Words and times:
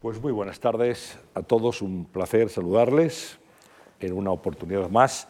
Pues 0.00 0.18
muy 0.22 0.32
buenas 0.32 0.58
tardes 0.60 1.18
a 1.34 1.42
todos, 1.42 1.82
un 1.82 2.06
placer 2.06 2.48
saludarles 2.48 3.36
en 4.00 4.14
una 4.14 4.30
oportunidad 4.30 4.88
más 4.88 5.28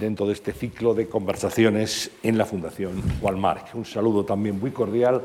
dentro 0.00 0.26
de 0.26 0.32
este 0.32 0.54
ciclo 0.54 0.94
de 0.94 1.06
conversaciones 1.06 2.10
en 2.22 2.38
la 2.38 2.46
Fundación 2.46 3.02
Juan 3.20 3.38
Marc. 3.38 3.74
Un 3.74 3.84
saludo 3.84 4.24
también 4.24 4.58
muy 4.58 4.70
cordial 4.70 5.20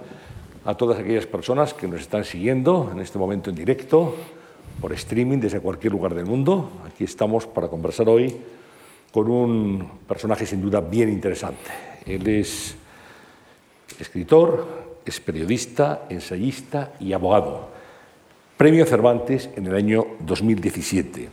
a 0.66 0.76
todas 0.76 1.00
aquellas 1.00 1.26
personas 1.26 1.74
que 1.74 1.88
nos 1.88 2.02
están 2.02 2.26
siguiendo 2.26 2.90
en 2.92 3.00
este 3.00 3.18
momento 3.18 3.50
en 3.50 3.56
directo, 3.56 4.14
por 4.82 4.92
streaming 4.92 5.38
desde 5.38 5.62
cualquier 5.62 5.94
lugar 5.94 6.14
del 6.14 6.26
mundo. 6.26 6.70
Aquí 6.86 7.06
estamos 7.06 7.48
para 7.48 7.70
conversar 7.70 8.10
hoy 8.10 8.36
con 9.14 9.32
un 9.32 9.90
personaje 10.06 10.46
sin 10.46 10.62
duda 10.62 10.82
bien 10.82 11.08
interesante. 11.08 11.72
Él 12.06 12.28
es 12.28 12.76
escritor, 13.98 15.00
es 15.06 15.18
periodista, 15.22 16.08
ensayista 16.10 16.92
y 17.00 17.14
abogado. 17.14 17.79
Premio 18.60 18.86
Cervantes 18.86 19.50
en 19.56 19.68
el 19.68 19.74
año 19.74 20.06
2017. 20.20 21.30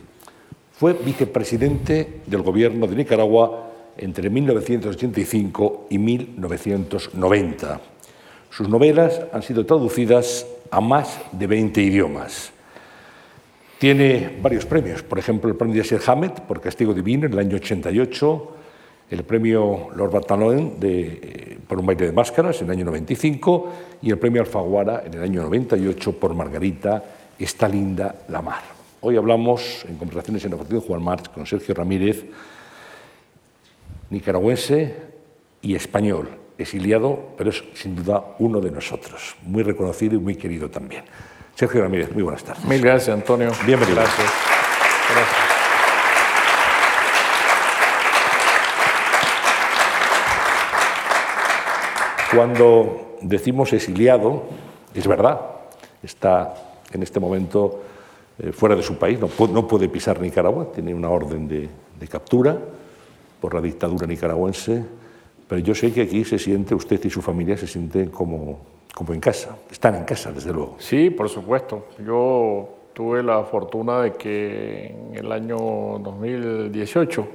Fue 0.71 0.93
vicepresidente 0.93 2.21
del 2.25 2.41
gobierno 2.41 2.87
de 2.87 2.95
Nicaragua 2.95 3.67
entre 3.97 4.29
1985 4.29 5.87
y 5.89 5.97
1990. 5.97 7.81
Sus 8.49 8.69
novelas 8.69 9.19
han 9.33 9.43
sido 9.43 9.65
traducidas 9.65 10.47
a 10.71 10.79
más 10.79 11.19
de 11.33 11.47
20 11.47 11.81
idiomas. 11.81 12.53
Tiene 13.77 14.37
varios 14.41 14.65
premios, 14.65 15.03
por 15.03 15.19
ejemplo, 15.19 15.49
el 15.49 15.57
premio 15.57 15.75
de 15.75 15.81
Yasser 15.81 16.09
Hamed 16.09 16.31
por 16.47 16.61
Castigo 16.61 16.93
Divino 16.93 17.25
en 17.25 17.33
el 17.33 17.39
año 17.39 17.57
88, 17.57 18.51
el 19.11 19.23
premio 19.25 19.89
Lord 19.93 20.11
Bartolomé 20.11 20.75
de, 20.79 21.01
eh, 21.21 21.57
por 21.67 21.77
un 21.77 21.87
baile 21.87 22.05
de 22.05 22.13
máscaras 22.13 22.61
en 22.61 22.67
el 22.67 22.71
año 22.71 22.85
95 22.85 23.73
y 24.01 24.11
el 24.11 24.17
premio 24.17 24.41
Alfaguara 24.41 25.03
en 25.05 25.13
el 25.13 25.23
año 25.23 25.41
98 25.41 26.13
por 26.13 26.33
Margarita, 26.33 27.03
esta 27.39 27.67
linda 27.67 28.15
la 28.29 28.41
mar. 28.41 28.61
Hoy 29.01 29.15
hablamos 29.15 29.85
en 29.87 29.95
conversaciones 29.97 30.43
en 30.45 30.51
la 30.51 30.57
Fundación 30.57 30.81
Juan 30.81 31.03
March 31.03 31.29
con 31.31 31.45
Sergio 31.45 31.75
Ramírez, 31.75 32.25
nicaragüense 34.09 34.95
y 35.61 35.75
español, 35.75 36.29
exiliado, 36.57 37.29
pero 37.37 37.51
es 37.51 37.63
sin 37.75 37.95
duda 37.95 38.23
uno 38.39 38.59
de 38.59 38.71
nosotros, 38.71 39.35
muy 39.43 39.63
reconocido 39.63 40.15
y 40.15 40.19
muy 40.19 40.35
querido 40.35 40.69
también. 40.69 41.03
Sergio 41.55 41.81
Ramírez, 41.81 42.11
muy 42.11 42.23
buenas 42.23 42.43
tardes. 42.43 42.65
Mil 42.65 42.81
gracias, 42.81 43.15
Antonio. 43.15 43.51
Bienvenido. 43.65 43.97
Gracias. 43.97 44.31
Gracias. 45.09 45.57
Cuando 52.33 53.17
decimos 53.21 53.71
exiliado, 53.73 54.43
es 54.93 55.07
verdad, 55.07 55.39
está 56.03 56.66
en 56.91 57.03
este 57.03 57.19
momento 57.19 57.81
eh, 58.39 58.51
fuera 58.51 58.75
de 58.75 58.83
su 58.83 58.97
país, 58.97 59.19
no, 59.19 59.29
no 59.47 59.67
puede 59.67 59.89
pisar 59.89 60.19
Nicaragua, 60.21 60.71
tiene 60.73 60.93
una 60.93 61.09
orden 61.09 61.47
de, 61.47 61.69
de 61.99 62.07
captura 62.07 62.57
por 63.41 63.53
la 63.53 63.61
dictadura 63.61 64.07
nicaragüense, 64.07 64.83
pero 65.47 65.61
yo 65.61 65.73
sé 65.73 65.93
que 65.93 66.01
aquí 66.01 66.23
se 66.23 66.39
siente, 66.39 66.75
usted 66.75 67.03
y 67.05 67.09
su 67.09 67.21
familia 67.21 67.57
se 67.57 67.67
sienten 67.67 68.09
como, 68.09 68.59
como 68.93 69.13
en 69.13 69.19
casa, 69.19 69.57
están 69.71 69.95
en 69.95 70.03
casa, 70.03 70.31
desde 70.31 70.51
luego. 70.51 70.75
Sí, 70.79 71.09
por 71.09 71.29
supuesto. 71.29 71.87
Yo 72.05 72.69
tuve 72.93 73.23
la 73.23 73.43
fortuna 73.43 74.01
de 74.01 74.13
que 74.13 74.87
en 74.87 75.15
el 75.15 75.31
año 75.31 75.57
2018, 75.99 77.27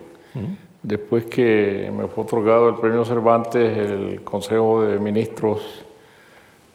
después 0.83 1.27
que 1.27 1.91
me 1.97 2.09
fue 2.09 2.25
otorgado 2.25 2.69
el 2.69 2.75
premio 2.77 3.05
Cervantes, 3.05 3.79
el 3.79 4.23
Consejo 4.23 4.83
de 4.83 4.99
Ministros 4.99 5.85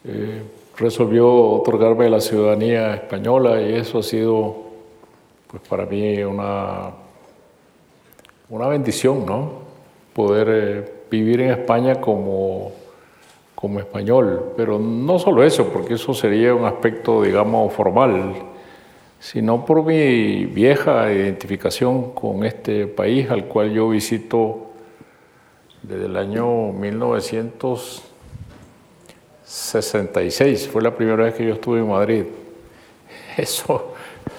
eh, 0.06 0.42
resolvió 0.78 1.28
otorgarme 1.30 2.10
la 2.10 2.22
ciudadanía 2.22 2.94
española 2.94 3.62
y 3.62 3.74
eso 3.74 4.00
ha 4.00 4.04
sido, 4.04 4.56
pues 5.48 5.62
para 5.68 5.86
mí, 5.86 6.20
una, 6.24 6.92
una 8.50 8.68
bendición, 8.68 9.26
¿no? 9.26 9.52
Poder 10.14 10.48
eh, 10.50 10.94
vivir 11.10 11.42
en 11.42 11.52
España 11.52 12.00
como, 12.00 12.72
como 13.56 13.80
español. 13.80 14.54
Pero 14.56 14.78
no 14.78 15.18
solo 15.18 15.44
eso, 15.44 15.68
porque 15.70 15.96
eso 15.96 16.14
sería 16.14 16.54
un 16.54 16.66
aspecto, 16.66 17.24
digamos, 17.24 17.74
formal, 17.74 18.36
sino 19.20 19.66
por 19.66 19.84
mi 19.84 20.46
vieja 20.46 21.12
identificación 21.12 22.12
con 22.12 22.46
este 22.46 22.86
país 22.86 23.32
al 23.32 23.46
cual 23.46 23.72
yo 23.72 23.90
visito 23.90 24.68
desde 25.82 26.06
el 26.06 26.18
año 26.18 26.72
1966. 29.48 30.68
Fue 30.68 30.82
la 30.82 30.94
primera 30.94 31.24
vez 31.24 31.34
que 31.34 31.46
yo 31.46 31.54
estuve 31.54 31.80
en 31.80 31.88
Madrid. 31.88 32.26
Eso 33.38 33.94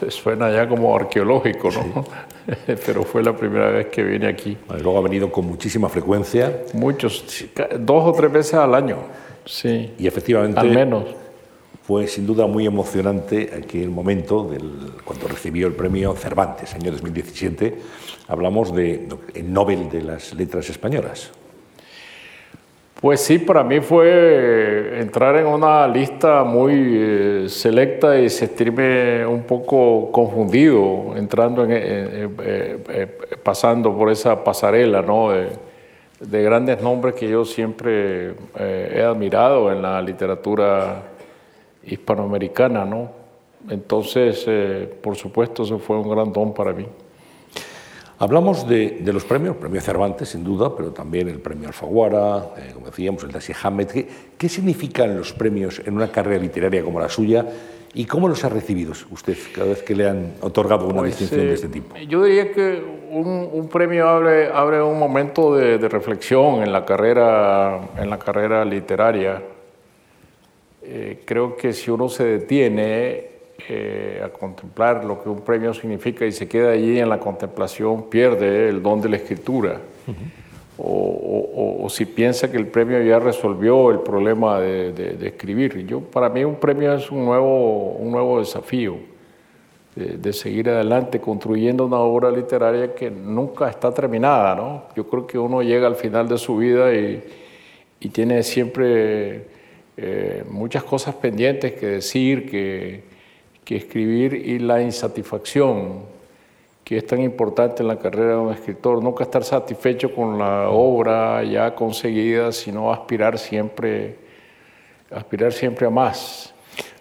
suena 0.08 0.50
ya 0.52 0.68
como 0.68 0.94
arqueológico, 0.94 1.70
¿no? 1.70 2.04
Pero 2.86 3.04
fue 3.04 3.22
la 3.22 3.34
primera 3.34 3.70
vez 3.70 3.86
que 3.86 4.02
vine 4.02 4.26
aquí. 4.26 4.56
Vale, 4.68 4.82
Luego 4.82 4.98
ha 4.98 5.02
venido 5.02 5.32
con 5.32 5.46
muchísima 5.46 5.88
frecuencia 5.88 6.62
Muchos, 6.74 7.46
dos 7.78 8.04
o 8.04 8.12
tres 8.12 8.30
veces 8.30 8.54
al 8.54 8.74
año. 8.74 8.98
Sí, 9.46 9.94
y 9.98 10.06
efectivamente 10.06 10.60
al 10.60 10.70
menos. 10.70 11.04
fue 11.82 12.06
sin 12.06 12.26
duda 12.26 12.46
muy 12.46 12.66
emocionante 12.66 13.50
aquel 13.56 13.88
momento 13.88 14.44
del, 14.44 14.92
cuando 15.04 15.26
recibió 15.26 15.66
el 15.68 15.72
premio 15.72 16.14
Cervantes, 16.14 16.74
año 16.74 16.92
2017. 16.92 17.78
Hablamos 18.28 18.74
de 18.74 19.08
el 19.34 19.52
Nobel 19.52 19.88
de 19.88 20.02
las 20.02 20.34
Letras 20.34 20.68
Españolas. 20.68 21.30
Pues 23.00 23.20
sí, 23.20 23.38
para 23.38 23.62
mí 23.62 23.80
fue 23.80 24.98
entrar 25.00 25.36
en 25.36 25.46
una 25.46 25.86
lista 25.86 26.42
muy 26.42 26.72
eh, 26.74 27.44
selecta 27.48 28.18
y 28.18 28.28
sentirme 28.28 29.24
un 29.24 29.44
poco 29.44 30.10
confundido 30.10 31.14
entrando 31.16 31.62
en, 31.64 31.70
eh, 31.70 31.78
eh, 31.80 32.28
eh, 32.40 32.78
eh, 32.88 33.36
pasando 33.40 33.96
por 33.96 34.10
esa 34.10 34.42
pasarela, 34.42 35.00
¿no? 35.00 35.30
De, 35.30 35.46
de 36.18 36.42
grandes 36.42 36.82
nombres 36.82 37.14
que 37.14 37.28
yo 37.28 37.44
siempre 37.44 38.30
eh, 38.58 38.94
he 38.96 39.02
admirado 39.02 39.70
en 39.70 39.80
la 39.80 40.02
literatura 40.02 41.02
hispanoamericana, 41.84 42.84
¿no? 42.84 43.10
Entonces, 43.70 44.44
eh, 44.48 44.92
por 45.00 45.14
supuesto, 45.14 45.62
eso 45.62 45.78
fue 45.78 45.98
un 45.98 46.10
gran 46.10 46.32
don 46.32 46.52
para 46.52 46.72
mí. 46.72 46.86
Hablamos 48.20 48.66
de, 48.68 48.98
de 49.00 49.12
los 49.12 49.24
premios, 49.24 49.54
el 49.54 49.60
premio 49.60 49.80
Cervantes 49.80 50.30
sin 50.30 50.42
duda, 50.42 50.74
pero 50.76 50.90
también 50.90 51.28
el 51.28 51.38
premio 51.38 51.68
Alfaguara, 51.68 52.48
eh, 52.56 52.70
como 52.74 52.86
decíamos, 52.86 53.22
el 53.22 53.30
Dashiell 53.30 53.58
Hammett. 53.62 53.92
¿Qué, 53.92 54.08
¿Qué 54.36 54.48
significan 54.48 55.16
los 55.16 55.32
premios 55.32 55.80
en 55.86 55.94
una 55.94 56.10
carrera 56.10 56.42
literaria 56.42 56.82
como 56.82 56.98
la 56.98 57.08
suya 57.08 57.46
y 57.94 58.04
cómo 58.06 58.26
los 58.28 58.44
ha 58.44 58.48
recibido 58.48 58.92
usted 59.12 59.36
cada 59.54 59.68
vez 59.68 59.82
que 59.84 59.94
le 59.94 60.08
han 60.08 60.32
otorgado 60.40 60.86
una 60.88 60.98
Pues, 60.98 61.16
distinción 61.16 61.46
de 61.46 61.52
eh, 61.52 61.54
este 61.54 61.68
tipo? 61.68 61.96
Yo 62.08 62.24
diría 62.24 62.50
que 62.50 62.82
un, 63.10 63.48
un 63.52 63.68
premio 63.68 64.08
abre, 64.08 64.48
abre 64.52 64.82
un 64.82 64.98
momento 64.98 65.54
de, 65.54 65.78
de 65.78 65.88
reflexión 65.88 66.62
en 66.62 66.72
la 66.72 66.84
carrera, 66.84 67.80
en 67.96 68.10
la 68.10 68.18
carrera 68.18 68.64
literaria. 68.64 69.40
Eh, 70.82 71.22
creo 71.24 71.54
que 71.56 71.72
si 71.72 71.90
uno 71.90 72.08
se 72.08 72.24
detiene 72.24 73.37
eh, 73.66 74.20
a 74.24 74.28
contemplar 74.28 75.04
lo 75.04 75.22
que 75.22 75.28
un 75.28 75.40
premio 75.40 75.74
significa 75.74 76.24
y 76.24 76.32
se 76.32 76.46
queda 76.48 76.70
allí 76.70 76.98
en 77.00 77.08
la 77.08 77.18
contemplación, 77.18 78.04
pierde 78.08 78.68
el 78.68 78.82
don 78.82 79.00
de 79.00 79.08
la 79.08 79.16
escritura. 79.16 79.80
o, 80.80 80.84
o- 80.84 81.84
o 81.84 81.88
si 81.90 82.04
piensa 82.06 82.48
que 82.50 82.56
el 82.56 82.68
premio 82.68 83.02
ya 83.02 83.18
resolvió 83.18 83.90
el 83.90 83.98
problema 84.00 84.60
de, 84.60 84.92
de- 84.92 85.12
de 85.14 85.26
escribir. 85.28 85.84
Yo, 85.86 86.00
para 86.00 86.28
mí 86.28 86.44
un 86.44 86.54
premio 86.54 86.94
es 86.94 87.10
un 87.10 87.24
nuevo, 87.24 87.92
un 87.94 88.12
nuevo 88.12 88.38
desafío 88.38 88.96
de, 89.96 90.16
de 90.18 90.32
seguir 90.32 90.68
adelante 90.70 91.18
construyendo 91.20 91.84
una 91.86 91.98
obra 91.98 92.30
literaria 92.30 92.94
que 92.94 93.10
nunca 93.10 93.68
está 93.68 93.92
terminada. 93.92 94.54
¿no? 94.54 94.84
Yo 94.94 95.08
creo 95.08 95.26
que 95.26 95.36
uno 95.36 95.62
llega 95.62 95.88
al 95.88 95.96
final 95.96 96.28
de 96.28 96.38
su 96.38 96.56
vida 96.58 96.94
y, 96.94 97.24
y 97.98 98.08
tiene 98.10 98.44
siempre 98.44 99.46
eh, 99.96 100.44
muchas 100.48 100.84
cosas 100.84 101.16
pendientes 101.16 101.72
que 101.72 101.86
decir, 101.86 102.48
que, 102.48 103.02
que 103.68 103.76
escribir 103.76 104.32
y 104.32 104.58
la 104.60 104.80
insatisfacción 104.80 106.00
que 106.82 106.96
es 106.96 107.06
tan 107.06 107.20
importante 107.20 107.82
en 107.82 107.88
la 107.88 107.98
carrera 107.98 108.30
de 108.30 108.36
un 108.38 108.50
escritor, 108.50 109.02
nunca 109.02 109.24
estar 109.24 109.44
satisfecho 109.44 110.14
con 110.14 110.38
la 110.38 110.70
obra 110.70 111.44
ya 111.44 111.74
conseguida, 111.74 112.50
sino 112.50 112.90
aspirar 112.90 113.38
siempre, 113.38 114.16
aspirar 115.10 115.52
siempre 115.52 115.86
a 115.86 115.90
más. 115.90 116.54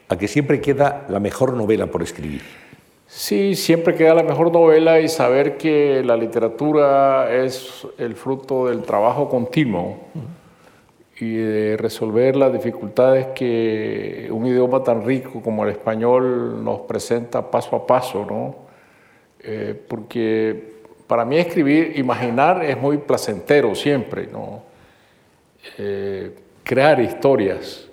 A 0.10 0.18
que 0.18 0.28
siempre 0.28 0.60
queda 0.60 1.06
la 1.08 1.22
mejor 1.22 1.54
novela 1.54 1.88
por 1.88 2.04
escribir. 2.04 2.42
Sí, 3.08 3.56
siempre 3.56 3.96
queda 3.96 4.14
la 4.14 4.24
mejor 4.24 4.52
novela 4.52 5.00
y 5.00 5.08
saber 5.08 5.56
que 5.56 6.04
la 6.04 6.18
literatura 6.18 7.34
es 7.34 7.88
el 7.98 8.14
fruto 8.16 8.68
del 8.68 8.82
trabajo 8.82 9.30
continuo 9.30 10.00
y 11.20 11.36
de 11.36 11.78
resolver 11.78 12.36
las 12.36 12.54
dificultades 12.54 13.28
que 13.28 14.30
un 14.32 14.46
idioma 14.46 14.84
tan 14.84 15.04
rico 15.04 15.42
como 15.42 15.64
el 15.64 15.72
español 15.72 16.64
nos 16.64 16.82
presenta 16.82 17.50
paso 17.50 17.76
a 17.76 17.88
paso, 17.88 18.26
¿no? 18.26 18.56
Eh, 19.40 19.80
porque 19.88 20.76
para 21.08 21.26
mí 21.26 21.38
escribir, 21.38 21.94
imaginar 21.98 22.64
es 22.64 22.78
muy 22.78 22.98
placentero 22.98 23.74
siempre, 23.74 24.28
¿no? 24.28 24.64
Eh, 25.78 26.32
crear 26.64 27.00
historias. 27.00 27.88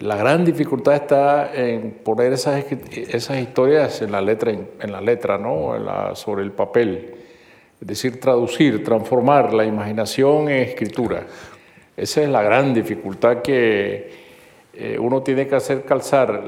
La 0.00 0.16
gran 0.16 0.44
dificultad 0.44 0.94
está 0.94 1.54
en 1.54 1.92
poner 2.02 2.32
esas, 2.32 2.64
historias 3.40 4.02
en 4.02 4.10
la 4.10 4.20
letra, 4.20 4.50
en 4.50 4.92
la 4.92 5.00
letra 5.00 5.38
¿no? 5.38 5.74
sobre 6.16 6.42
el 6.42 6.50
papel. 6.50 7.14
Es 7.80 7.86
decir, 7.86 8.18
traducir, 8.18 8.82
transformar 8.82 9.52
la 9.52 9.64
imaginación 9.64 10.48
en 10.48 10.62
escritura. 10.62 11.26
Esa 11.96 12.22
es 12.22 12.28
la 12.28 12.42
gran 12.42 12.72
dificultad 12.72 13.42
que 13.42 14.22
eh, 14.74 14.98
uno 14.98 15.22
tiene 15.22 15.46
que 15.46 15.54
hacer 15.54 15.84
calzar 15.84 16.42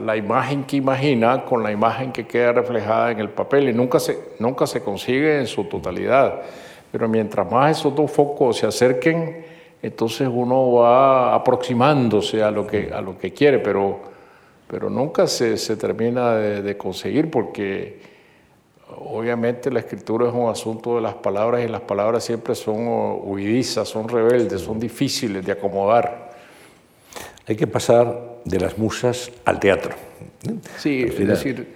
la, 0.00 0.16
imagen 0.16 0.64
que 0.64 0.76
imagina 0.76 1.44
con 1.44 1.64
la 1.64 1.72
imagen 1.72 2.12
que 2.12 2.24
queda 2.24 2.52
reflejada 2.52 3.10
en 3.10 3.18
el 3.18 3.30
papel 3.30 3.68
y 3.68 3.72
nunca 3.72 3.98
se, 3.98 4.16
nunca 4.38 4.68
se 4.68 4.82
consigue 4.82 5.40
en 5.40 5.48
su 5.48 5.64
totalidad. 5.64 6.42
Pero 6.92 7.08
mientras 7.08 7.50
más 7.50 7.78
esos 7.78 7.94
dos 7.94 8.10
focos 8.12 8.58
se 8.58 8.66
acerquen, 8.66 9.44
entonces 9.82 10.28
uno 10.32 10.72
va 10.74 11.34
aproximándose 11.34 12.40
a 12.42 12.52
lo 12.52 12.66
que, 12.66 12.90
a 12.94 13.00
lo 13.00 13.18
que 13.18 13.32
quiere, 13.32 13.58
pero, 13.58 13.98
pero 14.68 14.88
nunca 14.88 15.26
se, 15.26 15.56
se 15.56 15.76
termina 15.76 16.36
de, 16.36 16.76
conseguir 16.76 17.30
porque 17.30 18.00
obviamente 18.88 19.70
la 19.70 19.80
escritura 19.80 20.28
es 20.28 20.34
un 20.34 20.48
asunto 20.48 20.96
de 20.96 21.02
las 21.02 21.14
palabras 21.14 21.64
y 21.64 21.68
las 21.68 21.80
palabras 21.80 22.24
siempre 22.24 22.54
son 22.54 23.18
huidizas, 23.22 23.88
son 23.88 24.08
rebeldes, 24.08 24.60
son 24.60 24.78
difíciles 24.78 25.44
de 25.44 25.52
acomodar. 25.52 26.30
Hay 27.46 27.56
que 27.56 27.66
pasar 27.66 28.36
de 28.44 28.60
las 28.60 28.76
musas 28.78 29.30
al 29.44 29.58
teatro. 29.60 29.94
Sí, 30.78 31.04
es 31.08 31.26
decir, 31.26 31.74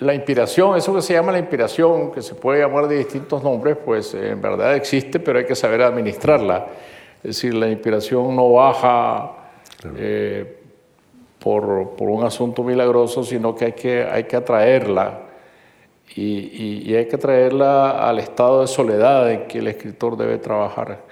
la 0.00 0.14
inspiración, 0.14 0.76
eso 0.76 0.94
que 0.94 1.02
se 1.02 1.12
llama 1.12 1.32
la 1.32 1.38
inspiración, 1.38 2.10
que 2.10 2.22
se 2.22 2.34
puede 2.34 2.60
llamar 2.60 2.88
de 2.88 2.98
distintos 2.98 3.42
nombres, 3.42 3.76
pues 3.84 4.14
en 4.14 4.40
verdad 4.40 4.74
existe, 4.74 5.20
pero 5.20 5.38
hay 5.38 5.44
que 5.44 5.54
saber 5.54 5.82
administrarla. 5.82 6.66
Es 7.22 7.36
decir, 7.36 7.54
la 7.54 7.68
inspiración 7.68 8.34
no 8.34 8.52
baja 8.52 9.32
eh, 9.96 10.58
por, 11.38 11.64
un 11.98 12.24
asunto 12.24 12.62
milagroso, 12.62 13.24
sino 13.24 13.54
que 13.54 13.66
hay 13.66 13.72
que, 13.72 14.04
hay 14.04 14.24
que 14.24 14.36
atraerla. 14.36 15.29
Y, 16.16 16.94
hay 16.94 17.06
que 17.06 17.16
atraerla 17.16 18.08
al 18.08 18.18
estado 18.18 18.62
de 18.62 18.66
soledad 18.66 19.30
en 19.30 19.46
que 19.46 19.58
el 19.58 19.68
escritor 19.68 20.16
debe 20.16 20.38
trabajar. 20.38 21.04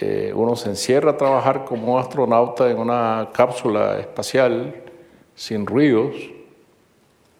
Eh, 0.00 0.32
uno 0.34 0.54
se 0.54 0.68
encierra 0.68 1.12
a 1.12 1.16
trabajar 1.16 1.64
como 1.64 1.94
un 1.94 2.00
astronauta 2.00 2.70
en 2.70 2.78
una 2.78 3.30
cápsula 3.32 3.98
espacial 3.98 4.74
sin 5.34 5.66
ruidos, 5.66 6.14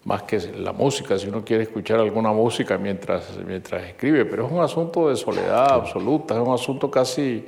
más 0.03 0.23
que 0.23 0.39
la 0.39 0.71
música, 0.73 1.17
si 1.17 1.27
uno 1.27 1.43
quiere 1.43 1.63
escuchar 1.63 1.99
alguna 1.99 2.31
música 2.31 2.77
mientras, 2.77 3.37
mientras 3.45 3.83
escribe, 3.83 4.25
pero 4.25 4.45
es 4.45 4.51
un 4.51 4.61
asunto 4.61 5.09
de 5.09 5.15
soledad 5.15 5.71
absoluta, 5.71 6.33
es 6.35 6.39
un 6.39 6.53
asunto 6.53 6.89
casi 6.89 7.45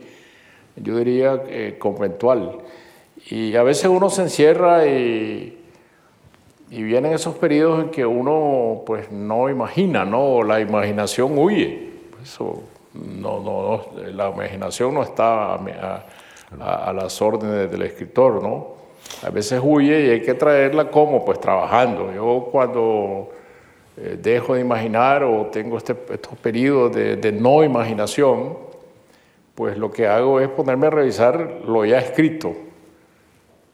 yo 0.75 0.97
diría, 0.97 1.43
eh, 1.47 1.75
conventual. 1.77 2.59
Y 3.29 3.55
a 3.55 3.63
veces 3.63 3.85
uno 3.85 4.09
se 4.09 4.23
encierra 4.23 4.85
y, 4.87 5.58
y 6.71 6.83
vienen 6.83 7.13
esos 7.13 7.35
periodos 7.35 7.83
en 7.83 7.89
que 7.89 8.05
uno 8.05 8.83
pues 8.85 9.11
no 9.11 9.49
imagina, 9.49 10.05
¿no? 10.05 10.43
La 10.43 10.59
imaginación 10.59 11.37
huye. 11.37 11.89
Eso, 12.21 12.61
no, 12.93 13.39
no, 13.39 13.85
la 14.13 14.29
imaginación 14.29 14.93
no 14.93 15.03
está 15.03 15.55
a, 15.55 16.93
las 16.93 17.21
órdenes 17.21 17.71
del 17.71 17.81
escritor, 17.83 18.43
¿no? 18.43 18.79
A 19.23 19.29
veces 19.29 19.59
huye 19.63 20.05
y 20.05 20.09
hay 20.11 20.21
que 20.21 20.33
traerla 20.35 20.91
como, 20.91 21.25
pues 21.25 21.39
trabajando. 21.39 22.13
Yo 22.13 22.49
cuando 22.51 23.29
eh, 23.97 24.17
dejo 24.21 24.53
de 24.53 24.61
imaginar 24.61 25.23
o 25.23 25.47
tengo 25.47 25.77
este, 25.77 25.95
estos 26.11 26.37
periodos 26.37 26.95
de, 26.95 27.15
de 27.15 27.31
no 27.31 27.63
imaginación, 27.63 28.57
pues 29.55 29.77
lo 29.77 29.91
que 29.91 30.07
hago 30.07 30.39
es 30.39 30.49
ponerme 30.49 30.87
a 30.87 30.89
revisar 30.91 31.61
lo 31.65 31.83
ya 31.83 31.99
escrito, 31.99 32.55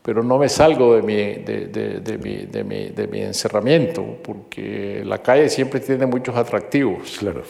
pero 0.06 0.22
no 0.22 0.38
me 0.38 0.48
salgo 0.48 0.96
de 0.96 1.02
mi, 1.02 1.16
de, 1.16 3.08
mi, 3.12 3.22
encerramiento, 3.22 4.06
porque 4.22 5.02
la 5.04 5.18
calle 5.18 5.50
siempre 5.50 5.80
tiene 5.80 6.06
muchos 6.06 6.36
atractivos. 6.36 7.18
Claro. 7.18 7.42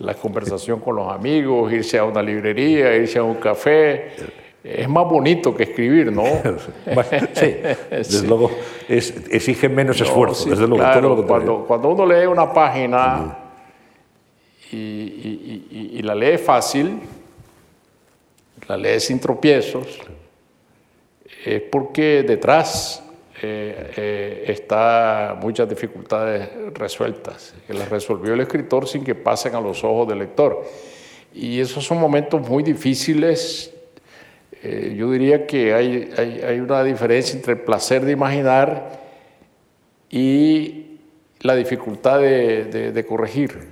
La 0.00 0.12
conversación 0.12 0.80
con 0.80 0.96
los 0.96 1.10
amigos, 1.10 1.72
irse 1.72 1.96
a 1.96 2.04
una 2.04 2.20
librería, 2.20 2.94
irse 2.94 3.18
a 3.18 3.22
un 3.22 3.36
café. 3.36 4.10
Es 4.62 4.86
más 4.86 5.08
bonito 5.08 5.56
que 5.56 5.62
escribir, 5.62 6.12
¿no? 6.12 6.24
sí, 7.32 7.56
desde 7.90 8.28
luego 8.28 8.50
exige 8.86 9.66
menos 9.70 9.98
esfuerzo. 9.98 10.50
desde 10.50 10.66
luego, 10.68 10.84
claro, 10.84 11.26
cuando, 11.26 11.64
cuando, 11.64 11.88
uno 11.88 12.04
lee 12.04 12.26
una 12.26 12.52
página 12.52 13.38
y 14.70 16.02
la 16.02 16.14
lee 16.14 16.36
fácil, 16.36 17.00
la 18.68 18.76
ley 18.76 19.00
sin 19.00 19.18
tropiezos, 19.18 19.98
es 21.46 21.62
porque 21.62 22.24
detrás 22.24 23.04
eh, 23.40 23.92
eh, 23.96 24.44
está 24.48 25.38
muchas 25.40 25.68
dificultades 25.68 26.48
resueltas, 26.74 27.54
que 27.66 27.72
las 27.72 27.88
resolvió 27.88 28.34
el 28.34 28.40
escritor 28.40 28.88
sin 28.88 29.04
que 29.04 29.14
pasen 29.14 29.54
a 29.54 29.60
los 29.60 29.84
ojos 29.84 30.08
del 30.08 30.18
lector. 30.18 30.64
Y 31.32 31.60
esos 31.60 31.84
son 31.84 32.00
momentos 32.00 32.48
muy 32.48 32.64
difíciles. 32.64 33.72
Eh, 34.60 34.96
yo 34.98 35.08
diría 35.12 35.46
que 35.46 35.72
hay, 35.72 36.10
hay, 36.44 36.58
una 36.58 36.82
diferencia 36.82 37.36
entre 37.36 37.52
el 37.52 37.60
placer 37.60 38.04
de 38.04 38.10
imaginar 38.10 38.98
y 40.10 40.98
la 41.40 41.54
dificultad 41.54 42.20
de, 42.20 42.90
de 42.92 43.06
corregir, 43.06 43.68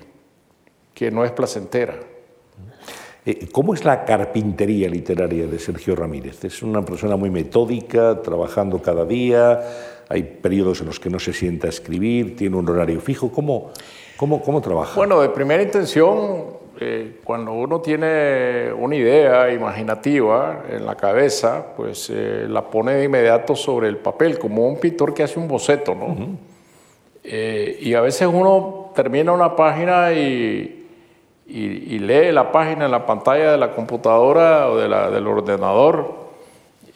que 0.95 1.11
no 1.11 1.25
es 1.25 1.33
placentera. 1.33 1.99
Eh, 3.27 3.49
¿Cómo 3.51 3.73
es 3.73 3.85
la 3.87 4.05
carpintería 4.05 4.89
literaria 4.89 5.47
de 5.47 5.59
Sergio 5.59 5.97
Ramírez? 5.97 6.45
Es 6.45 6.63
una 6.63 6.85
persona 6.85 7.17
muy 7.17 7.31
metódica, 7.31 8.21
trabajando 8.21 8.83
cada 8.83 9.07
día, 9.07 9.63
hay 10.11 10.23
periodos 10.23 10.81
en 10.81 10.87
los 10.89 11.01
que 11.01 11.09
no 11.09 11.19
se 11.19 11.33
sienta 11.33 11.67
a 11.67 11.71
escribir, 11.71 12.37
tiene 12.37 12.57
un 12.57 12.69
horario 12.69 13.01
fijo. 13.01 13.33
¿Cómo, 13.33 13.71
cómo, 14.19 14.43
cómo 14.43 14.61
trabaja? 14.61 14.95
Bueno, 14.97 15.23
de 15.23 15.31
primera 15.31 15.63
intención, 15.63 16.45
eh, 16.79 17.21
cuando 17.25 17.53
uno 17.53 17.81
tiene 17.81 18.71
una 18.75 18.95
idea 18.95 19.51
imaginativa 19.51 20.65
en 20.71 20.85
la 20.85 20.95
cabeza, 20.95 21.69
pues 21.79 22.11
eh, 22.11 22.45
la 22.47 22.69
pone 22.69 22.93
de 22.93 23.05
inmediato 23.05 23.57
sobre 23.57 23.89
el 23.89 23.97
papel, 23.97 24.39
como 24.39 24.69
un 24.69 24.79
pintor 24.79 25.15
que 25.15 25.23
hace 25.23 25.39
un 25.39 25.49
boceto, 25.49 25.95
¿no? 25.95 26.55
y 27.27 27.95
a 27.95 28.03
veces 28.03 28.29
uno 28.31 28.93
termina 28.95 29.33
una 29.33 29.57
página 29.57 30.13
y 30.13 30.84
y, 31.47 31.99
lee 31.99 32.33
la 32.33 32.51
página 32.51 32.87
en 32.87 32.91
la 32.91 33.05
pantalla 33.05 33.53
de 33.53 33.59
la 33.59 33.73
computadora 33.73 34.71
o 34.71 34.77
de 34.77 34.89
la, 34.89 35.11
del 35.11 35.27
ordenador 35.27 36.25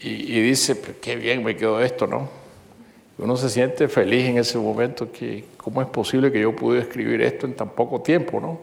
y, 0.00 0.41
dice, 0.41 0.81
qué 1.00 1.17
bien 1.17 1.43
me 1.43 1.56
quedó 1.56 1.81
esto, 1.81 2.06
¿no? 2.06 2.29
Uno 3.19 3.37
se 3.37 3.50
siente 3.50 3.89
feliz 3.89 4.27
en 4.27 4.39
ese 4.39 4.56
momento, 4.59 5.11
que 5.11 5.45
cómo 5.56 5.83
es 5.83 5.89
posible 5.89 6.31
que 6.31 6.40
yo 6.40 6.55
pude 6.55 6.78
escribir 6.78 7.21
esto 7.21 7.47
en 7.47 7.55
tan 7.55 7.71
poco 7.71 8.00
tiempo, 8.00 8.40
¿no? 8.40 8.59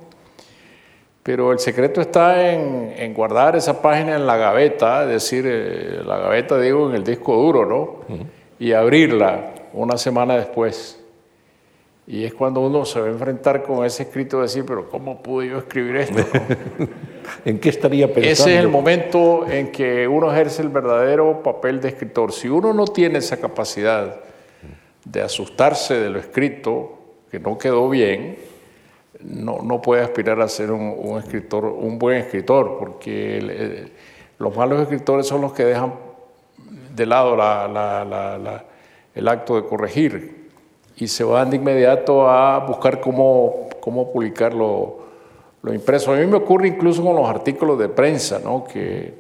Pero 1.21 1.51
el 1.51 1.59
secreto 1.59 1.99
está 1.99 2.53
en, 2.53 3.13
guardar 3.13 3.55
esa 3.55 3.81
página 3.81 4.15
en 4.15 4.25
la 4.25 4.37
gaveta, 4.37 5.03
es 5.03 5.09
decir, 5.09 5.43
eh, 5.45 6.01
la 6.05 6.17
gaveta 6.19 6.57
digo 6.59 6.89
en 6.89 6.95
el 6.95 7.03
disco 7.03 7.35
duro, 7.35 7.65
¿no? 7.65 8.17
Y 8.57 8.71
abrirla 8.71 9.51
una 9.73 9.97
semana 9.97 10.37
después 10.37 11.04
y 12.07 12.23
es 12.23 12.35
cuando 12.35 12.61
uno 12.61 12.85
se 12.85 12.99
va 12.99 13.07
a 13.07 13.09
enfrentar 13.09 13.63
con 13.63 13.83
ese 13.83 14.03
escrito 14.03 14.37
de 14.37 14.43
decir, 14.43 14.63
pero 14.63 14.87
¿cómo 14.89 15.23
pude 15.23 15.47
yo 15.49 15.57
escribir 15.57 15.95
esto? 15.97 16.23
¿En 17.45 17.59
qué 17.59 17.69
estaría 17.69 18.05
pensando? 18.05 18.29
Ese 18.29 18.55
es 18.55 18.59
el 18.59 18.69
momento 18.69 19.47
en 19.49 19.71
que 19.71 20.07
uno 20.07 20.31
ejerce 20.31 20.61
el 20.61 20.69
verdadero 20.69 21.41
papel 21.41 21.81
de 21.81 21.89
escritor. 21.89 22.31
Si 22.31 22.47
uno 22.47 22.73
no 22.73 22.85
tiene 22.85 23.17
esa 23.17 23.37
capacidad 23.37 24.19
de 25.03 25.21
asustarse 25.21 25.95
de 25.95 26.11
lo 26.11 26.19
escrito, 26.19 26.99
que 27.31 27.39
no 27.39 27.57
quedó 27.57 27.89
bien, 27.89 28.37
no, 29.21 29.63
no 29.63 29.81
puede 29.81 30.03
aspirar 30.03 30.39
a 30.41 30.47
ser 30.47 30.71
un, 30.71 31.17
escritor, 31.17 31.65
un 31.65 31.97
buen 31.97 32.17
escritor, 32.17 32.77
porque 32.77 33.89
los 34.37 34.55
malos 34.55 34.79
escritores 34.79 35.25
son 35.25 35.41
los 35.41 35.53
que 35.53 35.65
dejan 35.65 35.95
de 36.95 37.05
lado 37.07 37.33
el 39.15 39.27
acto 39.27 39.55
de 39.55 39.67
corregir 39.67 40.44
y 40.97 41.07
se 41.07 41.23
van 41.23 41.49
de 41.49 41.57
inmediato 41.57 42.29
a 42.29 42.59
buscar 42.59 43.01
cómo, 43.01 43.67
cómo 43.79 44.11
publicar 44.11 44.53
lo, 44.53 45.03
impreso. 45.73 46.13
A 46.13 46.17
mí 46.17 46.25
me 46.25 46.37
ocurre 46.37 46.67
incluso 46.67 47.03
con 47.03 47.15
los 47.15 47.27
artículos 47.27 47.79
de 47.79 47.89
prensa, 47.89 48.39
¿no? 48.43 48.63
que, 48.65 49.13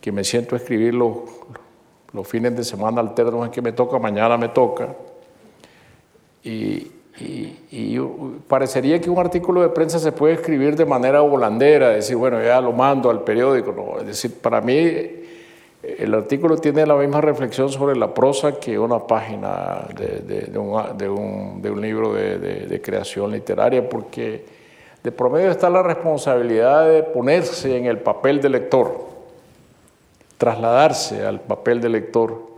que 0.00 0.12
me 0.12 0.22
siento 0.22 0.54
a 0.54 0.58
escribir 0.58 0.94
los, 0.94 1.16
los 2.12 2.26
fines 2.26 2.56
de 2.56 2.64
semana 2.64 3.00
alternos 3.00 3.44
en 3.44 3.50
que 3.50 3.60
me 3.60 3.72
toca, 3.72 3.98
mañana 3.98 4.36
me 4.36 4.48
toca. 4.48 4.94
Y, 6.44 6.90
y, 7.20 7.98
parecería 8.48 9.00
que 9.00 9.08
un 9.10 9.18
artículo 9.18 9.62
de 9.62 9.68
prensa 9.68 9.98
se 9.98 10.12
puede 10.12 10.34
escribir 10.34 10.76
de 10.76 10.84
manera 10.84 11.20
volandera, 11.20 11.90
decir, 11.90 12.16
bueno, 12.16 12.42
ya 12.42 12.60
lo 12.60 12.72
mando 12.72 13.10
al 13.10 13.22
periódico. 13.22 13.72
No, 13.72 14.00
es 14.00 14.06
decir, 14.06 14.38
para 14.40 14.60
mí 14.60 15.23
el 15.98 16.14
artículo 16.14 16.56
tiene 16.56 16.86
la 16.86 16.96
misma 16.96 17.20
reflexión 17.20 17.70
sobre 17.70 17.96
la 17.96 18.12
prosa 18.12 18.58
que 18.58 18.78
una 18.78 18.98
página 18.98 19.86
de, 19.94 20.58
un, 20.58 21.80
libro 21.80 22.14
de, 22.14 22.80
creación 22.82 23.32
literaria, 23.32 23.88
porque 23.88 24.44
de 25.02 25.12
promedio 25.12 25.50
está 25.50 25.68
la 25.68 25.82
responsabilidad 25.82 26.88
de 26.88 27.02
ponerse 27.02 27.76
en 27.76 27.86
el 27.86 27.98
papel 27.98 28.40
del 28.40 28.52
lector. 28.52 29.12
trasladarse 30.38 31.24
al 31.24 31.40
papel 31.40 31.80
de 31.80 31.88
lector 31.88 32.54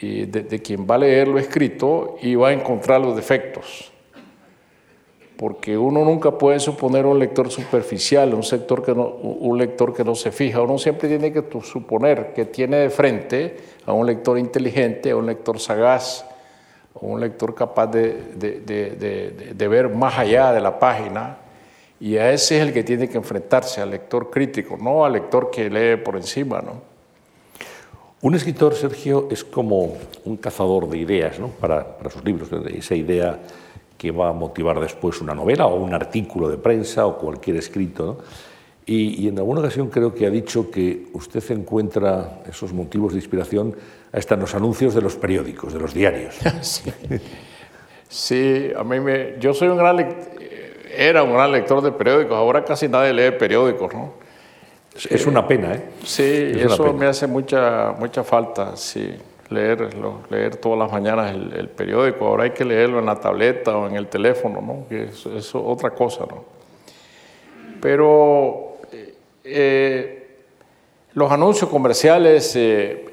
de, 0.00 0.60
quien 0.62 0.86
va 0.88 0.94
a 0.94 0.98
leer 0.98 1.28
lo 1.28 1.38
escrito 1.38 2.16
y 2.22 2.34
va 2.34 2.48
a 2.48 2.52
encontrar 2.52 3.00
los 3.00 3.14
defectos. 3.16 3.92
Porque 5.40 5.78
uno 5.78 6.04
nunca 6.04 6.32
puede 6.32 6.60
suponer 6.60 7.06
un 7.06 7.18
lector 7.18 7.50
superficial, 7.50 8.34
un, 8.34 8.42
lector 9.56 9.94
que 9.94 10.04
no 10.04 10.14
se 10.14 10.32
fija. 10.32 10.60
Uno 10.60 10.76
siempre 10.76 11.08
tiene 11.08 11.32
que 11.32 11.42
suponer 11.62 12.34
que 12.34 12.44
tiene 12.44 12.76
de 12.76 12.90
frente 12.90 13.56
a 13.86 13.94
un 13.94 14.06
lector 14.06 14.38
inteligente, 14.38 15.12
a 15.12 15.16
un 15.16 15.24
lector 15.24 15.58
sagaz, 15.58 16.26
a 16.94 16.98
un 17.00 17.18
lector 17.18 17.54
capaz 17.54 17.86
de, 17.86 19.56
ver 19.56 19.88
más 19.88 20.18
allá 20.18 20.52
de 20.52 20.60
la 20.60 20.78
página 20.78 21.38
y 21.98 22.18
a 22.18 22.30
ese 22.32 22.58
es 22.58 22.62
el 22.66 22.74
que 22.74 22.84
tiene 22.84 23.08
que 23.08 23.16
enfrentarse, 23.16 23.80
al 23.80 23.92
lector 23.92 24.28
crítico, 24.28 24.76
no 24.76 25.06
al 25.06 25.14
lector 25.14 25.50
que 25.50 25.70
lee 25.70 25.96
por 25.96 26.16
encima. 26.16 26.60
¿no? 26.60 26.82
Un 28.20 28.34
escritor, 28.34 28.74
Sergio, 28.74 29.28
es 29.30 29.42
como 29.42 29.96
un 30.22 30.36
cazador 30.36 30.86
de 30.90 30.98
ideas 30.98 31.38
¿no? 31.38 31.48
para, 31.48 31.96
sus 32.10 32.22
libros, 32.22 32.50
esa 32.76 32.94
idea 32.94 33.38
que 34.00 34.12
va 34.12 34.30
a 34.30 34.32
motivar 34.32 34.80
después 34.80 35.20
una 35.20 35.34
novela 35.34 35.66
o 35.66 35.74
un 35.74 35.92
artículo 35.92 36.48
de 36.48 36.56
prensa 36.56 37.04
o 37.04 37.18
cualquier 37.18 37.58
escrito. 37.58 38.16
Y, 38.86 39.28
en 39.28 39.36
alguna 39.36 39.60
ocasión 39.60 39.90
creo 39.90 40.14
que 40.14 40.24
ha 40.24 40.30
dicho 40.30 40.70
que 40.70 41.08
usted 41.12 41.44
encuentra 41.50 42.40
esos 42.48 42.72
motivos 42.72 43.12
de 43.12 43.18
inspiración 43.18 43.76
hasta 44.10 44.36
en 44.36 44.40
los 44.40 44.54
anuncios 44.54 44.94
de 44.94 45.02
los 45.02 45.16
periódicos, 45.16 45.74
de 45.74 45.80
los 45.80 45.92
diarios. 45.92 46.34
Sí, 46.62 46.90
sí 48.08 48.72
a 48.74 48.82
mí 48.82 49.00
me, 49.00 49.38
yo 49.38 49.52
soy 49.52 49.68
un 49.68 49.76
gran 49.76 50.16
era 50.96 51.22
un 51.22 51.34
gran 51.34 51.52
lector 51.52 51.82
de 51.82 51.92
periódicos, 51.92 52.36
ahora 52.36 52.64
casi 52.64 52.88
nadie 52.88 53.12
lee 53.12 53.36
periódicos, 53.38 53.92
¿no? 53.92 54.14
Es 55.10 55.26
una 55.26 55.46
pena, 55.46 55.74
¿eh? 55.74 55.82
Sí, 56.04 56.52
eso 56.56 56.92
me 56.94 57.06
hace 57.06 57.26
mucha, 57.26 57.94
mucha 57.98 58.24
falta, 58.24 58.76
sí, 58.76 59.14
leerlo, 59.50 60.20
leer 60.30 60.56
todas 60.56 60.78
las 60.78 60.92
mañanas 60.92 61.34
el, 61.34 61.68
periódico. 61.68 62.26
Ahora 62.26 62.44
hay 62.44 62.50
que 62.50 62.64
leerlo 62.64 62.98
en 62.98 63.06
la 63.06 63.16
tableta 63.16 63.76
o 63.76 63.88
en 63.88 63.96
el 63.96 64.06
teléfono, 64.06 64.60
¿no? 64.60 64.88
Que 64.88 65.04
es, 65.04 65.26
es 65.26 65.54
otra 65.54 65.90
cosa, 65.90 66.24
¿no? 66.26 66.44
Pero 67.80 68.76
eh, 69.44 70.36
los 71.14 71.30
anuncios 71.30 71.68
comerciales, 71.68 72.54
eh, 72.56 73.06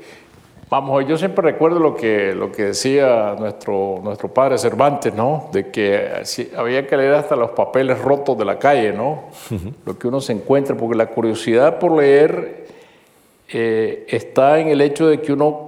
Vamos, 0.69 1.07
yo 1.07 1.17
siempre 1.17 1.41
recuerdo 1.43 1.79
lo 1.79 1.95
que, 1.95 2.33
lo 2.35 2.51
que 2.51 2.65
decía 2.65 3.37
nuestro, 3.39 4.01
nuestro 4.03 4.33
padre 4.33 4.57
Cervantes, 4.57 5.13
¿no? 5.13 5.49
De 5.53 5.71
que 5.71 6.23
había 6.57 6.85
que 6.85 6.97
leer 6.97 7.13
hasta 7.13 7.37
los 7.37 7.51
papeles 7.51 7.97
rotos 8.01 8.37
de 8.37 8.43
la 8.43 8.59
calle, 8.59 8.91
¿no? 8.91 9.29
Lo 9.85 9.97
que 9.97 10.09
uno 10.09 10.19
se 10.19 10.33
encuentra, 10.33 10.75
porque 10.75 10.97
la 10.97 11.05
curiosidad 11.05 11.79
por 11.79 11.93
leer 11.93 12.67
eh, 13.47 14.05
está 14.09 14.59
en 14.59 14.67
el 14.67 14.81
hecho 14.81 15.07
de 15.07 15.21
que 15.21 15.31
uno 15.31 15.66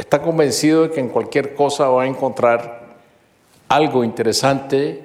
está 0.00 0.20
convencido 0.20 0.82
de 0.82 0.90
que 0.90 1.00
en 1.00 1.08
cualquier 1.08 1.54
cosa 1.54 1.88
va 1.88 2.04
a 2.04 2.06
encontrar 2.06 2.96
algo 3.68 4.02
interesante 4.02 5.04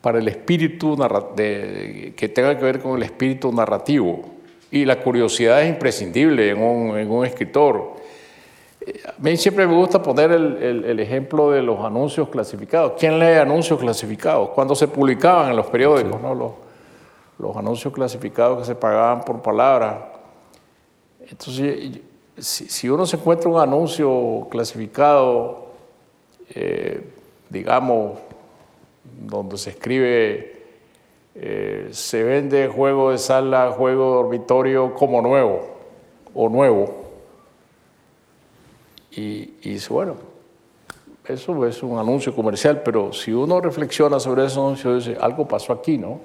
para 0.00 0.18
el 0.18 0.28
espíritu 0.28 0.96
que 1.36 2.30
tenga 2.32 2.56
que 2.56 2.64
ver 2.64 2.80
con 2.80 2.96
el 2.96 3.02
espíritu 3.02 3.52
narrativo. 3.52 4.22
Y 4.70 4.84
la 4.84 5.00
curiosidad 5.00 5.62
es 5.62 5.70
imprescindible 5.70 6.50
en 6.50 6.62
un, 6.62 7.24
escritor 7.24 7.96
a 9.08 9.14
mí 9.18 9.36
siempre 9.36 9.66
me 9.66 9.74
gusta 9.74 10.00
poner 10.00 10.30
el, 10.30 11.00
ejemplo 11.00 11.50
de 11.50 11.60
los 11.60 11.80
anuncios 11.80 12.28
clasificados. 12.28 12.92
¿Quién 12.96 13.18
lee 13.18 13.38
anuncios 13.38 13.80
clasificados? 13.80 14.50
Cuando 14.50 14.76
se 14.76 14.86
publicaban 14.86 15.50
en 15.50 15.56
los 15.56 15.66
periódicos, 15.66 16.20
¿no? 16.20 16.56
los, 17.38 17.56
anuncios 17.56 17.92
clasificados 17.92 18.60
que 18.60 18.64
se 18.64 18.76
pagaban 18.76 19.24
por 19.24 19.42
palabra. 19.42 20.12
Entonces, 21.28 21.98
si, 22.38 22.88
uno 22.88 23.06
se 23.06 23.16
encuentra 23.16 23.50
un 23.50 23.60
anuncio 23.60 24.46
clasificado, 24.50 25.66
eh, 26.50 27.02
digamos, 27.48 28.18
donde 29.04 29.56
se 29.56 29.70
escribe, 29.70 30.64
eh, 31.34 31.88
se 31.92 32.22
vende 32.22 32.68
juego 32.68 33.10
de 33.10 33.18
sala, 33.18 33.72
juego 33.76 34.10
de 34.10 34.16
dormitorio 34.16 34.94
como 34.94 35.22
nuevo 35.22 35.76
o 36.34 36.48
nuevo 36.48 37.06
y, 39.16 39.54
y 39.62 39.78
bueno, 39.88 40.14
eso 41.26 41.66
es 41.66 41.82
un 41.82 41.98
anuncio 41.98 42.34
comercial, 42.34 42.82
pero 42.84 43.12
si 43.12 43.32
uno 43.32 43.60
reflexiona 43.60 44.20
sobre 44.20 44.44
ese 44.44 44.58
anuncio, 44.58 44.94
dice, 44.94 45.16
algo 45.18 45.48
pasó 45.48 45.72
aquí, 45.72 45.96
¿no? 45.96 46.20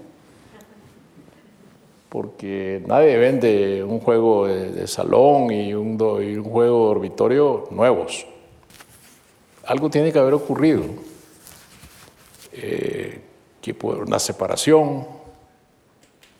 Porque 2.11 2.83
nadie 2.85 3.15
vende 3.15 3.81
un 3.85 4.01
juego 4.01 4.45
de, 4.45 4.85
salón 4.85 5.49
y 5.49 5.73
un, 5.73 5.97
y 6.21 6.35
un, 6.35 6.43
juego 6.43 6.79
de 6.79 6.85
dormitorio 6.87 7.63
nuevos. 7.71 8.27
Algo 9.65 9.89
tiene 9.89 10.11
que 10.11 10.19
haber 10.19 10.33
ocurrido. 10.33 10.83
Eh, 12.51 13.21
que 13.61 13.73
una 13.85 14.19
separación, 14.19 15.07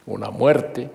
una 0.06 0.30
muerte, 0.30 0.90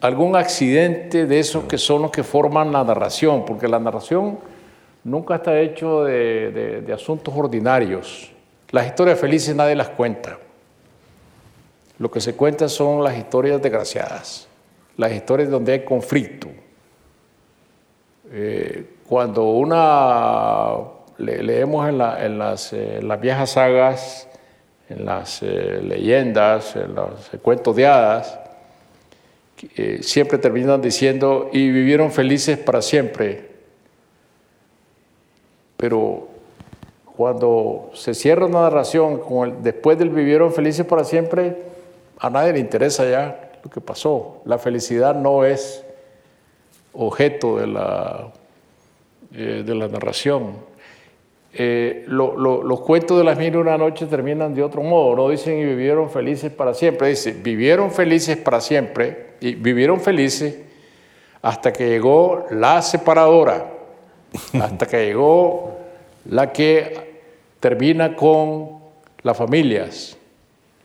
algún 0.00 0.34
accidente 0.34 1.26
de 1.26 1.38
esos 1.38 1.64
que 1.64 1.78
son 1.78 2.02
los 2.02 2.10
que 2.10 2.24
forman 2.24 2.72
la 2.72 2.82
narración, 2.82 3.44
porque 3.44 3.68
la 3.68 3.78
narración 3.78 4.38
nunca 5.04 5.36
está 5.36 5.60
hecho 5.60 6.02
de, 6.02 6.90
asuntos 6.92 7.32
ordinarios. 7.36 8.32
Las 8.70 8.86
historias 8.86 9.20
felices 9.20 9.54
nadie 9.54 9.76
las 9.76 9.90
cuenta. 9.90 10.38
Lo 11.98 12.10
que 12.10 12.20
se 12.20 12.34
cuenta 12.34 12.68
son 12.68 13.04
las 13.04 13.16
historias 13.16 13.62
desgraciadas, 13.62 14.48
las 14.96 15.12
historias 15.12 15.50
donde 15.50 15.72
hay 15.72 15.84
conflicto. 15.84 16.48
Eh, 18.32 18.96
cuando 19.06 19.44
una 19.44 20.76
leemos 21.18 21.88
en, 21.88 21.98
las, 22.38 23.20
viejas 23.20 23.50
sagas, 23.50 24.28
en 24.88 25.04
las 25.04 25.42
eh, 25.42 25.80
leyendas, 25.82 26.74
en 26.76 26.94
los 26.94 27.30
cuentos 27.42 27.76
de 27.76 27.86
hadas, 27.86 28.38
eh, 29.76 30.00
siempre 30.02 30.38
terminan 30.38 30.82
diciendo, 30.82 31.48
y 31.52 31.70
vivieron 31.70 32.10
felices 32.10 32.58
para 32.58 32.82
siempre. 32.82 33.50
Pero 35.76 36.28
cuando 37.16 37.90
se 37.94 38.14
cierra 38.14 38.46
una 38.46 38.62
narración 38.62 39.18
con 39.18 39.62
después 39.62 39.96
del 39.98 40.10
vivieron 40.10 40.52
felices 40.52 40.84
para 40.84 41.04
siempre, 41.04 41.73
a 42.18 42.30
nadie 42.30 42.52
le 42.52 42.60
interesa 42.60 43.08
ya 43.08 43.52
lo 43.62 43.70
que 43.70 43.80
pasó. 43.80 44.42
La 44.44 44.58
felicidad 44.58 45.14
no 45.14 45.44
es 45.44 45.84
objeto 46.92 47.58
de 47.58 47.66
la, 47.66 48.32
eh, 49.34 49.62
de 49.64 49.74
la 49.74 49.88
narración. 49.88 50.56
Eh, 51.56 52.04
los 52.08 52.80
cuentos 52.80 53.16
de 53.16 53.22
las 53.22 53.38
mil 53.38 53.54
y 53.54 53.56
una 53.56 53.78
noches 53.78 54.08
terminan 54.08 54.54
de 54.54 54.62
otro 54.62 54.82
modo, 54.82 55.14
no 55.14 55.28
dicen 55.28 55.56
y 55.56 55.64
vivieron 55.64 56.10
felices 56.10 56.50
para 56.50 56.74
siempre, 56.74 57.08
dice, 57.08 57.30
vivieron 57.32 57.92
felices 57.92 58.36
para 58.36 58.60
siempre 58.60 59.34
y 59.40 59.54
vivieron 59.54 60.00
felices 60.00 60.58
hasta 61.42 61.72
que 61.72 61.88
llegó 61.88 62.46
la 62.50 62.82
separadora, 62.82 63.70
hasta 64.60 64.86
que 64.86 65.06
llegó 65.06 65.76
la 66.28 66.52
que 66.52 67.20
termina 67.60 68.16
con 68.16 68.80
las 69.22 69.36
familias, 69.36 70.16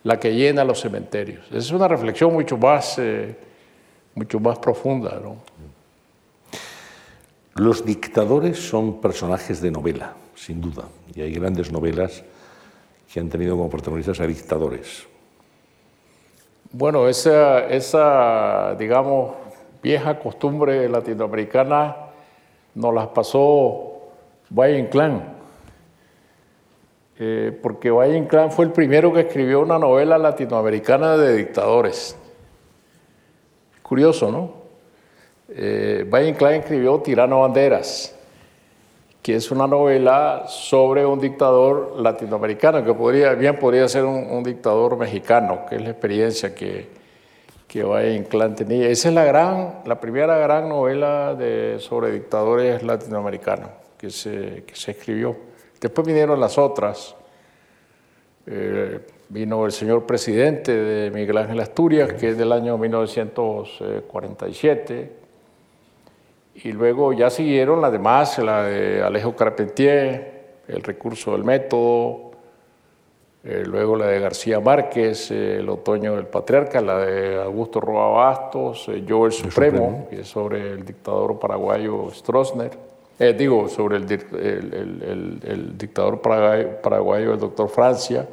la 0.04 0.18
que 0.18 0.34
llena 0.34 0.64
los 0.64 0.80
cementerios. 0.80 1.46
Esa 1.48 1.58
es 1.58 1.70
una 1.72 1.88
reflexión 1.88 2.32
mucho 2.32 2.56
más, 2.56 2.98
eh, 2.98 3.36
mucho 4.14 4.40
más 4.40 4.58
profunda. 4.58 5.20
¿no? 5.22 5.36
Los 7.54 7.84
dictadores 7.84 8.58
son 8.58 9.00
personajes 9.00 9.60
de 9.60 9.70
novela, 9.70 10.14
sin 10.34 10.60
duda, 10.60 10.84
y 11.14 11.20
hay 11.20 11.32
grandes 11.32 11.70
novelas 11.70 12.22
que 13.12 13.20
han 13.20 13.28
tenido 13.28 13.56
como 13.56 13.68
protagonistas 13.68 14.20
a 14.20 14.26
dictadores. 14.26 15.06
Bueno, 16.72 17.08
esa, 17.08 17.66
esa, 17.66 18.76
digamos, 18.76 19.32
vieja 19.82 20.18
costumbre 20.18 20.88
latinoamericana 20.88 21.96
nos 22.74 22.94
las 22.94 23.08
pasó 23.08 23.90
Valle 24.50 24.78
Inclán, 24.78 25.39
eh, 27.22 27.52
porque 27.62 27.90
Valle 27.90 28.16
Inclán 28.16 28.50
fue 28.50 28.64
el 28.64 28.72
primero 28.72 29.12
que 29.12 29.20
escribió 29.20 29.60
una 29.60 29.78
novela 29.78 30.16
latinoamericana 30.16 31.18
de 31.18 31.36
dictadores. 31.36 32.16
Curioso, 33.82 34.32
¿no? 34.32 34.54
Eh, 35.50 36.06
Valle 36.08 36.30
Inclán 36.30 36.54
escribió 36.54 36.98
Tirano 37.00 37.40
Banderas 37.42 38.16
que 39.20 39.36
es 39.36 39.50
una 39.50 39.66
novela 39.66 40.44
sobre 40.48 41.04
un 41.04 41.20
dictador 41.20 41.96
latinoamericano, 41.98 42.82
que 42.82 42.94
podría, 42.94 43.34
bien 43.34 43.58
podría 43.58 43.86
ser 43.86 44.06
un, 44.06 44.42
dictador 44.42 44.96
mexicano, 44.96 45.66
que 45.68 45.76
es 45.76 45.82
la 45.82 45.90
experiencia 45.90 46.54
que, 46.54 46.88
que 47.68 47.82
Valle 47.82 48.14
Inclán 48.14 48.54
tenía. 48.54 48.88
Esa 48.88 49.10
es 49.10 49.14
la, 49.14 49.24
gran, 49.24 49.82
la 49.84 50.00
primera 50.00 50.38
gran 50.38 50.70
novela 50.70 51.36
sobre 51.80 52.12
dictadores 52.12 52.82
latinoamericanos 52.82 53.68
que 53.98 54.08
se 54.08 54.64
escribió. 54.72 55.49
Después 55.80 56.06
vinieron 56.06 56.38
las 56.38 56.58
otras. 56.58 57.16
Eh, 58.46 59.00
vino 59.30 59.64
El 59.64 59.72
señor 59.72 60.04
presidente 60.06 60.72
de 60.72 61.10
Miguel 61.10 61.38
Ángel 61.38 61.58
Asturias, 61.60 62.12
que 62.14 62.30
es 62.30 62.38
del 62.38 62.50
año 62.52 62.76
1947 62.76 65.12
Y 66.64 66.72
luego 66.72 67.12
ya 67.12 67.30
siguieron 67.30 67.80
las 67.80 67.92
demás, 67.92 68.36
la 68.38 68.64
de 68.64 69.02
Alejo 69.02 69.36
Carpentier, 69.36 70.56
El 70.66 70.82
recurso 70.82 71.30
del 71.32 71.44
método, 71.44 72.32
eh, 73.44 73.62
luego 73.64 73.96
la 73.96 74.08
de 74.08 74.18
García 74.20 74.58
Márquez, 74.60 75.30
eh, 75.30 75.58
El 75.58 75.68
otoño 75.68 76.16
del 76.16 76.26
patriarca, 76.26 76.80
la 76.80 76.98
de 76.98 77.40
Augusto 77.40 77.80
Roa 77.80 78.08
Bastos, 78.08 78.88
eh, 78.88 79.04
Yo 79.06 79.26
el 79.26 79.32
Supremo, 79.32 80.08
que 80.10 80.22
es 80.22 80.28
sobre 80.28 80.72
el 80.72 80.84
dictador 80.84 81.38
paraguayo 81.38 82.10
Stroessner, 82.10 82.89
digo, 83.36 83.68
sobre 83.68 83.98
el, 83.98 84.04
el, 85.44 85.78
dictador 85.78 86.20
paraguayo, 86.22 87.34
el 87.34 87.40
doctor 87.40 87.68
Francia. 87.68 88.26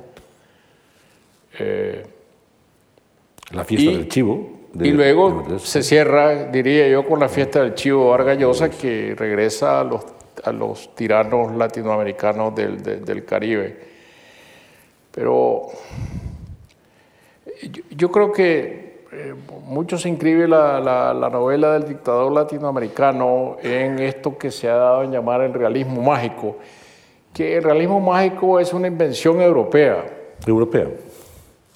la 3.51 3.63
fiesta 3.65 3.91
del 3.91 4.07
chivo. 4.07 4.49
y 4.79 4.91
luego 4.91 5.59
se 5.59 5.83
cierra, 5.83 6.45
diría 6.45 6.87
yo, 6.87 7.05
con 7.05 7.19
la 7.19 7.27
fiesta 7.29 7.61
del 7.61 7.75
chivo 7.75 8.09
Vargallosa, 8.09 8.69
que 8.69 9.13
regresa 9.15 9.81
a 9.81 9.83
los, 9.83 10.05
a 10.43 10.51
los 10.51 10.95
tiranos 10.95 11.53
latinoamericanos 11.55 12.55
del, 12.55 12.81
del 12.81 13.25
Caribe. 13.25 13.87
Pero 15.11 15.69
yo, 17.89 18.11
creo 18.11 18.31
que 18.31 18.86
eh, 19.17 19.33
mucho 19.65 19.97
se 19.97 20.09
inscribe 20.09 20.47
la, 20.47 20.79
la, 20.79 21.29
novela 21.29 21.73
del 21.73 21.87
dictador 21.87 22.31
latinoamericano 22.31 23.57
en 23.63 23.97
esto 23.99 24.37
que 24.37 24.51
se 24.51 24.69
ha 24.69 24.75
dado 24.75 25.03
en 25.03 25.11
llamar 25.11 25.41
el 25.41 25.53
realismo 25.53 26.01
mágico, 26.01 26.57
que 27.33 27.57
el 27.57 27.63
realismo 27.63 27.99
mágico 27.99 28.59
es 28.59 28.71
una 28.73 28.87
invención 28.87 29.41
europea. 29.41 30.05
Europea. 30.45 30.87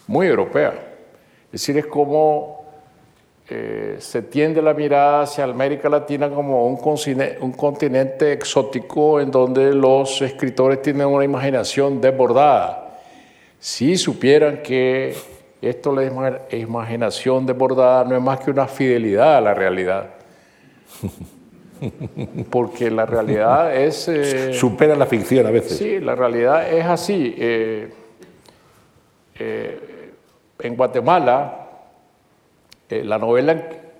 Muy 0.05 0.27
europea. 0.27 0.73
Es 1.45 1.51
decir, 1.53 1.77
es 1.79 1.87
como 1.87 2.65
eh, 3.49 3.95
se 3.99 4.21
tiende 4.21 4.61
la 4.61 4.75
mirada 4.75 5.23
hacia 5.23 5.43
América 5.43 5.89
Latina 5.89 6.29
como 6.29 6.67
un 6.67 6.79
un 7.41 7.51
continente 7.53 8.33
exótico 8.33 9.19
en 9.19 9.31
donde 9.31 9.73
los 9.73 10.21
escritores 10.21 10.81
tienen 10.81 11.07
una 11.07 11.25
imaginación 11.25 11.99
desbordada 11.99 12.81
si 13.61 13.95
supieran 13.95 14.63
que 14.63 15.15
esto, 15.61 15.93
la 15.93 16.03
imaginación 16.51 17.45
desbordada, 17.45 18.03
no 18.03 18.15
es 18.15 18.21
más 18.21 18.39
que 18.39 18.49
una 18.49 18.67
fidelidad 18.67 19.37
a 19.37 19.41
la 19.41 19.53
realidad. 19.53 20.09
Porque 22.49 22.89
la 22.89 23.05
realidad 23.05 23.75
es... 23.75 24.07
Eh, 24.07 24.53
Supera 24.53 24.95
la 24.95 25.05
ficción 25.05 25.45
a 25.45 25.51
veces. 25.51 25.77
Sí, 25.77 25.99
la 25.99 26.15
realidad 26.15 26.67
es 26.71 26.85
así. 26.85 27.35
Eh, 27.37 27.93
eh, 29.37 30.13
en 30.59 30.75
Guatemala, 30.75 31.67
la 32.89 33.17
novela 33.17 33.53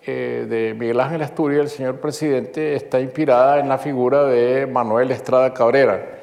de 0.06 0.76
Miguel 0.78 1.00
Ángel 1.00 1.22
Asturias, 1.22 1.62
el 1.62 1.70
señor 1.70 2.00
presidente, 2.00 2.76
está 2.76 3.00
inspirada 3.00 3.60
en 3.60 3.70
la 3.70 3.78
figura 3.78 4.26
de 4.26 4.66
Manuel 4.66 5.12
Estrada 5.12 5.54
Cabrera, 5.54 6.20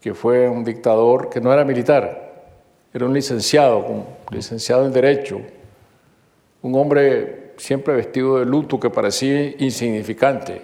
que 0.00 0.14
fue 0.14 0.48
un 0.48 0.64
dictador 0.64 1.28
que 1.28 1.40
no 1.40 1.52
era 1.52 1.64
militar, 1.64 2.29
era 2.92 3.06
un 3.06 3.14
licenciado, 3.14 4.04
licenciado 4.30 4.84
en 4.84 4.92
Derecho, 4.92 5.40
un 6.62 6.74
hombre 6.74 7.52
siempre 7.56 7.94
vestido 7.94 8.38
de 8.38 8.46
luto 8.46 8.80
que 8.80 8.90
parecía 8.90 9.54
insignificante. 9.58 10.62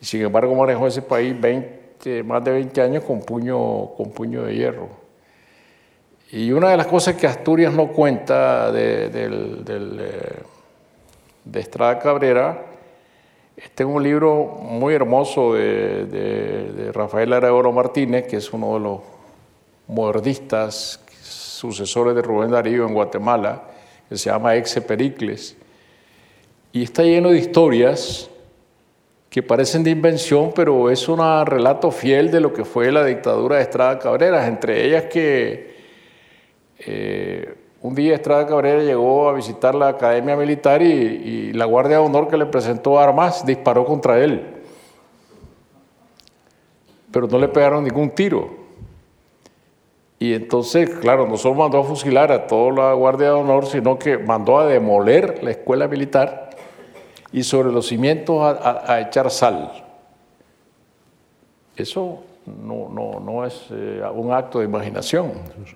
Sin 0.00 0.22
embargo 0.22 0.54
manejó 0.54 0.86
ese 0.86 1.02
país 1.02 1.38
20, 1.40 2.22
más 2.24 2.44
de 2.44 2.52
20 2.52 2.82
años 2.82 3.04
con 3.04 3.20
puño, 3.20 3.92
con 3.96 4.10
puño 4.10 4.44
de 4.44 4.54
hierro. 4.54 4.88
Y 6.32 6.52
una 6.52 6.70
de 6.70 6.76
las 6.76 6.86
cosas 6.86 7.16
que 7.16 7.26
Asturias 7.26 7.72
no 7.72 7.88
cuenta 7.88 8.70
de, 8.70 9.10
eh, 9.12 10.32
Estrada 11.54 11.98
Cabrera 11.98 12.66
está 13.56 13.82
en 13.82 13.88
un 13.88 14.02
libro 14.02 14.44
muy 14.44 14.94
hermoso 14.94 15.54
de, 15.54 16.90
Rafael 16.94 17.32
Aragoro 17.32 17.72
Martínez, 17.72 18.26
que 18.26 18.36
es 18.36 18.52
uno 18.52 18.74
de 18.74 18.80
los 18.80 19.00
modernistas 19.88 21.00
sucesores 21.60 22.14
de 22.14 22.22
Rubén 22.22 22.50
Darío 22.50 22.86
en 22.86 22.94
Guatemala, 22.94 23.62
que 24.08 24.16
se 24.16 24.30
llama 24.30 24.56
Exe 24.56 24.80
Pericles, 24.80 25.56
y 26.72 26.82
está 26.82 27.02
lleno 27.02 27.30
de 27.30 27.38
historias 27.38 28.30
que 29.28 29.42
parecen 29.42 29.84
de 29.84 29.90
invención, 29.90 30.52
pero 30.54 30.90
es 30.90 31.06
un 31.08 31.18
relato 31.46 31.90
fiel 31.90 32.30
de 32.30 32.40
lo 32.40 32.52
que 32.52 32.64
fue 32.64 32.90
la 32.90 33.04
dictadura 33.04 33.56
de 33.56 33.62
Estrada 33.62 33.98
Cabrera, 33.98 34.46
entre 34.46 34.86
ellas 34.86 35.04
que 35.04 35.76
eh, 36.78 37.54
un 37.82 37.94
día 37.94 38.14
Estrada 38.14 38.46
Cabrera 38.46 38.82
llegó 38.82 39.28
a 39.28 39.34
visitar 39.34 39.74
la 39.74 39.88
Academia 39.88 40.36
Militar 40.36 40.80
y, 40.80 40.86
y 40.86 41.52
la 41.52 41.66
Guardia 41.66 41.98
de 41.98 42.04
Honor 42.04 42.28
que 42.28 42.38
le 42.38 42.46
presentó 42.46 42.98
armas 42.98 43.44
disparó 43.44 43.84
contra 43.84 44.18
él, 44.18 44.42
pero 47.12 47.26
no 47.28 47.38
le 47.38 47.48
pegaron 47.48 47.84
ningún 47.84 48.10
tiro. 48.10 48.59
Y 50.22 50.34
entonces, 50.34 50.90
claro, 50.98 51.26
no 51.26 51.38
solo 51.38 51.54
mandó 51.54 51.78
a 51.78 51.82
fusilar 51.82 52.30
a 52.30 52.46
toda 52.46 52.72
la 52.72 52.92
Guardia 52.92 53.28
de 53.28 53.32
Honor, 53.32 53.64
sino 53.64 53.98
que 53.98 54.18
mandó 54.18 54.58
a 54.58 54.66
demoler 54.66 55.42
la 55.42 55.52
escuela 55.52 55.88
militar 55.88 56.50
y 57.32 57.42
sobre 57.42 57.72
los 57.72 57.86
cimientos 57.86 58.36
a, 58.42 59.00
echar 59.00 59.30
sal. 59.30 59.72
Eso 61.74 62.18
no, 62.44 62.90
no, 62.90 63.18
no 63.18 63.46
es 63.46 63.68
eh, 63.70 64.02
un 64.14 64.30
acto 64.30 64.58
de 64.58 64.66
imaginación. 64.66 65.32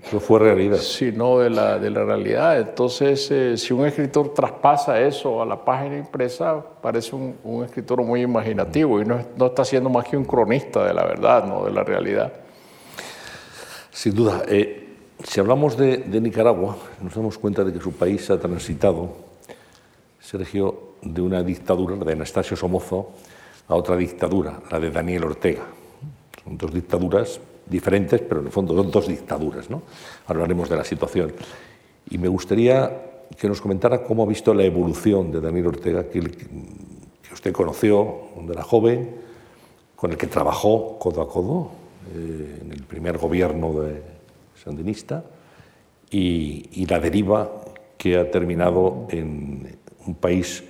Eso 0.07 0.21
fue 0.21 0.41
realidad. 0.41 0.77
Sino 0.77 1.39
de 1.39 1.49
la, 1.49 1.79
de 1.79 1.89
la 1.89 2.05
realidad. 2.05 2.61
Entonces, 2.61 3.31
eh, 3.31 3.57
si 3.57 3.73
un 3.73 3.87
escritor 3.87 4.35
traspasa 4.35 5.01
eso 5.01 5.41
a 5.41 5.47
la 5.47 5.65
página 5.65 5.97
impresa, 5.97 6.63
parece 6.83 7.17
un, 7.17 7.35
un 7.45 7.65
escritor 7.65 8.03
muy 8.03 8.21
imaginativo 8.21 9.01
y 9.01 9.07
no, 9.07 9.21
no 9.39 9.47
está 9.47 9.65
siendo 9.65 9.89
más 9.89 10.05
que 10.05 10.19
un 10.19 10.27
cronista 10.27 10.85
de 10.85 10.93
la 10.93 11.07
verdad, 11.07 11.47
no 11.47 11.65
de 11.65 11.73
la 11.73 11.83
realidad. 11.83 12.44
Sin 13.95 14.13
duda. 14.13 14.43
Eh, 14.49 14.89
si 15.23 15.39
hablamos 15.39 15.77
de, 15.77 16.03
Nicaragua, 16.21 16.77
nos 17.01 17.15
damos 17.15 17.39
cuenta 17.39 17.63
de 17.63 17.73
que 17.73 17.79
su 17.79 17.93
país 17.93 18.29
ha 18.29 18.41
transitado, 18.41 19.15
Sergio, 20.21 20.97
de 21.01 21.23
una 21.23 21.45
dictadura, 21.45 21.95
la 21.95 22.05
de 22.05 22.13
Anastasio 22.15 22.57
Somozo, 22.57 23.13
a 23.69 23.77
otra 23.77 23.97
dictadura, 23.97 24.61
la 24.69 24.81
de 24.81 24.91
Daniel 24.91 25.25
Ortega. 25.25 25.63
Son 26.43 26.59
dos 26.59 26.75
dictaduras 26.75 27.39
diferentes, 27.67 28.21
pero 28.21 28.41
en 28.41 28.47
el 28.47 28.53
fondo 28.53 28.75
son 28.75 28.91
dos 28.91 29.07
dictaduras. 29.07 29.71
¿no? 29.71 29.83
Hablaremos 30.27 30.69
de 30.69 30.77
la 30.77 30.85
situación. 30.85 31.33
Y 32.11 32.19
me 32.19 32.27
gustaría 32.27 32.91
que 33.39 33.47
nos 33.47 33.61
comentara 33.61 34.03
cómo 34.03 34.25
ha 34.25 34.27
visto 34.27 34.53
la 34.53 34.65
evolución 34.65 35.31
de 35.31 35.41
Daniel 35.41 35.69
Ortega, 35.69 36.09
que, 36.09 36.21
que 36.21 37.33
usted 37.33 37.53
conoció 37.53 38.05
cuando 38.35 38.55
era 38.55 38.65
joven, 38.65 39.15
con 39.95 40.11
el 40.11 40.17
que 40.17 40.27
trabajó 40.27 40.99
codo 40.99 41.23
a 41.23 41.29
codo, 41.29 41.84
eh, 42.13 42.59
en 42.61 42.73
el 42.73 42.83
primer 42.83 43.17
gobierno 43.19 43.81
de 43.81 44.03
sandinista 44.63 45.25
y, 46.11 46.87
la 46.87 47.01
deriva 47.01 47.51
que 47.97 48.19
ha 48.19 48.31
terminado 48.31 49.07
en 49.11 49.79
un 50.07 50.15
país 50.15 50.63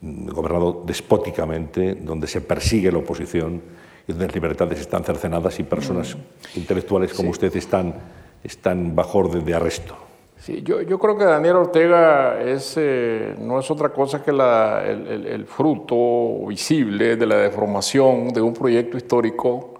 gobernado 0.00 0.84
despóticamente, 0.86 1.96
donde 1.96 2.26
se 2.26 2.40
persigue 2.40 2.92
la 2.92 2.98
oposición 2.98 3.60
y 4.06 4.12
donde 4.12 4.26
las 4.26 4.34
libertades 4.34 4.80
están 4.80 5.02
cercenadas 5.02 5.58
y 5.58 5.64
personas 5.64 6.14
mm. 6.14 6.58
intelectuales 6.58 7.12
como 7.12 7.30
usted 7.30 7.54
están, 7.56 7.94
están 8.42 8.94
bajo 8.94 9.18
orden 9.18 9.44
de 9.44 9.54
arresto. 9.54 9.96
Sí, 10.36 10.62
yo, 10.62 10.82
yo, 10.82 10.98
creo 10.98 11.16
que 11.16 11.24
Daniel 11.24 11.56
Ortega 11.56 12.40
es, 12.40 12.74
eh, 12.76 13.34
no 13.40 13.58
es 13.58 13.70
otra 13.70 13.88
cosa 13.88 14.22
que 14.22 14.30
la, 14.30 14.84
el, 14.84 15.26
el, 15.26 15.46
fruto 15.46 16.46
visible 16.46 17.16
de 17.16 17.26
la 17.26 17.36
deformación 17.36 18.28
de 18.28 18.42
un 18.42 18.52
proyecto 18.52 18.98
histórico 18.98 19.73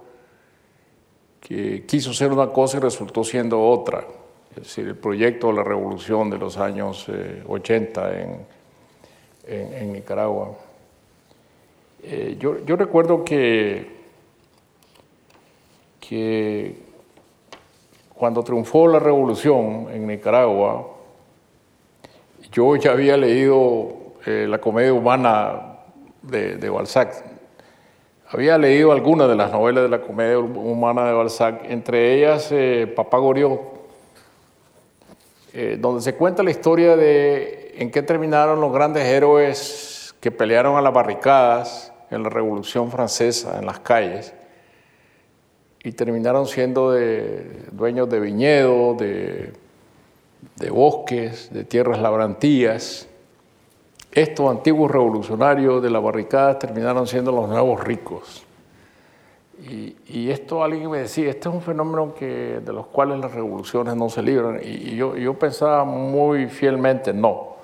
que 1.45 1.85
quiso 1.85 2.11
ser 2.11 2.31
una 2.31 2.47
cosa 2.47 2.77
y 2.77 2.79
resultó 2.79 3.23
siendo 3.23 3.61
otra. 3.61 4.03
Es 4.49 4.63
decir, 4.63 4.87
el 4.87 4.95
proyecto 4.95 5.47
de 5.47 5.53
la 5.53 5.63
revolución 5.63 6.27
de 6.31 6.39
los 6.39 6.57
años 6.57 7.05
80 7.47 8.13
eh, 8.13 9.77
en, 9.79 9.93
Nicaragua. 9.93 10.55
Eh, 12.01 12.37
yo, 12.39 12.75
recuerdo 12.75 13.23
que, 13.23 13.95
que 15.99 16.77
cuando 18.15 18.43
triunfó 18.43 18.87
la 18.87 18.97
revolución 18.97 19.89
en 19.91 20.07
Nicaragua, 20.07 20.95
yo 22.51 22.75
ya 22.75 22.93
había 22.93 23.17
leído 23.17 24.15
eh, 24.25 24.47
la 24.49 24.57
comedia 24.57 24.93
humana 24.93 25.77
de, 26.23 26.55
de 26.55 26.69
Balzac, 26.71 27.34
había 28.35 28.57
leído 28.57 28.91
algunas 28.91 29.29
de 29.29 29.35
las 29.35 29.49
novelas 29.49 29.83
de 29.83 29.89
la 29.89 30.01
comedia 30.01 30.37
humana 30.37 31.05
de 31.05 31.13
Balzac, 31.13 31.61
entre 31.69 32.15
ellas 32.15 32.49
eh, 32.51 32.85
Papá 32.93 33.17
Goriot, 33.17 33.61
eh, 35.53 35.77
donde 35.79 36.01
se 36.01 36.15
cuenta 36.15 36.43
la 36.43 36.51
historia 36.51 36.97
de 36.97 37.75
en 37.77 37.89
qué 37.91 38.01
terminaron 38.01 38.59
los 38.59 38.73
grandes 38.73 39.05
héroes 39.05 40.13
que 40.19 40.31
pelearon 40.31 40.75
a 40.75 40.81
las 40.81 40.93
barricadas 40.93 41.93
en 42.11 42.23
la 42.23 42.29
Revolución 42.29 42.91
Francesa, 42.91 43.57
en 43.57 43.65
las 43.65 43.79
calles, 43.79 44.33
y 45.81 45.93
terminaron 45.93 46.45
siendo 46.45 46.93
dueños 47.71 48.09
de 48.09 48.19
viñedos, 48.19 48.97
de, 48.97 49.53
de 50.57 50.69
bosques, 50.71 51.53
de 51.53 51.63
tierras 51.63 52.01
labrantías, 52.01 53.07
estos 54.15 54.49
antiguos 54.49 54.89
revolucionarios 54.89 55.83
de 55.83 55.89
la 55.89 55.99
barricada 55.99 56.57
terminaron 56.57 57.05
siendo 57.05 57.33
los 57.33 57.49
nuevos 57.49 57.83
ricos. 57.83 58.43
Y, 59.69 60.29
esto 60.29 60.63
alguien 60.63 60.89
me 60.89 60.99
decía, 60.99 61.29
este 61.29 61.49
es 61.49 61.55
un 61.55 61.61
fenómeno 61.61 62.13
que, 62.13 62.59
de 62.63 62.73
los 62.73 62.87
cuales 62.87 63.19
las 63.19 63.33
revoluciones 63.33 63.95
no 63.95 64.09
se 64.09 64.21
libran. 64.21 64.59
Y, 64.63 64.95
yo, 64.95 65.17
yo, 65.17 65.33
pensaba 65.33 65.83
muy 65.83 66.47
fielmente, 66.47 67.13
no. 67.13 67.55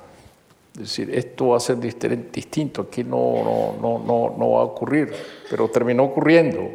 Es 0.74 0.82
decir, 0.82 1.14
esto 1.14 1.50
va 1.50 1.58
a 1.58 1.60
ser 1.60 1.80
distinto, 1.80 2.84
aquí 2.84 3.04
no, 3.04 3.78
no, 3.82 4.00
no, 4.00 4.36
no 4.38 4.52
va 4.52 4.62
a 4.62 4.64
ocurrir, 4.64 5.14
pero 5.50 5.70
terminó 5.70 6.04
ocurriendo. 6.04 6.70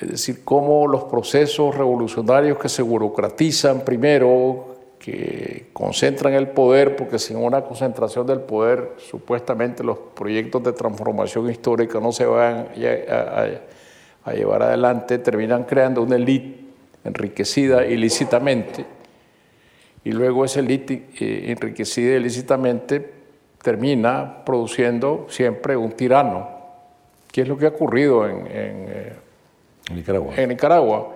Es 0.00 0.08
decir, 0.10 0.44
cómo 0.44 0.86
los 0.86 1.04
procesos 1.04 1.74
revolucionarios 1.74 2.58
que 2.58 2.68
se 2.68 2.82
burocratizan 2.82 3.80
primero, 3.80 4.75
que 5.06 5.66
concentran 5.72 6.34
el 6.34 6.48
poder, 6.48 6.96
porque 6.96 7.20
sin 7.20 7.36
una 7.36 7.62
concentración 7.62 8.26
del 8.26 8.40
poder, 8.40 8.94
supuestamente 8.96 9.84
los 9.84 9.96
proyectos 9.98 10.64
de 10.64 10.72
transformación 10.72 11.48
histórica 11.48 12.00
no 12.00 12.10
se 12.10 12.26
van 12.26 12.70
a, 14.24 14.32
llevar 14.32 14.64
adelante, 14.64 15.18
terminan 15.18 15.62
creando 15.62 16.02
una 16.02 16.16
élite 16.16 16.58
enriquecida 17.04 17.86
ilícitamente, 17.86 18.84
y 20.02 20.10
luego 20.10 20.44
esa 20.44 20.58
élite 20.58 21.06
eh, 21.20 21.52
enriquecida 21.52 22.16
ilícitamente 22.16 23.12
termina 23.62 24.44
produciendo 24.44 25.26
siempre 25.28 25.76
un 25.76 25.92
tirano, 25.92 26.48
que 27.30 27.42
es 27.42 27.48
lo 27.48 27.56
que 27.56 27.66
ha 27.66 27.68
ocurrido 27.68 28.28
en, 28.28 28.48
en 28.48 29.94
Nicaragua. 29.94 30.34
En 30.36 30.48
Nicaragua. 30.48 31.14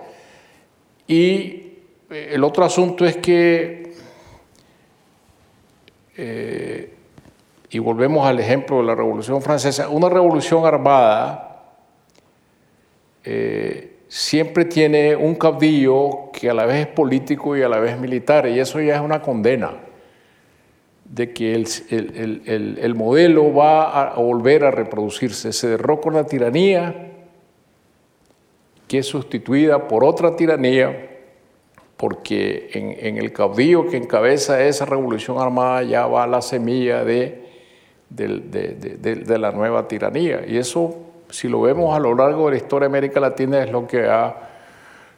Y 1.09 1.71
el 2.11 2.43
otro 2.43 2.65
asunto 2.65 3.07
es 3.07 3.17
que, 3.19 3.80
eh, 6.23 6.95
y 7.71 7.79
volvemos 7.79 8.27
al 8.27 8.39
ejemplo 8.41 8.79
de 8.79 8.83
la 8.83 8.95
Revolución 8.95 9.41
Francesa, 9.41 9.89
una 9.89 10.11
revolución 10.11 10.67
armada 10.67 11.63
eh, 13.25 14.01
siempre 14.07 14.67
tiene 14.67 15.17
un 15.17 15.35
caudillo 15.35 16.31
que 16.31 16.51
a 16.51 16.55
la 16.55 16.67
vez 16.67 16.87
es 16.87 16.87
político 16.89 17.57
y 17.57 17.63
a 17.63 17.71
la 17.71 17.79
vez 17.79 17.99
militar, 17.99 18.47
y 18.49 18.59
eso 18.59 18.81
ya 18.81 18.97
es 18.97 19.01
una 19.01 19.23
condena 19.23 19.79
de 21.07 21.33
que 21.33 21.55
el, 21.55 22.95
modelo 22.95 23.55
va 23.55 24.11
a 24.11 24.15
volver 24.17 24.65
a 24.65 24.71
reproducirse. 24.71 25.55
Se 25.55 25.69
derroca 25.69 26.11
una 26.11 26.25
tiranía 26.25 27.13
que 28.87 28.99
es 28.99 29.07
sustituida 29.07 29.89
por 29.89 30.05
otra 30.05 30.37
tiranía 30.37 31.10
porque 32.01 32.71
en, 32.73 33.19
el 33.19 33.31
caudillo 33.31 33.87
que 33.87 33.99
encabeza 33.99 34.65
esa 34.65 34.87
revolución 34.87 35.37
armada 35.39 35.83
ya 35.83 36.07
va 36.07 36.27
la 36.27 36.41
semilla 36.41 37.05
de, 37.05 37.47
de, 38.09 39.39
la 39.39 39.53
nueva 39.53 39.87
tiranía. 39.87 40.47
Y 40.49 40.57
eso, 40.57 40.97
si 41.29 41.47
lo 41.47 41.61
vemos 41.61 41.95
a 41.95 41.99
lo 41.99 42.15
largo 42.15 42.47
de 42.47 42.53
la 42.53 42.57
historia 42.57 42.89
de 42.89 42.93
América 42.93 43.21
Latina, 43.21 43.63
es 43.63 43.71
lo 43.71 43.87
que 43.87 44.07
ha, 44.07 44.35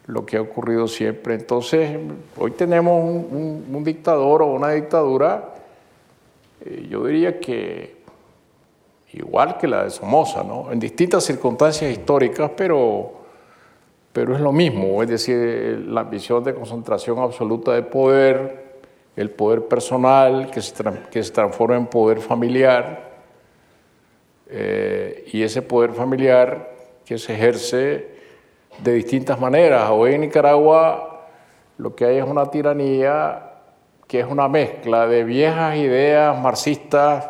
lo 0.07 0.27
que 0.27 0.39
ha 0.39 0.41
ocurrido 0.41 0.89
siempre. 0.89 1.35
Entonces, 1.35 2.01
hoy 2.37 2.51
tenemos 2.51 3.01
un, 3.01 3.85
dictador 3.85 4.43
o 4.43 4.47
una 4.47 4.71
dictadura, 4.71 5.55
eh, 6.65 6.89
yo 6.91 7.07
diría 7.07 7.39
que 7.39 7.95
igual 9.13 9.57
que 9.57 9.69
la 9.69 9.85
de 9.85 9.91
Somoza, 9.91 10.43
¿no? 10.43 10.73
en 10.73 10.81
distintas 10.81 11.23
circunstancias 11.23 11.93
históricas, 11.93 12.51
pero 12.57 13.22
pero 14.13 14.35
es 14.35 14.41
lo 14.41 14.53
mismo, 14.53 15.03
es 15.03 15.09
decir, 15.09 15.85
la 15.89 16.03
ambición 16.03 16.45
de 16.45 16.55
concentración 16.55 17.19
absoluta 17.19 17.73
de 17.73 17.83
poder, 17.83 18.81
el 19.17 19.31
poder 19.31 19.67
personal 19.67 20.51
que 20.51 20.61
se, 20.61 21.33
transforma 21.33 21.77
en 21.77 21.87
poder 21.87 22.21
familiar, 22.21 23.11
eh, 24.49 25.25
y 25.33 25.43
ese 25.43 25.63
poder 25.63 25.93
familiar 25.93 26.73
que 27.07 27.17
se 27.17 27.33
ejerce 27.35 28.07
de 28.83 28.93
distintas 28.93 29.41
maneras. 29.41 29.89
Hoy 29.91 30.15
en 30.15 30.23
Nicaragua 30.23 31.27
lo 31.79 31.95
que 31.95 32.05
hay 32.05 32.19
es 32.19 32.25
una 32.25 32.47
tiranía 32.47 33.49
que 34.07 34.21
es 34.21 34.27
una 34.27 34.47
mezcla 34.47 35.07
de 35.07 35.25
viejas 35.25 35.77
ideas 35.77 36.39
marxistas 36.39 37.27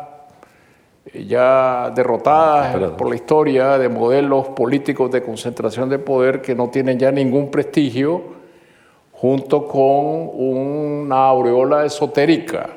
ya 1.13 1.91
derrotadas 1.95 2.91
por 2.91 3.09
la 3.09 3.15
historia 3.15 3.77
de 3.77 3.87
modelos 3.87 4.47
políticos 4.49 5.11
de 5.11 5.21
concentración 5.21 5.89
de 5.89 5.99
poder 5.99 6.41
que 6.41 6.55
no 6.55 6.69
tienen 6.69 6.97
ya 6.97 7.11
ningún 7.11 7.51
prestigio, 7.51 8.21
junto 9.11 9.67
con 9.67 10.31
una 10.33 11.27
aureola 11.27 11.85
esotérica, 11.85 12.71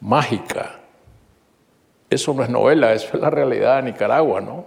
mágica. 0.00 0.80
Eso 2.08 2.32
no 2.32 2.44
es 2.44 2.48
novela, 2.48 2.92
eso 2.92 3.08
es 3.14 3.20
la 3.20 3.30
realidad 3.30 3.76
de 3.76 3.90
Nicaragua, 3.90 4.40
¿no? 4.40 4.64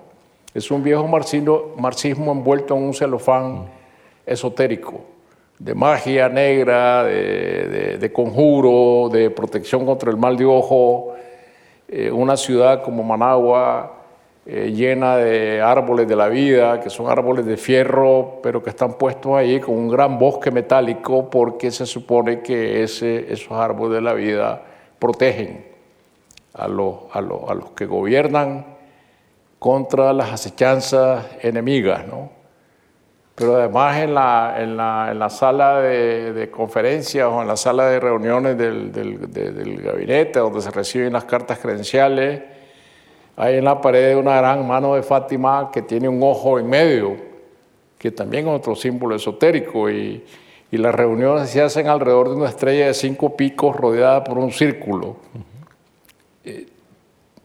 Es 0.53 0.69
un 0.69 0.83
viejo 0.83 1.07
marxismo, 1.07 1.73
marxismo 1.77 2.33
envuelto 2.33 2.75
en 2.75 2.83
un 2.83 2.93
celofán 2.93 3.67
esotérico, 4.25 5.01
de 5.57 5.73
magia 5.73 6.27
negra, 6.27 7.03
de, 7.05 7.97
de 7.97 8.11
conjuro, 8.11 9.09
de 9.09 9.29
protección 9.29 9.85
contra 9.85 10.11
el 10.11 10.17
mal 10.17 10.35
de 10.35 10.45
ojo, 10.45 11.15
eh, 11.91 12.11
una 12.11 12.37
ciudad 12.37 12.83
como 12.83 13.03
Managua, 13.03 13.95
eh, 14.45 14.71
llena 14.71 15.17
de 15.17 15.59
árboles 15.59 16.07
de 16.07 16.15
la 16.15 16.27
vida, 16.27 16.79
que 16.79 16.89
son 16.89 17.09
árboles 17.09 17.45
de 17.47 17.57
fierro, 17.57 18.39
pero 18.43 18.61
que 18.61 18.69
están 18.69 18.93
puestos 18.93 19.33
ahí 19.33 19.59
con 19.59 19.75
un 19.75 19.89
gran 19.89 20.19
bosque 20.19 20.51
metálico 20.51 21.29
porque 21.29 21.71
se 21.71 21.87
supone 21.87 22.41
que 22.41 22.83
ese, 22.83 23.33
esos 23.33 23.51
árboles 23.53 23.95
de 23.95 24.01
la 24.01 24.13
vida 24.13 24.61
protegen 24.99 25.65
a 26.53 26.67
los, 26.67 26.95
a 27.11 27.21
los, 27.21 27.49
a 27.49 27.53
los 27.55 27.71
que 27.71 27.85
gobiernan 27.85 28.65
contra 29.57 30.13
las 30.13 30.31
acechanzas 30.31 31.25
enemigas, 31.41 32.07
¿no? 32.07 32.38
Pero 33.39 33.55
además 33.55 33.97
en 33.99 34.13
la, 34.13 34.55
en 34.57 34.75
la, 34.75 35.07
en 35.11 35.17
la 35.17 35.29
sala 35.29 35.79
de, 35.79 36.33
de, 36.33 36.51
conferencias 36.51 37.25
o 37.25 37.41
en 37.41 37.47
la 37.47 37.55
sala 37.55 37.85
de 37.85 37.97
reuniones 37.97 38.57
del, 38.57 38.91
del, 38.91 39.81
gabinete 39.81 40.39
donde 40.39 40.61
se 40.61 40.69
reciben 40.71 41.13
las 41.13 41.23
cartas 41.23 41.57
credenciales, 41.57 42.41
hay 43.37 43.55
en 43.55 43.63
la 43.63 43.79
pared 43.79 44.17
una 44.17 44.35
gran 44.35 44.67
mano 44.67 44.95
de 44.95 45.03
Fátima 45.03 45.69
que 45.71 45.81
tiene 45.83 46.09
un 46.09 46.21
ojo 46.21 46.59
en 46.59 46.67
medio, 46.67 47.15
que 47.97 48.11
también 48.11 48.45
es 48.45 48.53
otro 48.53 48.75
símbolo 48.75 49.15
esotérico, 49.15 49.89
y, 49.89 50.21
y 50.69 50.77
las 50.77 50.93
reuniones 50.93 51.49
se 51.49 51.61
hacen 51.61 51.87
alrededor 51.87 52.27
de 52.27 52.35
una 52.35 52.49
estrella 52.49 52.87
de 52.87 52.93
cinco 52.93 53.37
picos 53.37 53.73
rodeada 53.73 54.21
por 54.21 54.37
un 54.37 54.51
círculo. 54.51 55.15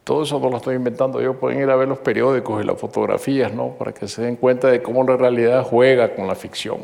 Todo 0.05 0.23
eso 0.23 0.39
no 0.39 0.51
lo 0.51 0.59
estoy 0.59 0.77
inventando 0.77 1.21
yo, 1.23 1.35
pueden 1.35 1.63
ir 1.63 1.71
a 1.71 1.77
ver 1.77 1.89
los 1.89 1.99
periódicos 1.99 2.63
y 2.63 2.67
las 2.67 2.79
fotografías, 2.79 3.55
¿no? 3.55 3.71
Para 3.71 3.93
que 3.93 4.07
se 4.07 4.21
den 4.21 4.37
cuenta 4.37 4.69
de 4.69 4.83
cómo 4.83 5.03
la 5.03 5.17
realidad 5.17 5.65
juega 5.65 6.15
con 6.15 6.27
la 6.27 6.35
ficción. 6.35 6.81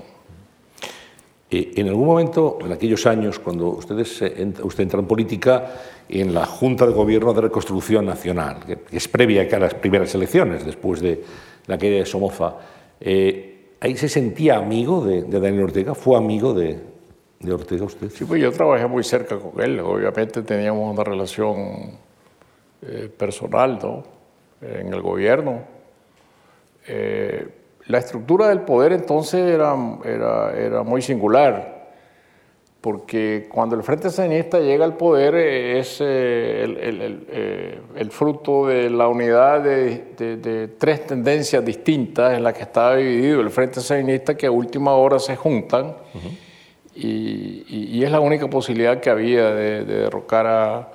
Eh, 1.50 1.72
en 1.76 1.88
algún 1.88 2.06
momento, 2.06 2.58
en 2.64 2.72
aquellos 2.72 3.06
años, 3.06 3.38
cuando 3.38 3.68
ustedes, 3.68 4.22
usted 4.62 4.84
entra 4.84 5.00
en 5.00 5.06
política, 5.06 5.72
en 6.08 6.32
la 6.32 6.46
Junta 6.46 6.86
de 6.86 6.92
Gobierno 6.92 7.34
de 7.34 7.42
Reconstrucción 7.42 8.06
Nacional, 8.06 8.60
que 8.66 8.78
es 8.90 9.06
previa 9.06 9.46
a 9.54 9.58
las 9.58 9.74
primeras 9.74 10.14
elecciones, 10.14 10.64
después 10.64 11.02
de 11.02 11.22
la 11.66 11.76
caída 11.76 11.98
de 11.98 12.06
Somoza, 12.06 12.54
eh, 13.00 13.74
¿ahí 13.80 13.96
se 13.96 14.08
sentía 14.08 14.56
amigo 14.56 15.04
de, 15.04 15.22
Daniel 15.24 15.64
Ortega? 15.64 15.94
¿Fue 15.94 16.16
amigo 16.16 16.54
de, 16.54 16.78
de 17.38 17.52
Ortega 17.52 17.84
usted? 17.84 18.10
Sí, 18.10 18.24
pues 18.24 18.40
yo 18.40 18.50
trabajé 18.50 18.86
muy 18.86 19.04
cerca 19.04 19.36
con 19.38 19.60
él. 19.62 19.78
Obviamente 19.80 20.42
teníamos 20.42 20.90
una 20.92 21.04
relación 21.04 21.98
eh, 22.82 23.10
personal 23.14 23.78
¿no? 23.82 24.04
en 24.62 24.92
el 24.92 25.02
gobierno. 25.02 25.60
Eh, 26.86 27.46
la 27.86 27.98
estructura 27.98 28.48
del 28.48 28.60
poder 28.62 28.92
entonces 28.92 29.40
era, 29.40 29.76
era, 30.04 30.56
era, 30.56 30.82
muy 30.82 31.02
singular, 31.02 31.90
porque 32.80 33.48
cuando 33.52 33.76
el 33.76 33.82
Frente 33.82 34.08
Sandinista 34.08 34.60
llega 34.60 34.84
al 34.84 34.96
poder 34.96 35.34
eh, 35.34 35.78
es 35.78 36.00
el, 36.00 36.78
el, 36.78 37.80
el, 37.96 38.10
fruto 38.10 38.68
de 38.68 38.88
la 38.88 39.08
unidad 39.08 39.60
de, 39.60 40.14
de, 40.16 40.68
tres 40.68 41.06
tendencias 41.06 41.62
distintas 41.64 42.34
en 42.34 42.42
las 42.42 42.54
que 42.54 42.62
estaba 42.62 42.96
dividido 42.96 43.40
el 43.40 43.50
Frente 43.50 43.80
Sandinista 43.80 44.36
que 44.36 44.46
a 44.46 44.50
última 44.50 44.94
hora 44.94 45.18
se 45.18 45.36
juntan 45.36 45.96
y, 46.94 47.64
y, 47.68 48.04
es 48.04 48.10
la 48.10 48.20
única 48.20 48.48
posibilidad 48.48 49.00
que 49.00 49.10
había 49.10 49.50
de, 49.50 49.84
derrocar 49.84 50.46
a, 50.46 50.88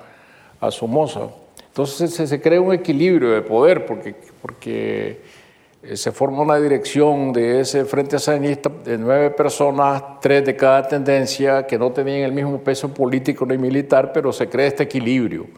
a 0.60 0.70
Somoza. 0.70 1.28
Entonces 1.76 2.14
se, 2.14 2.40
crea 2.40 2.58
un 2.58 2.72
equilibrio 2.72 3.32
de 3.32 3.42
poder 3.42 3.84
porque, 3.84 4.14
porque 4.40 5.20
eh, 5.82 5.94
se 5.94 6.10
forma 6.10 6.40
una 6.40 6.56
dirección 6.56 7.34
de 7.34 7.60
ese 7.60 7.84
Frente 7.84 8.18
Sandinista 8.18 8.70
de 8.82 8.96
nueve 8.96 9.28
personas, 9.28 10.02
tres 10.22 10.46
de 10.46 10.56
cada 10.56 10.88
tendencia, 10.88 11.66
que 11.66 11.78
no 11.78 11.92
tenían 11.92 12.20
el 12.20 12.32
mismo 12.32 12.58
peso 12.64 12.94
político 12.94 13.44
ni 13.44 13.58
militar, 13.58 14.10
pero 14.14 14.32
se 14.32 14.48
crea 14.48 14.68
este 14.68 14.84
equilibrio. 14.84 15.48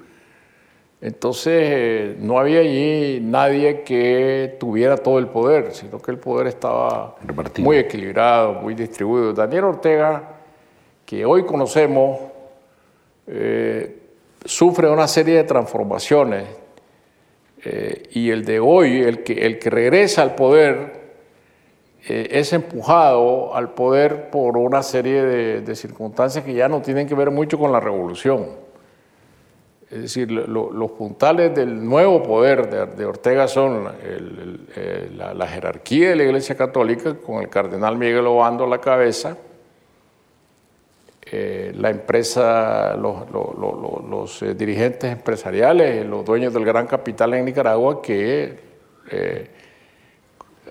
Entonces 1.01 1.53
eh, 1.55 2.17
no 2.19 2.41
había 2.41 2.63
allí 2.63 3.21
nadie 3.23 3.83
que 3.83 4.57
tuviera 4.59 4.97
todo 4.97 5.21
el 5.21 5.29
poder, 5.29 5.73
sino 5.73 6.03
que 6.03 6.11
el 6.11 6.19
poder 6.19 6.49
estaba 6.49 7.15
muy 7.59 7.77
equilibrado, 7.77 8.55
muy 8.55 8.75
distribuido. 8.75 9.33
Daniel 9.35 9.63
Ortega, 9.63 10.31
que 11.07 11.25
hoy 11.25 11.45
conocemos, 11.45 12.19
eh, 13.29 13.98
sufre 14.49 14.89
una 14.89 15.07
serie 15.07 15.37
de 15.37 15.45
transformaciones 15.45 16.47
y 18.13 18.31
el 18.31 18.45
de 18.45 18.61
hoy, 18.61 19.03
el 19.03 19.23
que, 19.23 19.35
el 19.45 19.59
que 19.59 19.69
regresa 19.69 20.23
al 20.23 20.35
poder, 20.35 20.99
es 22.09 22.53
empujado 22.55 23.55
al 23.55 23.75
poder 23.75 24.31
por 24.31 24.57
una 24.57 24.83
serie 24.83 25.23
de, 25.23 25.77
circunstancias 25.77 26.45
que 26.45 26.55
ya 26.55 26.69
no 26.69 26.81
tienen 26.81 27.07
que 27.07 27.15
ver 27.15 27.31
mucho 27.31 27.59
con 27.59 27.73
la 27.73 27.81
revolución. 27.81 28.47
Es 29.91 30.03
decir, 30.03 30.31
los 30.31 30.91
puntales 30.93 31.55
del 31.55 31.85
nuevo 31.85 32.23
poder 32.23 32.95
de, 32.97 33.05
Ortega 33.05 33.49
son 33.49 33.85
la, 35.17 35.47
jerarquía 35.47 36.11
de 36.11 36.17
la 36.17 36.25
Iglesia 36.25 36.57
Católica 36.57 37.15
con 37.15 37.43
el 37.43 37.49
cardenal 37.51 37.99
Miguel 37.99 38.27
Obando 38.27 38.65
a 38.65 38.69
la 38.69 38.81
cabeza, 38.81 39.37
eh, 41.31 41.73
la 41.77 41.91
empresa, 41.91 42.97
los, 42.97 44.43
eh, 44.43 44.55
dirigentes 44.55 45.13
empresariales, 45.13 46.07
los 46.07 46.25
dueños 46.25 46.55
del 46.55 46.65
gran 46.65 46.87
capital 46.87 47.35
en 47.35 47.45
Nicaragua 47.45 48.01
que 48.01 48.59
eh, 49.11 49.51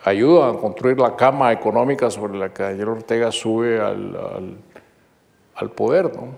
ayudan 0.03 0.55
a 0.55 0.57
construir 0.57 0.99
la 0.99 1.15
cama 1.15 1.51
económica 1.51 2.09
sobre 2.09 2.39
la 2.39 2.49
que 2.51 2.63
Daniel 2.63 2.89
Ortega 2.89 3.31
sube 3.31 3.79
al, 3.79 4.57
al, 5.53 5.71
poder. 5.71 6.05
¿no? 6.15 6.29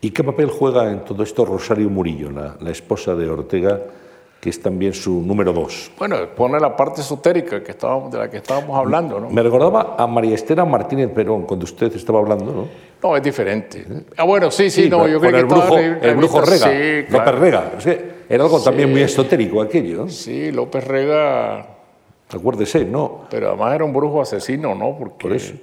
¿Y 0.00 0.10
qué 0.10 0.22
papel 0.22 0.50
juega 0.50 0.88
en 0.92 1.04
todo 1.04 1.24
esto 1.24 1.44
Rosario 1.44 1.90
Murillo, 1.90 2.30
la, 2.30 2.56
la 2.60 2.70
esposa 2.70 3.16
de 3.16 3.28
Ortega? 3.28 3.80
Que 4.44 4.50
es 4.50 4.60
también 4.60 4.92
su 4.92 5.22
número 5.22 5.54
dos. 5.54 5.90
Bueno, 5.98 6.18
pone 6.36 6.60
la 6.60 6.76
parte 6.76 7.00
esotérica 7.00 7.62
que 7.62 7.70
estábamos, 7.70 8.12
de 8.12 8.18
la 8.18 8.28
que 8.28 8.36
estábamos 8.36 8.76
hablando, 8.76 9.18
¿no? 9.18 9.30
Me 9.30 9.42
recordaba 9.42 9.96
a 9.96 10.06
María 10.06 10.34
Estela 10.34 10.66
Martínez 10.66 11.08
Perón 11.08 11.44
cuando 11.44 11.64
usted 11.64 11.90
estaba 11.96 12.18
hablando, 12.18 12.52
¿no? 12.52 12.68
No, 13.02 13.16
es 13.16 13.22
diferente. 13.22 13.86
Ah, 14.18 14.24
bueno, 14.24 14.50
sí, 14.50 14.68
sí, 14.68 14.90
no, 14.90 15.08
yo 15.08 15.18
creo 15.18 15.32
que 15.32 15.38
el 15.38 15.46
brujo, 15.46 15.78
el 15.78 16.14
brujo 16.16 16.42
Rega, 16.42 16.66
sí, 16.66 17.10
López 17.10 17.34
Rega. 17.36 17.72
era 18.28 18.44
algo 18.44 18.60
también 18.60 18.90
muy 18.90 19.00
esotérico 19.00 19.62
aquello. 19.62 20.10
Sí, 20.10 20.52
López 20.52 20.86
Rega... 20.86 21.66
Acuérdese, 22.30 22.84
¿no? 22.84 23.22
Pero 23.30 23.48
además 23.48 23.74
era 23.74 23.84
un 23.86 23.94
brujo 23.94 24.20
asesino, 24.20 24.74
¿no? 24.74 24.94
Porque 24.98 25.22
Por 25.22 25.32
eso. 25.32 25.54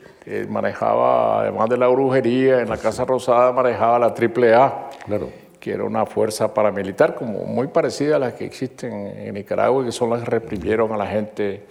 manejaba, 0.50 1.42
además 1.42 1.70
de 1.70 1.78
la 1.78 1.88
brujería, 1.88 2.62
en 2.62 2.70
la 2.70 2.78
Casa 2.78 3.06
Rosada 3.06 3.52
manejaba 3.52 4.00
la 4.00 4.12
triple 4.12 4.56
A. 4.56 4.90
Claro 5.06 5.41
que 5.62 5.72
era 5.72 5.84
una 5.84 6.08
fuerza 6.08 6.52
paramilitar 6.52 7.14
como 7.14 7.46
muy 7.46 7.68
parecida 7.68 8.16
a 8.16 8.20
las 8.20 8.34
que 8.34 8.46
existen 8.46 8.92
en 8.92 9.36
Nicaragua 9.36 9.84
y 9.84 9.86
que 9.86 9.92
son 9.92 10.10
las 10.10 10.24
que 10.24 10.30
reprimieron 10.32 10.92
a 10.92 10.98
la 10.98 11.06
gente, 11.06 11.62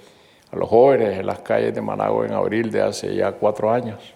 a 0.53 0.57
los 0.57 0.69
jóvenes 0.69 1.19
en 1.19 1.27
las 1.27 1.41
calles 1.41 1.75
de 1.75 1.83
Managua 1.83 2.25
en 2.25 2.33
abril 2.33 2.71
de 2.71 2.83
hace 2.83 3.13
ya 3.17 3.33
cuatro 3.33 3.71
años. 3.71 4.15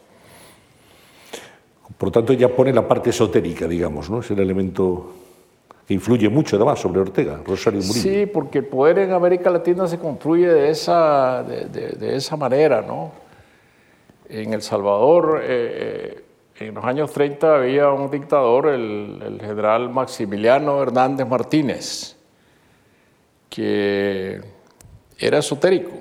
Por 1.98 2.08
lo 2.08 2.12
tanto, 2.12 2.32
ya 2.32 2.48
pone 2.48 2.72
la 2.72 2.86
parte 2.86 3.10
esotérica, 3.10 3.66
digamos, 3.66 4.08
¿no? 4.08 4.20
Es 4.20 4.30
el 4.30 4.38
elemento 4.38 5.12
que 5.86 5.92
influye 5.92 6.28
mucho 6.28 6.54
además 6.54 6.78
sobre 6.78 7.00
Ortega, 7.00 7.40
Rosario 7.44 7.80
Murillo. 7.80 8.00
Sí, 8.00 8.26
porque 8.26 8.58
el 8.58 8.66
poder 8.66 9.00
en 9.00 9.12
América 9.12 9.50
Latina 9.50 9.88
se 9.88 9.98
construye 9.98 10.46
de 10.46 10.70
esa, 10.70 11.42
de, 11.42 12.16
esa 12.16 12.36
manera, 12.36 12.80
¿no? 12.80 13.10
En 14.28 14.54
El 14.54 14.62
Salvador... 14.62 15.40
Eh, 15.42 15.48
eh, 15.48 16.24
en 16.58 16.74
los 16.74 16.84
años 16.84 17.12
30 17.12 17.56
había 17.56 17.90
un 17.90 18.10
dictador, 18.10 18.68
el, 18.68 19.38
general 19.40 19.90
Maximiliano 19.90 20.80
Hernández 20.80 21.26
Martínez, 21.26 22.16
que 23.48 24.40
era 25.18 25.38
esotérico 25.38 25.92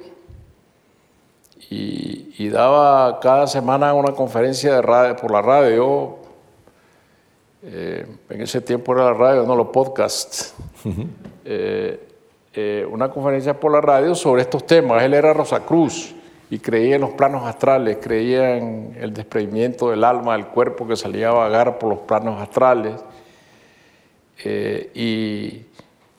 y, 1.70 2.50
daba 2.50 3.20
cada 3.20 3.48
semana 3.48 3.94
una 3.94 4.12
conferencia 4.12 4.76
de 4.76 4.82
radio, 4.82 5.16
por 5.16 5.32
la 5.32 5.42
radio. 5.42 6.18
Eh, 7.64 8.06
en 8.30 8.42
ese 8.42 8.62
tiempo 8.62 8.94
era 8.94 9.06
la 9.06 9.14
radio, 9.14 9.44
no 9.44 9.56
los 9.56 9.68
podcasts. 9.68 10.54
Eh, 11.46 12.08
eh, 12.54 12.88
una 12.90 13.10
conferencia 13.10 13.60
por 13.60 13.72
la 13.72 13.82
radio 13.82 14.14
sobre 14.14 14.44
estos 14.44 14.66
temas. 14.66 15.02
Él 15.04 15.14
era 15.14 15.34
Rosacruz 15.34 16.16
y 16.54 16.60
creía 16.60 16.98
en 16.98 17.02
los 17.02 17.14
planos 17.14 17.48
astrales, 17.48 17.98
creía 18.00 18.58
en 18.58 18.96
el 19.02 19.12
desprendimiento 19.12 19.90
del 19.90 20.04
alma, 20.04 20.34
del 20.34 20.46
cuerpo 20.46 20.88
que 20.88 20.96
salía 20.96 21.30
a 21.30 21.32
vagar 21.32 21.80
por 21.80 21.90
los 21.90 22.00
planos 22.02 22.40
astrales. 22.40 22.94
Eh, 24.44 24.92
y 24.94 25.66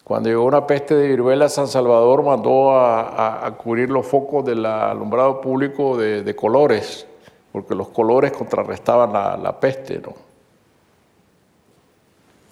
cuando 0.03 0.29
llegó 0.29 0.43
una 0.43 0.67
peste 0.67 0.97
de 0.97 1.07
viruela, 1.07 1.49
San 1.49 1.69
Salvador 1.69 2.25
mandó 2.25 2.77
a, 2.77 3.57
cubrir 3.57 3.91
los 3.91 4.09
focos 4.09 4.45
del 4.45 4.67
alumbrado 4.67 5.41
público 5.41 5.97
de, 5.97 6.35
colores, 6.35 7.07
porque 7.53 7.77
los 7.77 7.91
colores 7.91 8.33
contrarrestaban 8.33 9.13
la, 9.41 9.61
peste. 9.61 10.01
¿no? 10.01 10.15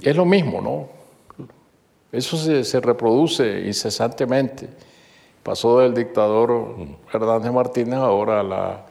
Es 0.01 0.15
lo 0.15 0.25
mismo, 0.25 0.61
¿no? 0.61 0.87
Eso 2.13 2.37
se, 2.37 2.63
se 2.63 2.81
reproduce 2.81 3.63
incesantemente. 3.67 4.69
Pasó 5.43 5.81
del 5.81 5.95
dictador 5.95 6.77
Hernández 7.13 7.53
Martínez 7.53 7.97
ahora 7.97 8.41
a 8.41 8.43
la, 8.43 8.85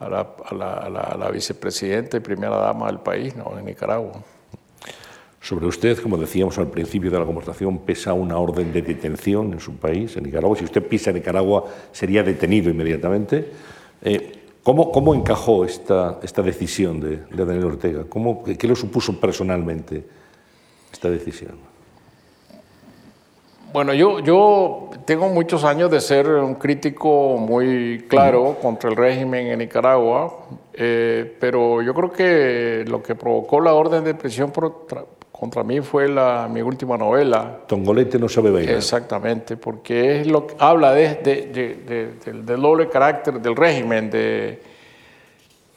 a 0.00 1.16
la, 1.16 1.30
vicepresidenta 1.30 2.16
y 2.18 2.20
primera 2.20 2.56
dama 2.56 2.88
del 2.88 2.98
país, 2.98 3.34
¿no? 3.36 3.58
en 3.58 3.64
Nicaragua. 3.64 4.12
Sobre 5.40 5.66
usted, 5.66 5.98
como 5.98 6.16
decíamos 6.16 6.56
al 6.58 6.68
principio 6.68 7.10
de 7.10 7.18
la 7.18 7.24
conversación, 7.24 7.78
pesa 7.78 8.12
una 8.12 8.38
orden 8.38 8.72
de 8.72 8.82
detención 8.82 9.52
en 9.52 9.60
su 9.60 9.74
país, 9.76 10.16
en 10.16 10.24
Nicaragua. 10.24 10.56
Si 10.56 10.64
usted 10.64 10.86
pisa 10.86 11.10
Nicaragua, 11.10 11.64
sería 11.90 12.22
detenido 12.22 12.70
inmediatamente. 12.70 13.50
Eh, 14.02 14.50
¿cómo, 14.62 14.92
¿cómo, 14.92 15.14
encajó 15.14 15.64
esta, 15.64 16.20
esta 16.22 16.42
decisión 16.42 17.00
de, 17.00 17.16
Daniel 17.30 17.64
Ortega? 17.64 18.04
¿Cómo, 18.08 18.44
¿Qué 18.44 18.68
lo 18.68 18.76
supuso 18.76 19.18
personalmente 19.18 20.04
esta 20.92 21.10
decisión? 21.10 21.71
Bueno, 23.72 23.94
yo, 23.94 24.20
yo 24.20 24.90
tengo 25.06 25.30
muchos 25.30 25.64
años 25.64 25.90
de 25.90 26.00
ser 26.02 26.28
un 26.28 26.56
crítico 26.56 27.38
muy 27.38 28.04
claro 28.06 28.58
contra 28.60 28.90
el 28.90 28.96
régimen 28.96 29.46
en 29.46 29.60
Nicaragua, 29.60 30.46
eh, 30.74 31.36
pero 31.40 31.80
yo 31.80 31.94
creo 31.94 32.12
que 32.12 32.84
lo 32.86 33.02
que 33.02 33.14
provocó 33.14 33.60
la 33.60 33.72
orden 33.72 34.04
de 34.04 34.14
prisión 34.14 34.52
contra 35.32 35.64
mí 35.64 35.80
fue 35.80 36.06
la, 36.06 36.48
mi 36.52 36.60
última 36.60 36.98
novela. 36.98 37.60
Tongolete 37.66 38.18
no 38.18 38.28
sabe 38.28 38.50
bailar. 38.50 38.74
Exactamente, 38.76 39.56
porque 39.56 40.20
es 40.20 40.26
lo 40.26 40.46
que 40.46 40.54
habla 40.58 40.92
de, 40.92 42.18
del, 42.24 42.44
doble 42.44 42.90
carácter 42.90 43.40
del 43.40 43.56
régimen, 43.56 44.10
de, 44.10 44.62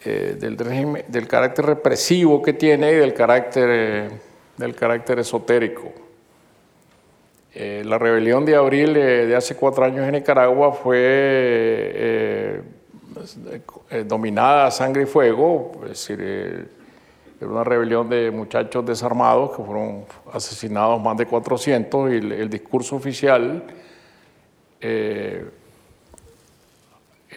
eh, 0.04 0.36
del 0.38 0.58
régimen, 0.58 1.06
del 1.08 1.28
carácter 1.30 1.66
represivo 1.66 2.42
que 2.42 2.52
tiene 2.52 2.92
y 2.92 2.96
del 2.96 3.14
carácter, 3.14 3.70
eh, 3.72 4.10
del 4.58 4.76
carácter 4.76 5.20
esotérico. 5.20 6.05
Eh, 7.58 7.84
la 7.86 7.98
rebelión 7.98 8.44
de 8.44 8.54
abril 8.54 8.96
de 8.96 9.34
hace 9.34 9.56
cuatro 9.56 9.86
años 9.86 10.06
en 10.06 10.12
Nicaragua 10.12 10.74
fue 10.74 10.98
eh, 11.00 12.62
eh, 13.92 14.04
dominada 14.06 14.68
a 14.68 14.72
sangre 14.72 15.04
y 15.04 15.06
fuego, 15.06 15.72
es 15.84 15.90
decir, 15.90 16.20
era 17.40 17.50
una 17.50 17.64
rebelión 17.64 18.10
de 18.10 18.30
muchachos 18.30 18.86
desarmados 18.86 19.56
que 19.56 19.64
fueron 19.64 20.04
asesinados 20.34 21.02
más 21.02 21.16
de 21.16 21.28
400 21.28 22.12
y 22.12 22.16
el, 22.16 22.50
discurso 22.50 22.98
oficial 22.98 23.64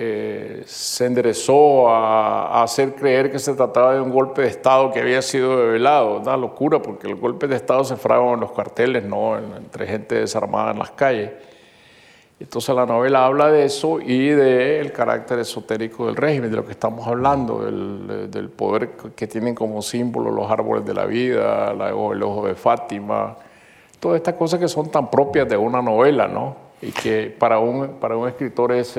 eh, 0.00 0.62
se 0.64 1.06
enderezó 1.06 1.88
a, 1.88 2.62
hacer 2.62 2.94
creer 2.94 3.32
que 3.32 3.40
se 3.40 3.54
trataba 3.54 3.94
de 3.94 4.00
un 4.00 4.10
golpe 4.10 4.42
de 4.42 4.48
Estado 4.48 4.92
que 4.92 5.00
había 5.00 5.20
sido 5.22 5.56
develado. 5.56 6.20
Una 6.20 6.36
locura, 6.36 6.80
porque 6.80 7.08
los 7.08 7.18
golpes 7.18 7.50
de 7.50 7.56
Estado 7.56 7.82
se 7.82 7.96
fraguan 7.96 8.34
en 8.34 8.40
los 8.40 8.52
carteles, 8.52 9.02
no 9.04 9.36
entre 9.36 9.86
gente 9.86 10.14
desarmada 10.14 10.70
en 10.70 10.78
las 10.78 10.92
calles. 10.92 11.30
Entonces 12.38 12.72
la 12.76 12.86
novela 12.86 13.26
habla 13.26 13.50
de 13.50 13.64
eso 13.64 14.00
y 14.00 14.28
del 14.28 14.92
carácter 14.92 15.40
esotérico 15.40 16.06
del 16.06 16.14
régimen, 16.14 16.50
de 16.50 16.56
lo 16.56 16.64
que 16.64 16.70
estamos 16.70 17.04
hablando, 17.08 17.64
del, 17.64 18.48
poder 18.50 18.90
que 19.16 19.26
tienen 19.26 19.56
como 19.56 19.82
símbolo 19.82 20.30
los 20.30 20.48
árboles 20.48 20.84
de 20.84 20.94
la 20.94 21.06
vida, 21.06 21.72
el 21.72 22.22
ojo 22.22 22.46
de 22.46 22.54
Fátima, 22.54 23.36
todas 23.98 24.18
estas 24.18 24.34
cosas 24.34 24.60
que 24.60 24.68
son 24.68 24.88
tan 24.92 25.10
propias 25.10 25.48
de 25.48 25.56
una 25.56 25.82
novela, 25.82 26.28
¿no? 26.28 26.68
Y 26.80 26.92
que 26.92 27.34
para 27.36 27.58
un, 27.58 27.98
para 27.98 28.16
un 28.16 28.28
escritor 28.28 28.70
es... 28.70 28.96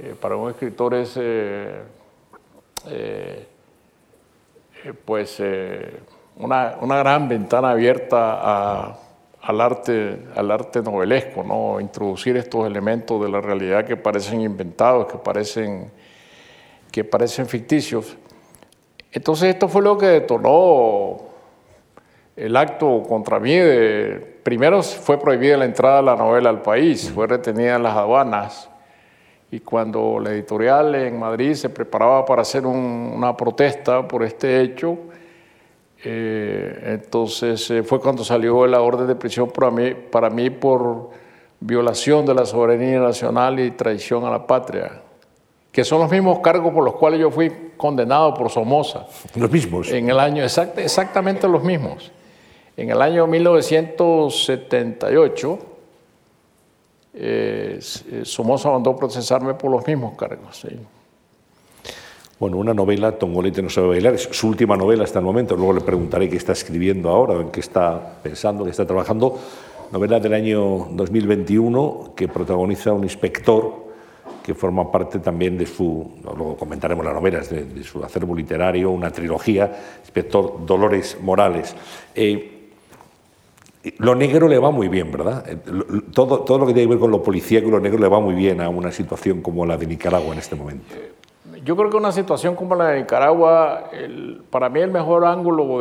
eh, 0.00 0.14
para 0.20 0.36
un 0.36 0.48
escritor 0.48 0.94
es 0.94 1.14
eh, 1.16 1.82
eh, 2.86 3.46
pues 5.04 5.42
una, 6.36 6.76
gran 6.78 7.28
ventana 7.28 7.70
abierta 7.70 8.94
al, 9.42 9.60
arte, 9.60 10.20
al 10.36 10.52
arte 10.52 10.82
novelesco, 10.82 11.42
¿no? 11.42 11.80
introducir 11.80 12.36
estos 12.36 12.64
elementos 12.64 13.20
de 13.20 13.28
la 13.28 13.40
realidad 13.40 13.84
que 13.84 13.96
parecen 13.96 14.40
inventados, 14.40 15.08
que 15.08 15.18
parecen, 15.18 15.90
que 16.92 17.02
parecen 17.02 17.48
ficticios. 17.48 18.16
Entonces 19.10 19.48
esto 19.48 19.66
fue 19.66 19.82
lo 19.82 19.98
que 19.98 20.06
detonó 20.06 21.26
el 22.36 22.56
acto 22.56 23.02
contra 23.02 23.40
mí. 23.40 23.58
primero 24.44 24.80
fue 24.80 25.18
prohibida 25.18 25.56
la 25.56 25.64
entrada 25.64 25.96
de 25.96 26.02
la 26.04 26.14
novela 26.14 26.50
al 26.50 26.62
país, 26.62 27.10
fue 27.12 27.26
retenida 27.26 27.74
en 27.74 27.82
las 27.82 27.96
aduanas 27.96 28.70
y 29.50 29.60
cuando 29.60 30.20
la 30.20 30.30
editorial 30.30 30.94
en 30.94 31.18
Madrid 31.18 31.54
se 31.54 31.70
preparaba 31.70 32.24
para 32.24 32.42
hacer 32.42 32.66
una 32.66 33.36
protesta 33.36 34.06
por 34.06 34.22
este 34.22 34.60
hecho, 34.60 34.98
Eh, 36.04 36.94
entonces 36.94 37.68
eh, 37.70 37.82
fue 37.82 38.00
cuando 38.00 38.22
salió 38.22 38.64
la 38.68 38.80
orden 38.80 39.08
de 39.08 39.16
prisión 39.16 39.50
para 39.50 39.72
mí, 39.72 39.94
para 39.94 40.30
mí 40.30 40.48
por 40.48 41.10
violación 41.58 42.24
de 42.24 42.34
la 42.34 42.46
soberanía 42.46 43.00
nacional 43.00 43.58
y 43.58 43.72
traición 43.72 44.24
a 44.24 44.30
la 44.30 44.46
patria, 44.46 45.02
que 45.72 45.82
son 45.82 45.98
los 46.00 46.08
mismos 46.10 46.38
cargos 46.38 46.72
por 46.72 46.84
los 46.84 46.94
cuales 46.94 47.18
yo 47.18 47.32
fui 47.32 47.72
condenado 47.76 48.32
por 48.34 48.48
Somoza. 48.48 49.06
Los 49.34 49.50
mismos. 49.50 49.90
En 49.90 50.08
el 50.08 50.20
año, 50.20 50.44
exactamente 50.44 51.48
los 51.48 51.64
mismos. 51.64 52.12
En 52.76 52.90
el 52.90 53.02
año 53.02 53.26
1978, 53.26 55.58
eh, 57.14 57.78
Somoza 58.22 58.70
mandó 58.70 58.96
procesarme 58.96 59.54
por 59.54 59.70
los 59.70 59.86
mismos 59.86 60.16
cargos. 60.16 60.66
Bueno, 62.38 62.56
una 62.56 62.72
novela, 62.72 63.18
Tongolete 63.18 63.62
no 63.62 63.68
sabe 63.68 63.88
bailar, 63.88 64.14
es 64.14 64.28
su 64.30 64.46
última 64.46 64.76
novela 64.76 65.02
hasta 65.02 65.18
el 65.18 65.24
momento, 65.24 65.56
luego 65.56 65.72
le 65.72 65.80
preguntaré 65.80 66.28
qué 66.28 66.36
está 66.36 66.52
escribiendo 66.52 67.08
ahora, 67.08 67.34
en 67.34 67.50
qué 67.50 67.58
está 67.58 68.20
pensando, 68.22 68.64
qué 68.64 68.70
está 68.70 68.86
trabajando. 68.86 69.38
Novela 69.90 70.20
del 70.20 70.34
año 70.34 70.86
2021 70.92 72.12
que 72.14 72.28
protagoniza 72.28 72.92
un 72.92 73.04
inspector 73.04 73.88
que 74.42 74.54
forma 74.54 74.90
parte 74.90 75.18
también 75.18 75.58
de 75.58 75.66
su, 75.66 76.10
luego 76.22 76.56
comentaremos 76.56 77.04
las 77.04 77.12
novelas, 77.12 77.50
de, 77.50 77.82
su 77.84 78.02
acervo 78.04 78.34
literario, 78.34 78.90
una 78.90 79.10
trilogía, 79.10 79.70
inspector 80.00 80.64
Dolores 80.64 81.18
Morales. 81.20 81.74
Eh, 82.14 82.57
lo 83.98 84.14
negro 84.14 84.48
le 84.48 84.58
va 84.58 84.70
muy 84.70 84.88
bien, 84.88 85.10
¿verdad? 85.12 85.44
Eh, 85.48 85.56
todo, 86.12 86.40
todo 86.40 86.58
lo 86.58 86.66
que 86.66 86.74
tiene 86.74 86.88
que 86.88 86.94
ver 86.94 87.00
con 87.00 87.10
lo 87.10 87.22
policíaco 87.22 87.68
y 87.68 87.70
lo 87.70 87.80
negro 87.80 87.98
le 87.98 88.08
va 88.08 88.20
muy 88.20 88.34
bien 88.34 88.60
a 88.60 88.68
una 88.68 88.90
situación 88.90 89.40
como 89.40 89.64
la 89.64 89.76
de 89.76 89.86
Nicaragua 89.86 90.32
en 90.32 90.38
este 90.38 90.56
momento. 90.56 90.94
Yo 91.64 91.76
creo 91.76 91.90
que 91.90 91.96
una 91.96 92.12
situación 92.12 92.54
como 92.54 92.74
la 92.74 92.88
de 92.88 93.00
Nicaragua, 93.00 93.90
para 94.50 94.68
mí 94.68 94.80
el 94.80 94.90
mejor 94.90 95.24
ángulo 95.24 95.80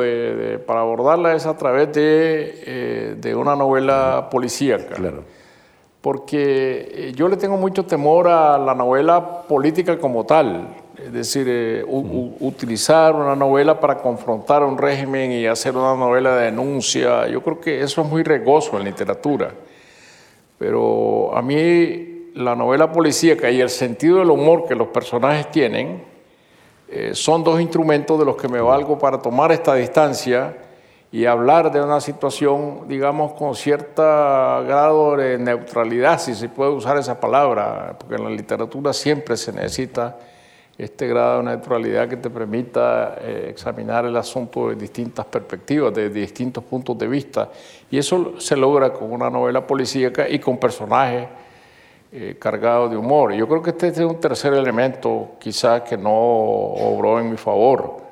para 0.66 0.82
abordarla 0.82 1.34
es 1.34 1.46
a 1.46 1.58
través 1.58 1.94
de, 1.94 3.18
eh, 3.24 3.36
una 3.36 3.56
novela 3.56 4.28
policíaca. 4.30 4.96
Claro. 4.96 5.24
Porque 6.02 6.92
eh, 6.92 7.14
yo 7.16 7.28
le 7.28 7.38
tengo 7.38 7.58
mucho 7.58 7.86
temor 7.86 8.28
a 8.28 8.58
la 8.58 8.74
novela 8.76 9.44
política 9.44 9.98
como 9.98 10.26
tal. 10.26 10.68
Es 11.04 11.14
decir, 11.14 11.46
eh, 11.48 11.86
utilizar 11.88 13.14
una 13.14 13.36
novela 13.36 13.80
para 13.80 14.00
confrontar 14.00 14.64
un 14.64 14.78
régimen 14.80 15.32
y 15.32 15.46
hacer 15.46 15.76
una 15.76 15.96
novela 15.96 16.36
de 16.36 16.46
denuncia, 16.46 17.28
yo 17.28 17.44
creo 17.44 17.62
que 17.62 17.84
eso 17.84 18.02
es 18.02 18.08
muy 18.08 18.24
regoso 18.24 18.78
en 18.78 18.86
literatura. 18.86 19.52
Pero 20.58 21.36
a 21.38 21.42
mí 21.44 22.32
la 22.34 22.56
novela 22.56 22.92
policíaca 22.92 23.52
y 23.52 23.62
el 23.62 23.70
sentido 23.70 24.20
del 24.20 24.32
humor 24.32 24.66
que 24.68 24.74
los 24.74 24.88
personajes 24.88 25.52
tienen 25.52 26.04
eh, 26.90 27.12
son 27.14 27.44
dos 27.44 27.62
instrumentos 27.62 28.18
de 28.18 28.26
los 28.26 28.36
que 28.36 28.48
me 28.48 28.60
valgo 28.60 28.98
para 28.98 29.22
tomar 29.22 29.52
esta 29.52 29.76
distancia 29.76 30.58
y 31.12 31.26
hablar 31.26 31.72
de 31.72 31.82
una 31.82 32.02
situación, 32.02 32.88
digamos, 32.88 33.34
con 33.34 33.56
cierto 33.56 34.02
grado 34.02 35.16
de 35.16 35.38
neutralidad, 35.38 36.20
si 36.20 36.34
se 36.34 36.50
puede 36.50 36.72
usar 36.72 36.98
esa 36.98 37.20
palabra, 37.20 37.96
porque 38.00 38.16
en 38.16 38.24
la 38.24 38.30
literatura 38.32 38.94
siempre 38.94 39.38
se 39.38 39.54
necesita 39.54 40.18
este 40.78 41.08
grado 41.08 41.40
de 41.40 41.46
neutralidad 41.46 42.08
que 42.08 42.18
te 42.18 42.30
permita 42.30 43.16
eh, 43.20 43.48
examinar 43.50 44.06
el 44.06 44.16
asunto 44.16 44.70
de 44.70 44.76
distintas 44.76 45.26
perspectivas, 45.26 45.94
de 45.94 46.10
distintos 46.10 46.64
puntos 46.64 46.98
de 46.98 47.08
vista. 47.08 47.50
Y 47.90 47.98
eso 47.98 48.40
se 48.40 48.56
logra 48.56 48.94
con 48.94 49.12
una 49.12 49.30
novela 49.30 49.66
policíaca 49.66 50.30
y 50.30 50.38
con 50.38 50.58
personajes 50.58 51.28
eh, 52.12 52.36
cargado 52.40 52.88
de 52.90 52.96
humor. 52.96 53.34
Yo 53.34 53.48
creo 53.48 53.64
que 53.64 53.72
este 53.72 53.88
es 53.88 53.98
un 54.00 54.20
tercer 54.20 54.54
elemento 54.54 55.32
quizás 55.40 55.82
que 55.82 55.98
no 55.98 56.14
obró 56.14 57.20
en 57.20 57.32
mi 57.32 57.38
favor. 57.38 58.06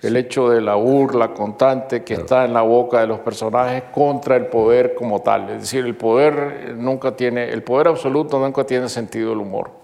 El 0.00 0.16
hecho 0.16 0.48
de 0.48 0.62
la 0.62 0.76
burla 0.76 1.34
constante 1.34 2.02
que 2.02 2.14
está 2.14 2.46
en 2.46 2.54
la 2.54 2.62
boca 2.62 3.00
de 3.00 3.06
los 3.06 3.18
personajes 3.18 3.82
contra 3.92 4.36
el 4.36 4.46
poder 4.46 4.94
como 4.94 5.20
tal. 5.20 5.50
Es 5.50 5.60
decir, 5.60 5.84
el 5.84 5.94
poder 5.94 6.74
nunca 6.78 7.14
tiene, 7.14 7.50
el 7.50 7.62
poder 7.62 7.88
absoluto 7.88 8.38
nunca 8.38 8.64
tiene 8.64 8.88
sentido 8.88 9.28
del 9.28 9.40
humor. 9.40 9.79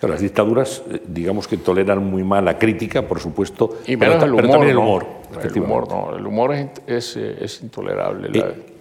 Las 0.00 0.20
dictaduras, 0.20 0.82
eh, 0.90 1.02
digamos 1.06 1.46
que 1.46 1.56
toleran 1.56 2.04
muy 2.04 2.24
mal 2.24 2.44
la 2.44 2.58
crítica, 2.58 3.02
por 3.02 3.20
supuesto, 3.20 3.78
y 3.86 3.96
pero, 3.96 4.14
el 4.22 4.32
humor, 4.32 4.48
también 4.48 4.70
el 4.70 4.78
humor. 4.78 5.06
El 5.42 5.62
humor, 5.62 5.88
no, 5.88 6.16
el 6.16 6.26
humor 6.26 6.54
es, 6.86 7.16
es, 7.16 7.62
intolerable. 7.62 8.30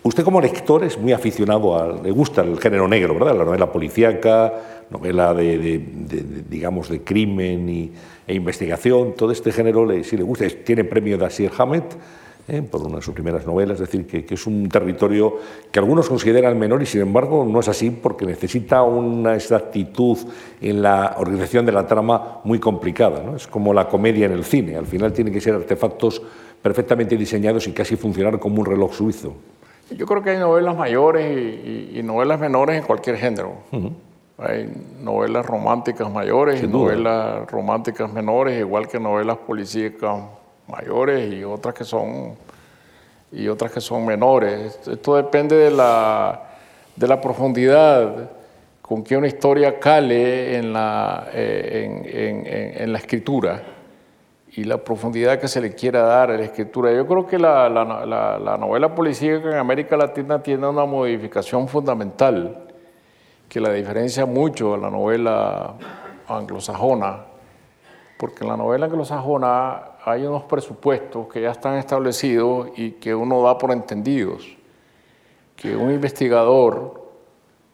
Usted 0.03 0.23
como 0.23 0.39
lector 0.39 0.85
es 0.85 0.97
muy 0.97 1.11
aficionado, 1.11 1.77
a, 1.77 2.01
le 2.01 2.11
gusta 2.11 2.41
el 2.41 2.57
género 2.59 2.87
negro, 2.87 3.13
¿verdad? 3.13 3.35
La 3.35 3.43
novela 3.43 3.69
policíaca, 3.69 4.53
novela 4.89 5.33
de, 5.33 5.83
digamos, 6.49 6.87
de 6.87 7.03
crimen 7.03 7.67
y, 7.67 7.91
e 8.25 8.33
investigación, 8.33 9.13
todo 9.15 9.31
este 9.31 9.51
género 9.51 9.85
le, 9.85 10.03
sí 10.03 10.15
le 10.15 10.23
gusta. 10.23 10.45
Tiene 10.63 10.83
premio 10.85 11.17
de 11.17 11.25
Asir 11.25 11.51
Hamed 11.57 11.83
¿eh? 12.47 12.61
por 12.61 12.81
una 12.81 12.97
de 12.97 13.01
sus 13.01 13.13
primeras 13.13 13.45
novelas, 13.45 13.79
es 13.79 13.91
decir, 13.91 14.07
que, 14.07 14.33
es 14.33 14.47
un 14.47 14.69
territorio 14.69 15.37
que 15.71 15.79
algunos 15.79 16.07
consideran 16.07 16.57
menor 16.57 16.81
y 16.81 16.85
sin 16.85 17.01
embargo 17.01 17.45
no 17.45 17.59
es 17.59 17.67
así 17.67 17.91
porque 17.91 18.25
necesita 18.25 18.83
una 18.83 19.35
exactitud 19.35 20.17
en 20.61 20.81
la 20.81 21.15
organización 21.17 21.65
de 21.65 21.71
la 21.71 21.85
trama 21.85 22.39
muy 22.43 22.59
complicada. 22.59 23.21
¿no? 23.23 23.35
Es 23.35 23.47
como 23.47 23.73
la 23.73 23.87
comedia 23.87 24.25
en 24.25 24.33
el 24.33 24.43
cine, 24.43 24.75
al 24.75 24.85
final 24.85 25.13
tiene 25.13 25.31
que 25.31 25.41
ser 25.41 25.55
artefactos 25.55 26.21
perfectamente 26.61 27.15
diseñados 27.17 27.67
y 27.67 27.71
casi 27.71 27.95
funcionar 27.95 28.39
como 28.39 28.61
un 28.61 28.65
reloj 28.65 28.93
suizo. 28.93 29.33
Yo 29.89 30.05
creo 30.05 30.21
que 30.21 30.31
hay 30.31 30.37
novelas 30.37 30.75
mayores 30.75 31.25
y, 31.93 32.01
novelas 32.03 32.39
menores 32.39 32.77
en 32.77 32.83
cualquier 32.83 33.17
género. 33.17 33.53
Hay 34.37 34.69
novelas 35.01 35.45
románticas 35.45 36.11
mayores 36.11 36.61
y 36.61 36.67
novelas 36.67 37.49
románticas 37.49 38.11
menores, 38.11 38.59
igual 38.59 38.87
que 38.87 38.99
novelas 38.99 39.37
policíacas 39.37 40.19
mayores 40.67 41.33
y 41.33 41.43
otras 41.43 41.73
que 41.73 41.83
son 41.83 42.35
y 43.31 43.47
otras 43.47 43.71
que 43.71 43.81
son 43.81 44.05
menores. 44.05 44.79
Esto 44.87 45.15
depende 45.15 45.55
de 45.55 45.71
la, 45.71 46.41
de 46.95 47.07
la 47.07 47.19
profundidad 47.19 48.31
con 48.81 49.03
que 49.03 49.17
una 49.17 49.27
historia 49.27 49.79
cale 49.79 50.57
en 50.57 50.71
la, 50.71 51.27
eh, 51.33 52.75
en 52.77 52.93
la 52.93 52.97
escritura 52.99 53.61
y 54.57 54.63
la 54.63 54.77
profundidad 54.77 55.39
que 55.39 55.47
se 55.47 55.61
le 55.61 55.75
quiera 55.75 56.01
dar 56.01 56.31
a 56.31 56.37
la 56.37 56.43
escritura. 56.43 56.91
Yo 56.91 57.05
creo 57.05 57.27
que 57.27 57.37
la, 57.37 57.69
la, 57.69 58.57
novela 58.57 58.95
policíaca 58.95 59.49
en 59.49 59.57
América 59.57 59.95
Latina 59.95 60.41
tiene 60.41 60.67
una 60.67 60.83
modificación 60.83 61.67
fundamental 61.67 62.57
que 63.47 63.59
la 63.59 63.71
diferencia 63.71 64.25
mucho 64.25 64.71
de 64.71 64.79
la 64.79 64.89
novela 64.89 65.75
anglosajona, 66.27 67.19
porque 68.17 68.43
en 68.43 68.49
la 68.49 68.57
novela 68.57 68.87
anglosajona 68.87 69.79
hay 70.07 70.25
unos 70.25 70.43
presupuestos 70.43 71.27
que 71.27 71.41
ya 71.41 71.51
están 71.51 71.75
establecidos 71.75 72.69
y 72.77 72.91
que 72.91 73.13
uno 73.13 73.41
da 73.41 73.57
por 73.57 73.73
entendidos, 73.73 74.47
que 75.57 75.75
un 75.75 75.91
investigador 75.91 77.11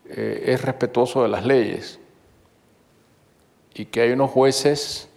eh, 0.09 0.45
es 0.47 0.63
respetuoso 0.63 1.21
de 1.21 1.29
las 1.29 1.45
leyes 1.45 1.99
y 3.75 3.85
que 3.85 4.01
hay 4.01 4.13
unos 4.13 4.31
jueces 4.31 5.07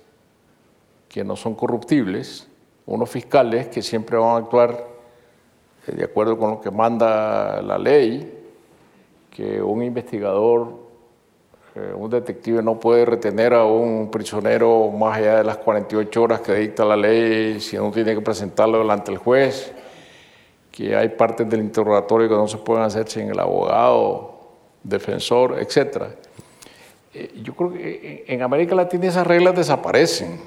que 1.08 1.24
no 1.24 1.36
son 1.36 1.54
corruptibles, 1.54 2.48
unos 2.84 3.08
fiscales 3.08 3.68
que 3.68 3.80
siempre 3.80 4.18
van 4.18 4.34
a 4.34 4.36
actuar 4.36 4.86
eh, 5.86 5.92
de 5.92 6.04
acuerdo 6.04 6.36
con 6.36 6.50
lo 6.50 6.60
que 6.60 6.70
manda 6.70 7.62
la 7.62 7.78
ley, 7.78 8.30
que 9.30 9.62
un 9.62 9.82
investigador, 9.82 10.85
eh, 11.76 11.92
un 11.94 12.08
detective 12.08 12.62
no 12.62 12.80
puede 12.80 13.04
retener 13.04 13.52
a 13.52 13.64
un 13.64 14.10
prisionero 14.10 14.90
más 14.90 15.18
allá 15.18 15.36
de 15.36 15.44
las 15.44 15.58
48 15.58 16.22
horas 16.22 16.40
que 16.40 16.54
dicta 16.54 16.86
la 16.86 16.96
ley, 16.96 17.60
si 17.60 17.76
no 17.76 17.90
tiene 17.90 18.14
que 18.14 18.22
presentarlo 18.22 18.78
delante 18.78 19.10
del 19.10 19.18
juez, 19.18 19.74
que 20.72 20.96
hay 20.96 21.10
partes 21.10 21.46
del 21.50 21.60
interrogatorio 21.60 22.30
que 22.30 22.34
no 22.34 22.48
se 22.48 22.56
pueden 22.56 22.82
hacer 22.82 23.06
sin 23.08 23.28
el 23.28 23.38
abogado, 23.38 24.38
defensor, 24.82 25.58
etc. 25.60 26.04
Eh, 27.12 27.32
yo 27.42 27.54
creo 27.54 27.74
que 27.74 28.24
en 28.26 28.40
América 28.40 28.74
Latina 28.74 29.08
esas 29.08 29.26
reglas 29.26 29.54
desaparecen 29.54 30.40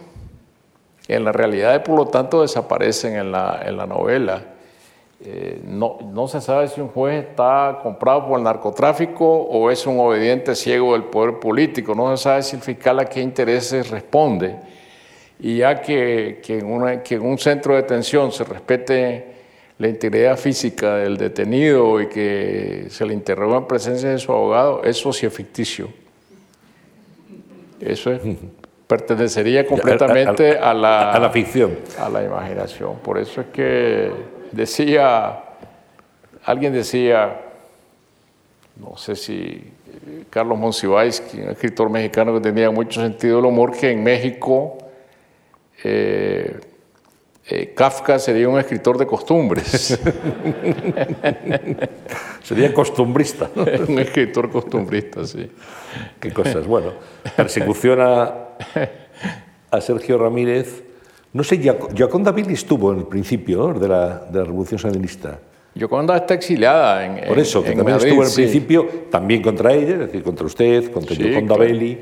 en 1.08 1.24
la 1.24 1.32
realidad 1.32 1.84
por 1.84 1.96
lo 1.96 2.08
tanto 2.08 2.42
desaparecen 2.42 3.16
en 3.16 3.32
la, 3.32 3.62
en 3.64 3.78
la 3.78 3.86
novela. 3.86 4.42
Eh, 5.22 5.60
no, 5.66 5.98
no, 6.14 6.30
se 6.30 6.40
sabe 6.40 6.70
si 6.70 6.80
un 6.80 6.88
juez 6.88 7.26
está 7.26 7.80
comprado 7.84 8.26
por 8.26 8.38
el 8.38 8.44
narcotráfico 8.46 9.26
o 9.26 9.70
es 9.70 9.86
un 9.86 10.00
obediente 10.00 10.56
ciego 10.56 10.94
del 10.94 11.04
poder 11.04 11.40
político, 11.40 11.94
no 11.94 12.16
se 12.16 12.24
sabe 12.24 12.44
si 12.44 12.56
el 12.56 12.62
fiscal 12.62 13.00
a 13.00 13.06
qué 13.06 13.20
intereses 13.20 13.90
responde. 13.90 14.56
Y 15.42 15.58
ya 15.58 15.82
que, 15.82 16.40
que, 16.42 16.60
en 16.60 17.02
que 17.02 17.16
en 17.16 17.22
un 17.22 17.38
centro 17.38 17.76
de 17.76 17.82
detención 17.82 18.32
se 18.32 18.46
respete 18.46 19.26
la 19.78 19.88
integridad 19.90 20.38
física 20.38 20.96
del 20.96 21.18
detenido 21.18 22.00
y 22.02 22.08
que 22.08 22.86
se 22.90 23.06
le 23.06 23.14
interroga 23.14 23.58
en 23.58 23.66
presencia 23.66 24.10
de 24.10 24.20
su 24.20 24.32
abogado, 24.32 24.84
eso 24.84 25.12
sí 25.12 25.26
es 25.26 25.34
ficticio. 25.34 25.90
Eso 27.82 28.12
es 28.12 28.22
pertenecería 28.88 29.68
completamente 29.68 30.58
a, 30.58 30.74
la, 30.74 31.12
a 31.12 31.20
la 31.20 31.30
ficción. 31.30 31.78
A 32.00 32.10
la 32.10 32.24
imaginación. 32.24 32.96
Por 33.04 33.20
eso 33.20 33.42
es 33.42 33.48
que 33.54 34.12
decía, 34.52 35.44
alguien 36.44 36.74
decía, 36.74 37.42
no 38.76 38.98
sé 38.98 39.16
si 39.16 39.72
Carlos 40.30 40.58
Monsiváis, 40.58 41.22
un 41.34 41.50
escritor 41.50 41.90
mexicano 41.90 42.34
que 42.34 42.42
tenía 42.42 42.72
mucho 42.72 43.02
sentido 43.02 43.38
del 43.38 43.46
humor, 43.46 43.76
que 43.78 43.92
en 43.92 44.04
México 44.04 44.78
eh, 45.84 46.60
eh, 47.48 47.74
Kafka 47.74 48.20
sería 48.20 48.48
un 48.48 48.60
escritor 48.60 48.98
de 48.98 49.08
costumbres. 49.08 50.00
sería 52.44 52.74
costumbrista. 52.74 53.50
un 53.56 54.00
escritor 54.00 54.52
costumbrista, 54.52 55.26
sí. 55.26 55.50
Qué 56.20 56.32
cosas. 56.32 56.68
Bueno, 56.68 56.94
persecución 57.36 58.02
a, 58.02 58.34
a 59.72 59.82
Sergio 59.82 60.18
Ramírez. 60.20 60.84
No 61.32 61.44
sé, 61.44 61.60
Gioconda 61.60 62.32
Billy 62.32 62.54
estuvo 62.54 62.92
en 62.92 63.00
el 63.00 63.06
principio 63.06 63.74
de, 63.74 63.88
la, 63.88 64.20
de 64.32 64.40
la 64.40 64.46
Revolución 64.46 64.80
Sandinista. 64.80 65.40
Yoconda 65.76 66.18
está 66.18 66.34
exiliada 66.34 67.06
en 67.06 67.28
Por 67.28 67.38
eso, 67.38 67.64
que 67.64 67.74
también 67.74 67.98
estuvo 67.98 68.24
en 68.24 68.28
el 68.28 68.34
principio, 68.34 68.88
también 69.12 69.42
contra 69.42 69.72
ella, 69.74 69.94
es 69.94 70.00
decir, 70.00 70.24
contra 70.24 70.46
usted, 70.46 70.92
contra 70.92 71.16
sí, 71.16 71.24
Belli, 71.24 71.98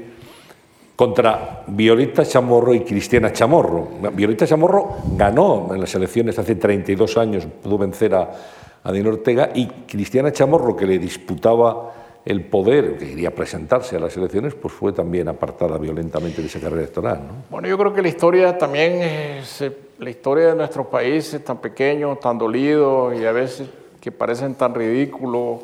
contra 0.96 1.64
Violeta 1.68 2.26
Chamorro 2.26 2.74
y 2.74 2.80
Cristiana 2.82 3.34
Chamorro. 3.34 3.90
Violeta 4.14 4.48
Chamorro 4.48 4.98
ganó 5.16 5.70
en 5.74 5.82
las 5.82 5.94
elecciones 5.94 6.40
hace 6.40 6.56
32 6.56 7.18
años, 7.18 7.46
pudo 7.62 7.78
vencer 7.78 8.16
a, 8.16 8.32
a 8.84 8.92
Dino 8.92 9.10
Ortega, 9.10 9.52
y 9.54 9.68
Cristiana 9.68 10.32
Chamorro, 10.32 10.76
que 10.76 10.88
le 10.88 10.98
disputaba 10.98 11.94
el 12.28 12.42
poder, 12.42 12.98
que 12.98 13.08
quería 13.08 13.34
presentarse 13.34 13.96
a 13.96 14.00
las 14.00 14.18
elecciones, 14.18 14.54
pues 14.54 14.74
fue 14.74 14.92
también 14.92 15.30
apartada 15.30 15.78
violentamente 15.78 16.42
de 16.42 16.48
esa 16.48 16.60
carrera 16.60 16.82
electoral. 16.82 17.20
¿no? 17.26 17.34
Bueno, 17.50 17.70
yo 17.70 17.78
creo 17.78 17.94
que 17.94 18.02
la 18.02 18.10
historia 18.10 18.58
también 18.58 19.02
es 19.02 19.64
la 19.98 20.10
historia 20.10 20.48
de 20.48 20.56
nuestro 20.56 20.90
país 20.90 21.34
es 21.34 21.44
tan 21.44 21.58
pequeño, 21.58 22.18
tan 22.18 22.38
dolido 22.38 23.14
y 23.14 23.26
a 23.26 23.32
veces 23.32 23.70
que 24.02 24.12
parecen 24.12 24.56
tan 24.56 24.76
ridículos. 24.76 25.62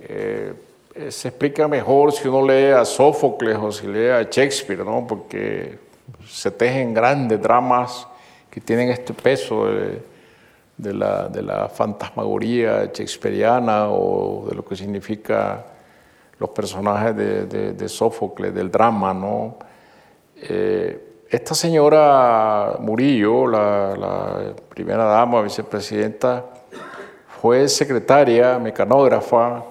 Eh, 0.00 0.52
eh, 0.94 1.10
se 1.12 1.28
explica 1.28 1.68
mejor 1.68 2.12
si 2.12 2.26
uno 2.26 2.44
lee 2.44 2.72
a 2.72 2.84
Sófocles 2.84 3.56
o 3.56 3.70
si 3.70 3.86
lee 3.86 4.08
a 4.08 4.22
Shakespeare, 4.24 4.84
¿no? 4.84 5.06
porque 5.06 5.78
se 6.26 6.50
tejen 6.50 6.92
grandes 6.92 7.40
dramas 7.40 8.08
que 8.50 8.60
tienen 8.60 8.88
este 8.88 9.14
peso 9.14 9.66
de, 9.66 10.92
la, 10.92 11.28
de 11.28 11.42
la, 11.42 11.68
fantasmagoría 11.68 12.86
shakespeariana 12.86 13.88
o 13.88 14.46
de 14.48 14.56
lo 14.56 14.64
que 14.64 14.74
significa 14.74 15.75
los 16.38 16.50
personajes 16.50 17.16
de, 17.16 17.88
Sófocles, 17.88 18.54
del 18.54 18.70
drama. 18.70 19.14
¿no? 19.14 19.56
Eh, 20.36 21.24
esta 21.28 21.54
señora 21.54 22.76
Murillo, 22.78 23.46
la, 23.46 24.54
primera 24.68 25.04
dama, 25.04 25.42
vicepresidenta, 25.42 26.44
fue 27.40 27.68
secretaria, 27.68 28.58
mecanógrafa 28.58 29.64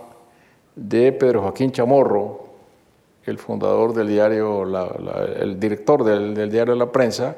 de 0.76 1.12
Pedro 1.12 1.44
Joaquín 1.44 1.72
Chamorro, 1.72 2.46
el 3.26 3.38
fundador 3.38 3.94
del 3.94 4.08
diario, 4.08 4.64
el 5.40 5.60
director 5.60 6.04
del, 6.04 6.52
diario 6.52 6.76
La 6.76 6.92
Prensa, 6.92 7.36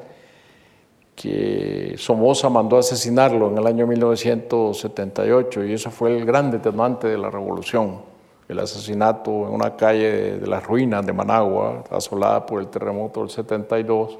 que 1.14 1.94
Somoza 1.96 2.48
mandó 2.48 2.76
a 2.76 2.80
asesinarlo 2.80 3.48
en 3.50 3.58
el 3.58 3.66
año 3.66 3.86
1978 3.86 5.64
y 5.64 5.72
eso 5.72 5.90
fue 5.90 6.16
el 6.16 6.24
gran 6.24 6.50
detonante 6.50 7.08
de 7.08 7.18
la 7.18 7.30
revolución 7.30 8.17
el 8.48 8.58
asesinato 8.58 9.46
en 9.46 9.52
una 9.52 9.76
calle 9.76 10.38
de, 10.38 10.46
las 10.46 10.64
ruinas 10.66 11.04
de 11.04 11.12
Managua, 11.12 11.84
asolada 11.90 12.46
por 12.46 12.60
el 12.60 12.68
terremoto 12.68 13.20
del 13.20 13.30
72, 13.30 14.18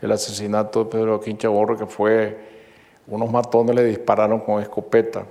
el 0.00 0.10
asesinato 0.10 0.84
de 0.84 0.90
Pedro 0.90 1.16
Joaquín 1.16 1.36
Chaborro, 1.36 1.76
que 1.76 1.86
fue, 1.86 2.50
unos 3.06 3.30
matones 3.30 3.76
le 3.76 3.84
dispararon 3.84 4.40
con 4.40 4.62
escopeta 4.62 5.24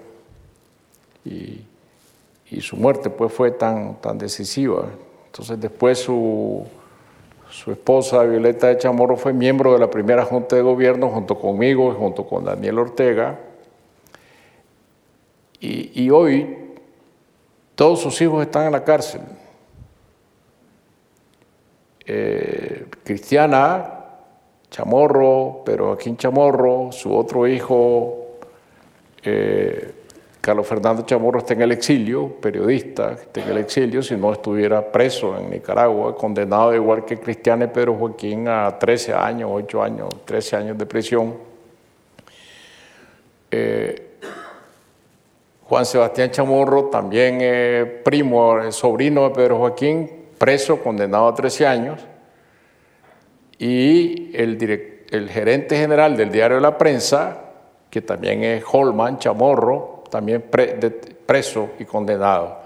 y, 1.25 1.65
su 2.59 2.75
muerte 2.75 3.09
pues 3.09 3.31
fue 3.31 3.51
tan, 3.51 3.95
tan 4.01 4.17
decisiva. 4.17 4.85
Entonces 5.27 5.57
después 5.59 5.99
su, 5.99 6.65
su 7.49 7.71
esposa 7.71 8.23
Violeta 8.23 8.67
de 8.67 8.77
Chamorro 8.77 9.15
fue 9.15 9.31
miembro 9.31 9.71
de 9.71 9.79
la 9.79 9.89
primera 9.89 10.25
junta 10.25 10.57
de 10.57 10.61
gobierno 10.61 11.07
junto 11.07 11.39
conmigo 11.39 11.93
y 11.93 11.95
junto 11.95 12.25
con 12.25 12.43
Daniel 12.43 12.79
Ortega. 12.79 13.39
Y, 15.61 16.03
y 16.03 16.09
hoy 16.09 16.60
todos 17.81 17.99
sus 17.99 18.21
hijos 18.21 18.43
están 18.43 18.67
en 18.67 18.73
la 18.73 18.83
cárcel. 18.83 19.21
Eh, 22.05 22.85
Cristiana, 23.03 24.05
Chamorro, 24.69 25.63
pero 25.65 25.93
aquí 25.93 26.09
en 26.09 26.15
Chamorro, 26.15 26.91
su 26.91 27.11
otro 27.11 27.47
hijo, 27.47 28.37
eh, 29.23 29.95
Carlos 30.39 30.67
Fernando 30.67 31.01
Chamorro, 31.07 31.39
está 31.39 31.55
en 31.55 31.63
el 31.63 31.71
exilio, 31.71 32.35
periodista, 32.39 33.13
está 33.13 33.41
en 33.41 33.49
el 33.49 33.57
exilio, 33.57 34.03
si 34.03 34.15
no 34.15 34.31
estuviera 34.31 34.91
preso 34.91 35.35
en 35.39 35.49
Nicaragua, 35.49 36.15
condenado 36.15 36.75
igual 36.75 37.03
que 37.03 37.17
Cristiana 37.17 37.65
y 37.65 37.69
Pedro 37.69 37.95
Joaquín 37.95 38.47
a 38.47 38.77
13 38.77 39.15
años, 39.15 39.49
8 39.51 39.81
años, 39.81 40.09
13 40.25 40.55
años 40.55 40.77
de 40.77 40.85
prisión. 40.85 41.33
Eh, 43.49 44.10
Juan 45.71 45.85
Sebastián 45.85 46.31
Chamorro, 46.31 46.89
también 46.89 47.37
eh, 47.39 48.01
primo, 48.03 48.59
eh, 48.59 48.73
sobrino 48.73 49.29
de 49.29 49.29
Pedro 49.29 49.57
Joaquín, 49.57 50.27
preso, 50.37 50.83
condenado 50.83 51.29
a 51.29 51.33
13 51.33 51.65
años. 51.65 52.05
Y 53.57 54.35
el, 54.35 54.57
el 55.09 55.29
gerente 55.29 55.77
general 55.77 56.17
del 56.17 56.29
diario 56.29 56.59
la 56.59 56.77
prensa, 56.77 57.37
que 57.89 58.01
también 58.01 58.43
es 58.43 58.65
Holman 58.69 59.17
Chamorro, 59.17 60.03
también 60.09 60.43
preso 61.25 61.69
y 61.79 61.85
condenado. 61.85 62.57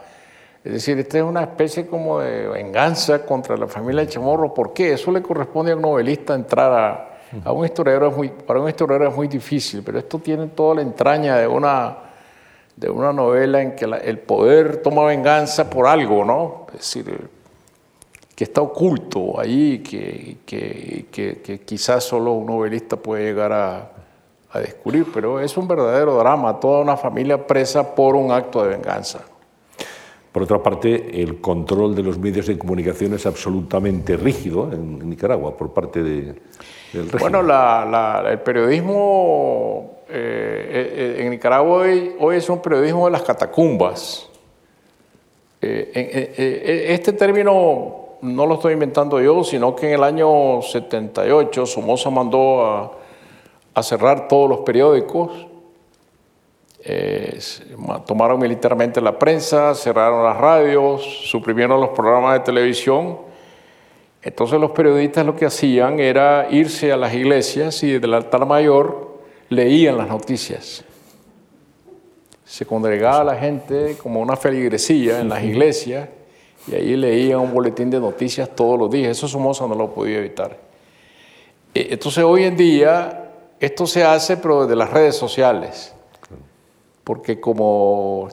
Es 0.64 0.74
decir, 0.74 0.98
esta 0.98 1.20
es 1.20 1.24
una 1.24 1.44
especie 1.44 1.86
como 1.86 2.22
de 2.22 2.48
venganza 2.48 3.24
contra 3.24 3.56
la 3.56 3.68
familia 3.68 4.02
de 4.02 4.08
Chamorro. 4.08 4.52
¿Por 4.52 4.74
qué? 4.74 4.94
Eso 4.94 5.12
le 5.12 5.22
corresponde 5.22 5.74
a 5.74 5.76
un 5.76 5.84
novelista 5.84 6.34
entrar 6.34 6.74
a, 6.74 7.20
a 7.44 7.52
un 7.52 7.66
historiador. 7.66 8.16
muy, 8.16 8.30
para 8.30 8.60
un 8.60 8.68
historiador 8.68 9.10
es 9.10 9.16
muy 9.16 9.28
difícil, 9.28 9.84
pero 9.86 10.00
esto 10.00 10.18
tiene 10.18 10.48
toda 10.48 10.74
la 10.74 10.82
entraña 10.82 11.38
de 11.38 11.46
una 11.48 12.05
de 12.76 12.90
una 12.90 13.14
novela 13.14 13.62
en 13.62 13.76
que 13.76 13.86
el 13.86 14.20
poder 14.20 14.78
toma 14.78 15.06
venganza 15.06 15.70
por 15.70 15.88
algo, 15.88 16.26
¿no? 16.26 16.68
Es 16.74 16.80
decir, 16.80 17.30
que 18.36 18.44
está 18.44 18.62
oculto 18.62 19.40
ahí, 19.40 19.80
que, 19.80 20.38
que, 20.46 21.62
quizás 21.66 22.04
solo 22.04 22.34
un 22.34 22.48
novelista 22.48 22.98
puede 22.98 23.24
llegar 23.24 23.54
a, 23.54 23.92
a, 24.52 24.60
descubrir, 24.60 25.08
pero 25.14 25.40
es 25.40 25.56
un 25.56 25.68
verdadero 25.68 26.18
drama, 26.18 26.60
toda 26.60 26.82
una 26.82 26.98
familia 26.98 27.48
presa 27.48 27.96
por 27.96 28.16
un 28.16 28.32
acto 28.32 28.62
de 28.64 28.70
venganza. 28.70 29.22
Por 30.34 30.44
otra 30.44 30.62
parte, 30.62 31.22
el 31.22 31.40
control 31.40 31.96
de 31.96 32.04
los 32.04 32.20
medios 32.20 32.48
de 32.48 32.58
comunicación 32.58 33.14
es 33.14 33.26
absolutamente 33.26 34.18
rígido 34.18 34.70
en 34.70 35.10
Nicaragua 35.10 35.56
por 35.56 35.74
parte 35.74 36.04
de, 36.04 36.36
del 36.92 37.10
régimen. 37.10 37.46
Bueno, 37.46 38.28
el 38.28 38.40
periodismo 38.42 39.95
eh, 40.08 41.18
eh, 41.18 41.24
en 41.24 41.32
Nicaragua 41.32 41.80
hoy, 42.20 42.36
es 42.36 42.48
un 42.50 42.62
periodismo 42.62 43.06
de 43.06 43.12
las 43.12 43.24
catacumbas. 43.24 44.30
Eh, 45.62 46.86
este 46.90 47.14
término 47.14 48.18
no 48.22 48.46
lo 48.46 48.56
estoy 48.56 48.74
inventando 48.74 49.20
yo, 49.20 49.44
sino 49.44 49.76
que 49.76 49.88
en 49.88 49.94
el 49.96 50.04
año 50.04 50.62
78 50.62 51.66
Somoza 51.66 52.12
mandó 52.12 52.92
a, 53.74 53.84
cerrar 53.84 54.28
todos 54.28 54.50
los 54.50 54.60
periódicos, 54.60 55.48
tomaron 58.06 58.40
militarmente 58.40 59.02
la 59.02 59.20
prensa, 59.20 59.76
cerraron 59.76 60.24
las 60.24 60.38
radios, 60.38 61.04
suprimieron 61.30 61.82
los 61.82 61.90
programas 61.90 62.36
de 62.36 62.40
televisión. 62.42 63.18
Entonces 64.22 64.60
los 64.60 64.72
periodistas 64.72 65.26
lo 65.26 65.36
que 65.36 65.46
hacían 65.46 66.00
era 66.00 66.48
irse 66.52 66.92
a 66.94 66.98
las 66.98 67.14
iglesias 67.14 67.84
y 67.84 67.92
desde 67.92 68.08
el 68.08 68.14
altar 68.14 68.46
mayor 68.46 69.05
leían 69.50 69.98
las 69.98 70.08
noticias. 70.08 70.84
Se 72.44 72.66
congregaba 72.66 73.24
la 73.24 73.36
gente 73.36 73.98
como 74.02 74.22
una 74.22 74.36
feligresía 74.36 75.20
en 75.20 75.30
las 75.30 75.44
iglesias 75.44 76.10
y 76.68 76.76
ahí 76.76 76.96
leían 76.96 77.40
un 77.40 77.54
boletín 77.54 77.90
de 77.90 78.00
noticias 78.00 78.50
todos 78.56 78.78
los 78.78 78.90
días. 78.90 79.18
Eso 79.18 79.28
Somoza 79.28 79.68
no 79.68 79.76
lo 79.76 79.94
podía 79.94 80.20
evitar. 80.20 80.58
E, 81.74 81.88
entonces 81.92 82.24
hoy 82.24 82.44
en 82.44 82.56
día 82.56 83.32
esto 83.60 83.88
se 83.88 84.04
hace 84.04 84.38
pero 84.38 84.64
desde 84.64 84.76
las 84.76 84.90
redes 84.90 85.16
sociales. 85.16 85.94
Porque 87.04 87.40
como 87.40 88.30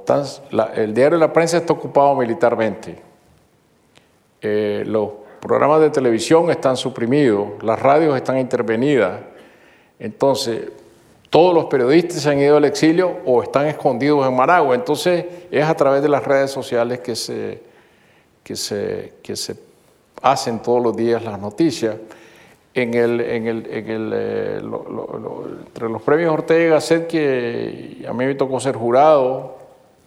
el 0.75 0.95
diario 0.95 1.19
de 1.19 1.27
la 1.27 1.33
prensa 1.33 1.59
está 1.59 1.75
ocupado 1.75 2.15
militarmente, 2.15 2.97
eh, 4.41 4.83
los 4.87 5.11
programas 5.41 5.81
de 5.81 5.91
televisión 5.91 6.51
están 6.51 6.77
suprimidos, 6.77 7.63
las 7.63 7.79
radios 7.79 8.17
están 8.17 8.39
intervenidas. 8.39 9.21
Entonces, 9.99 10.71
todos 11.33 11.55
los 11.55 11.65
periodistas 11.65 12.21
se 12.21 12.29
han 12.29 12.39
ido 12.39 12.59
al 12.59 12.67
exilio 12.67 13.21
o 13.25 13.43
están 13.43 13.67
escondidos 13.67 14.29
en 14.29 14.37
Managua. 14.37 14.75
Entonces 14.75 15.25
es 15.51 15.65
a 15.65 15.75
través 15.75 16.03
de 16.03 16.11
las 16.11 16.23
redes 16.23 16.51
sociales 16.51 17.01
que 17.01 17.17
se, 17.17 17.63
que 18.45 18.55
se, 18.55 19.15
que 19.23 19.35
se 19.35 19.57
hacen 20.21 20.61
todos 20.61 20.83
los 20.83 20.95
días 20.95 21.25
las 21.25 21.41
noticias. 21.41 21.97
En 22.75 22.93
el, 22.93 23.19
en 23.23 23.47
el, 23.47 23.67
en 23.67 23.91
el, 23.91 24.13
eh, 24.15 24.61
entre 25.67 25.89
los 25.89 26.03
premios 26.03 26.35
Ortega 26.35 26.75
Gasset, 26.75 27.07
que 27.07 28.05
a 28.07 28.13
mí 28.13 28.27
me 28.27 28.35
tocó 28.35 28.61
ser 28.61 28.77
jurado, 28.77 29.57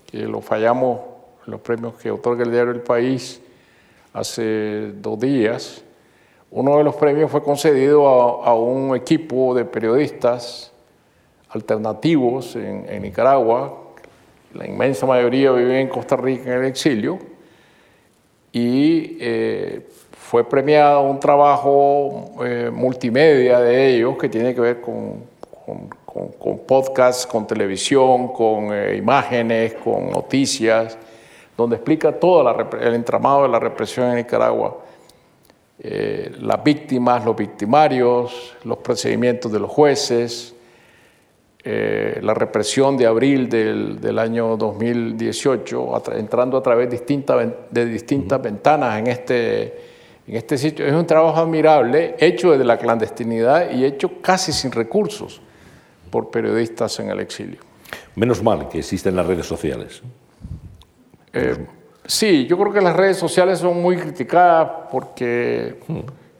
que 0.05 0.19
lo 0.27 0.41
fallamos 0.41 0.99
los 1.47 1.59
premios 1.59 1.95
que 1.95 2.11
otorga 2.11 2.43
el 2.43 2.51
diario 2.51 2.71
El 2.71 2.81
País 2.81 3.41
hace 4.13 4.91
dos 5.01 5.19
días, 5.19 5.83
Uno 6.51 6.77
de 6.77 6.83
los 6.83 6.95
premios 6.95 7.31
fue 7.31 7.41
concedido 7.41 8.07
a, 8.07 8.53
un 8.53 8.95
equipo 8.95 9.55
de 9.55 9.65
periodistas 9.65 10.71
alternativos 11.55 12.55
en, 12.55 13.01
Nicaragua. 13.01 13.81
La 14.53 14.67
inmensa 14.67 15.05
mayoría 15.05 15.51
vive 15.51 15.79
en 15.79 15.87
Costa 15.87 16.15
Rica 16.15 16.53
en 16.53 16.59
el 16.59 16.65
exilio. 16.65 17.17
Y 18.51 19.17
eh, 19.19 19.87
fue 20.11 20.47
premiado 20.47 21.01
un 21.01 21.19
trabajo 21.19 22.31
eh, 22.45 22.69
multimedia 22.71 23.59
de 23.59 23.95
ellos 23.95 24.17
que 24.17 24.29
tiene 24.29 24.53
que 24.53 24.61
ver 24.61 24.81
con, 24.81 25.23
con, 25.65 26.29
con, 26.29 26.59
podcasts, 26.59 27.25
con 27.25 27.47
televisión, 27.47 28.29
con 28.29 28.73
eh, 28.73 28.95
imágenes, 28.97 29.73
con 29.75 30.09
noticias, 30.09 30.97
donde 31.57 31.77
explica 31.77 32.13
todo 32.13 32.49
el 32.79 32.93
entramado 32.93 33.43
de 33.43 33.49
la 33.49 33.59
represión 33.59 34.09
en 34.09 34.17
Nicaragua. 34.17 34.81
Las 35.77 36.63
víctimas, 36.63 37.25
los 37.25 37.35
victimarios, 37.35 38.55
los 38.63 38.77
procedimientos 38.77 39.51
de 39.51 39.59
los 39.59 39.69
jueces, 39.69 40.54
eh, 41.67 42.19
la 42.21 42.35
represión 42.35 42.95
de 42.95 43.07
abril 43.07 43.49
del, 43.49 44.19
año 44.19 44.55
2018, 44.55 46.03
entrando 46.15 46.57
a 46.57 46.61
través 46.61 46.91
de 46.91 47.85
distintas 47.87 48.39
ventanas 48.39 48.99
en 48.99 49.07
este, 49.07 49.63
en 50.27 50.35
este 50.35 50.59
sitio. 50.59 50.85
Es 50.85 50.93
un 50.93 51.07
trabajo 51.07 51.39
admirable, 51.39 52.17
hecho 52.19 52.51
desde 52.51 52.65
la 52.65 52.77
clandestinidad 52.77 53.71
y 53.71 53.83
hecho 53.83 54.21
casi 54.21 54.53
sin 54.53 54.71
recursos 54.71 55.41
por 56.11 56.29
periodistas 56.29 56.99
en 56.99 57.09
el 57.09 57.19
exilio. 57.19 57.61
Menos 58.15 58.43
mal 58.43 58.69
que 58.69 58.77
existen 58.77 59.15
las 59.15 59.25
redes 59.25 59.47
sociales. 59.47 60.03
Eh, 61.33 61.65
sí, 62.05 62.45
yo 62.45 62.59
creo 62.59 62.73
que 62.73 62.81
las 62.81 62.95
redes 62.95 63.17
sociales 63.17 63.57
son 63.57 63.81
muy 63.81 63.97
criticadas 63.97 64.69
porque 64.91 65.79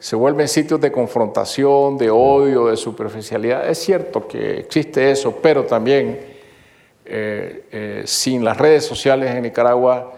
se 0.06 0.14
vuelven 0.14 0.46
sitios 0.46 0.80
de 0.80 0.92
confrontación, 0.92 1.98
de 1.98 2.10
odio, 2.10 2.66
de 2.66 2.76
superficialidad. 2.76 3.68
Es 3.68 3.78
cierto 3.78 4.28
que 4.28 4.60
existe 4.60 5.10
eso, 5.10 5.36
pero 5.42 5.64
también 5.64 6.20
eh, 7.04 7.64
eh, 7.72 8.02
sin 8.04 8.44
las 8.44 8.56
redes 8.56 8.84
sociales 8.84 9.34
en 9.34 9.42
Nicaragua 9.42 10.12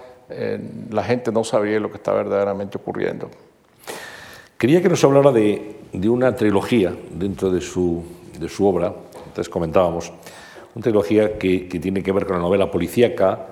la 0.91 1.03
gente 1.05 1.33
no 1.33 1.43
sabría 1.43 1.81
lo 1.81 1.91
que 1.91 1.97
está 1.97 2.13
verdaderamente 2.13 2.77
ocurriendo. 2.77 3.31
Quería 4.59 4.83
que 4.83 4.91
nos 4.91 5.03
hablara 5.03 5.33
de, 5.33 5.77
una 6.07 6.37
trilogía 6.37 6.95
dentro 7.11 7.51
de 7.51 7.63
su, 7.63 8.05
de 8.39 8.47
su 8.51 8.67
obra, 8.67 8.95
antes 9.27 9.49
comentábamos, 9.49 10.13
una 10.75 10.83
trilogía 10.83 11.39
que, 11.39 11.61
tiene 11.81 12.03
que 12.03 12.13
ver 12.13 12.27
con 12.27 12.37
la 12.37 12.43
novela 12.43 12.71
policíaca 12.71 13.47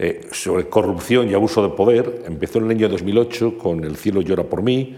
eh, 0.00 0.22
sobre 0.32 0.68
corrupción 0.68 1.30
y 1.30 1.34
abuso 1.34 1.62
de 1.62 1.76
poder. 1.76 2.24
Empezó 2.26 2.58
en 2.58 2.64
el 2.64 2.70
año 2.72 2.88
2008 2.88 3.56
con 3.56 3.84
El 3.84 3.96
cielo 3.96 4.20
llora 4.20 4.42
por 4.42 4.62
mí, 4.62 4.96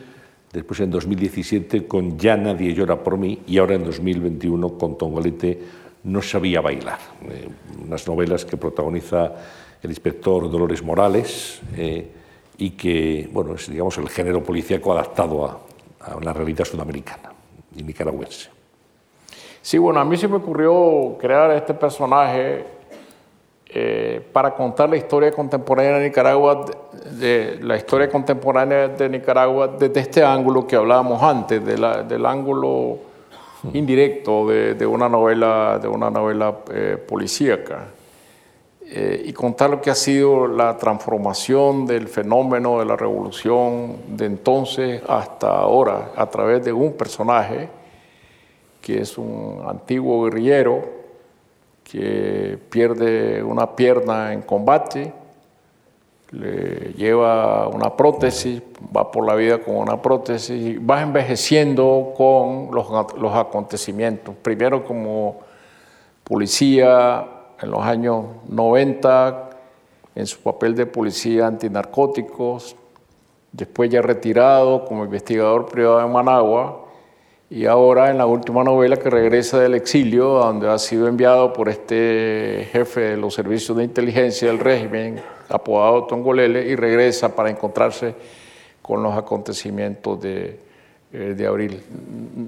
después 0.52 0.80
en 0.80 0.90
2017 0.90 1.86
con 1.86 2.18
Ya 2.18 2.36
nadie 2.36 2.72
llora 2.74 3.02
por 3.02 3.18
mí 3.18 3.40
y 3.46 3.58
ahora 3.58 3.74
en 3.74 3.84
2021 3.84 4.78
con 4.78 4.96
Tongolete 4.96 5.60
No 6.04 6.22
sabía 6.22 6.60
bailar. 6.60 6.98
Eh, 7.28 7.48
unas 7.84 8.06
novelas 8.06 8.44
que 8.44 8.56
protagoniza 8.56 9.32
el 9.82 9.90
inspector 9.90 10.50
Dolores 10.50 10.82
Morales 10.82 11.60
eh, 11.76 12.08
y 12.58 12.70
que 12.70 13.28
bueno, 13.32 13.54
es 13.54 13.68
digamos, 13.70 13.96
el 13.98 14.08
género 14.08 14.42
policíaco 14.42 14.92
adaptado 14.92 15.44
a, 15.44 15.60
a 16.00 16.16
una 16.16 16.32
realidad 16.32 16.64
sudamericana 16.64 17.32
y 17.76 17.82
nicaragüense. 17.82 18.50
Sí, 19.60 19.76
bueno, 19.76 20.00
a 20.00 20.04
mí 20.04 20.16
se 20.16 20.28
me 20.28 20.36
ocurrió 20.36 21.16
crear 21.20 21.50
este 21.50 21.74
personaje 21.74 22.77
eh, 23.70 24.22
para 24.32 24.54
contar 24.54 24.88
la 24.88 24.96
historia 24.96 25.30
contemporánea 25.30 25.98
de 25.98 26.08
Nicaragua, 26.08 26.64
la 27.60 27.76
historia 27.76 28.08
contemporánea 28.08 28.88
de 28.88 29.08
Nicaragua 29.10 29.68
desde 29.78 30.00
este 30.00 30.24
ángulo 30.24 30.66
que 30.66 30.74
hablábamos 30.74 31.22
antes, 31.22 31.62
del 31.64 32.26
ángulo 32.26 32.98
indirecto 33.74 34.48
de, 34.48 34.86
una 34.86 35.08
novela, 35.08 35.78
de 35.80 35.88
una 35.88 36.10
novela 36.10 36.58
eh, 36.72 36.96
policíaca. 37.06 37.88
Eh, 38.90 39.24
y 39.26 39.34
contar 39.34 39.68
lo 39.68 39.82
que 39.82 39.90
ha 39.90 39.94
sido 39.94 40.46
la 40.46 40.78
transformación 40.78 41.84
del 41.84 42.08
fenómeno 42.08 42.78
de 42.78 42.86
la 42.86 42.96
revolución 42.96 43.96
de 44.16 44.24
entonces 44.24 45.02
hasta 45.06 45.48
ahora 45.48 46.12
a 46.16 46.24
través 46.30 46.64
de 46.64 46.72
un 46.72 46.94
personaje 46.94 47.68
que 48.80 49.02
es 49.02 49.18
un 49.18 49.62
antiguo 49.68 50.24
guerrillero 50.24 50.97
que 51.90 52.58
pierde 52.68 53.42
una 53.42 53.74
pierna 53.74 54.32
en 54.32 54.42
combate, 54.42 55.12
le 56.30 56.92
lleva 56.92 57.68
una 57.68 57.96
prótesis, 57.96 58.62
va 58.94 59.10
por 59.10 59.26
la 59.26 59.34
vida 59.34 59.58
con 59.58 59.76
una 59.76 60.00
prótesis 60.00 60.50
y 60.50 60.76
va 60.76 61.00
envejeciendo 61.00 62.12
con 62.16 62.68
los, 62.74 62.86
los 63.18 63.34
acontecimientos. 63.34 64.34
Primero 64.42 64.84
como 64.84 65.40
policía 66.24 67.26
en 67.60 67.70
los 67.70 67.80
años 67.80 68.24
90, 68.48 69.50
en 70.14 70.26
su 70.26 70.40
papel 70.40 70.74
de 70.74 70.84
policía 70.84 71.46
antinarcóticos, 71.46 72.76
después 73.52 73.88
ya 73.88 74.02
retirado 74.02 74.84
como 74.84 75.04
investigador 75.04 75.66
privado 75.66 76.04
en 76.04 76.12
Managua, 76.12 76.87
y 77.50 77.64
ahora 77.64 78.10
en 78.10 78.18
la 78.18 78.26
última 78.26 78.62
novela 78.62 78.98
que 78.98 79.08
regresa 79.08 79.58
del 79.58 79.74
exilio, 79.74 80.28
donde 80.28 80.68
ha 80.68 80.78
sido 80.78 81.08
enviado 81.08 81.52
por 81.52 81.70
este 81.70 82.68
jefe 82.70 83.00
de 83.00 83.16
los 83.16 83.32
servicios 83.34 83.76
de 83.78 83.84
inteligencia 83.84 84.48
del 84.48 84.58
régimen, 84.58 85.20
apodado 85.48 86.04
Tongolele, 86.04 86.68
y 86.68 86.76
regresa 86.76 87.34
para 87.34 87.48
encontrarse 87.48 88.14
con 88.82 89.02
los 89.02 89.16
acontecimientos 89.16 90.20
de, 90.20 90.60
eh, 91.10 91.46
abril. 91.48 91.82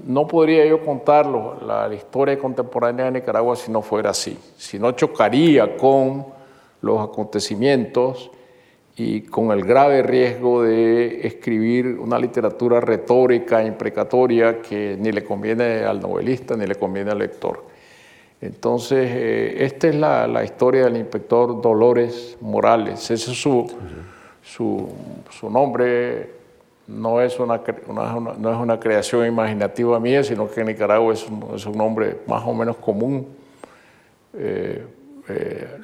No 0.05 0.27
podría 0.27 0.67
yo 0.67 0.85
contarlo, 0.85 1.57
la, 1.65 1.91
historia 1.91 2.37
contemporánea 2.37 3.05
de 3.05 3.11
Nicaragua 3.11 3.55
si 3.55 3.71
no 3.71 3.81
fuera 3.81 4.11
así, 4.11 4.37
si 4.55 4.77
no 4.77 4.91
chocaría 4.91 5.77
con 5.77 6.27
los 6.81 7.01
acontecimientos 7.01 8.29
y 8.97 9.21
con 9.21 9.51
el 9.51 9.63
grave 9.63 10.03
riesgo 10.03 10.63
de 10.63 11.25
escribir 11.25 11.97
una 11.99 12.19
literatura 12.19 12.79
retórica, 12.81 13.63
imprecatoria, 13.63 14.61
que 14.61 14.97
ni 14.99 15.11
le 15.11 15.23
conviene 15.23 15.83
al 15.83 15.99
novelista 15.99 16.55
ni 16.55 16.65
le 16.65 16.75
conviene 16.75 17.11
al 17.11 17.19
lector. 17.19 17.63
Entonces, 18.41 19.09
eh, 19.11 19.63
esta 19.65 19.87
es 19.87 19.95
la, 19.95 20.43
historia 20.43 20.85
del 20.85 20.97
inspector 20.97 21.61
Dolores 21.61 22.37
Morales. 22.41 23.09
Ese 23.11 23.31
es 23.31 23.41
su, 23.41 23.71
su, 24.41 24.89
su 25.29 25.49
nombre, 25.49 26.31
no 26.87 27.21
es 27.21 27.39
una, 27.39 27.61
no 27.87 28.51
es 28.51 28.57
una 28.57 28.79
creación 28.79 29.25
imaginativa 29.25 29.99
mía, 29.99 30.23
sino 30.23 30.49
que 30.49 30.61
en 30.61 30.67
Nicaragua 30.67 31.13
es 31.13 31.27
un, 31.27 31.55
es 31.55 31.65
un 31.65 31.77
nombre 31.77 32.17
más 32.27 32.43
o 32.45 32.53
menos 32.53 32.77
común. 32.77 33.27
Eh, 34.33 34.85
eh, 35.29 35.77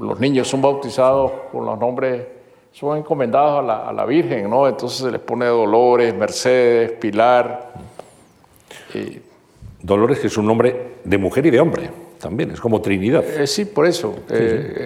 los 0.00 0.18
niños 0.20 0.48
son 0.48 0.62
bautizados 0.62 1.32
con 1.52 1.64
los 1.66 1.78
nombres, 1.78 2.26
son 2.72 2.98
encomendados 2.98 3.60
a 3.60 3.62
la, 3.62 3.88
a 3.88 3.92
la, 3.92 4.04
Virgen, 4.04 4.50
¿no? 4.50 4.66
Entonces 4.66 4.98
se 4.98 5.10
les 5.10 5.20
pone 5.20 5.46
Dolores, 5.46 6.14
Mercedes, 6.14 6.92
Pilar. 6.92 7.72
Dolores, 9.80 10.18
que 10.18 10.26
es 10.28 10.36
un 10.36 10.46
nombre 10.46 10.94
de 11.04 11.18
mujer 11.18 11.46
y 11.46 11.50
de 11.50 11.60
hombre, 11.60 11.90
también, 12.18 12.50
es 12.50 12.60
como 12.60 12.80
Trinidad. 12.80 13.22
Eh, 13.24 13.46
sí, 13.46 13.64
por 13.64 13.86
eso. 13.86 14.14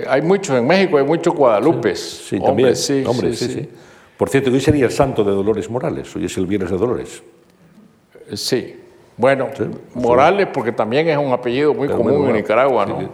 Hay 0.09 0.23
muchos 0.23 0.57
en 0.57 0.67
México, 0.67 0.99
hay 0.99 1.05
muchos 1.05 1.35
Guadalupes. 1.35 2.27
Sí, 2.29 2.41
también. 2.41 2.75
Sí, 2.75 3.05
sí, 3.05 3.35
sí. 3.35 3.69
Por 4.17 4.29
cierto, 4.29 4.51
hoy 4.51 4.61
sería 4.61 4.87
el 4.87 4.91
santo 4.91 5.23
de 5.23 5.31
Dolores 5.31 5.71
Morales, 5.71 6.15
hoy 6.17 6.25
es 6.25 6.37
el 6.37 6.47
viernes 6.47 6.71
de 6.71 6.77
Dolores. 6.77 7.23
Sí, 8.35 8.77
bueno, 9.17 9.49
Morales 9.95 10.49
porque 10.53 10.73
también 10.73 11.09
es 11.09 11.17
un 11.17 11.33
apellido 11.33 11.73
muy 11.73 11.89
común 11.89 12.29
en 12.29 12.37
Nicaragua, 12.37 12.85
¿no? 12.85 13.11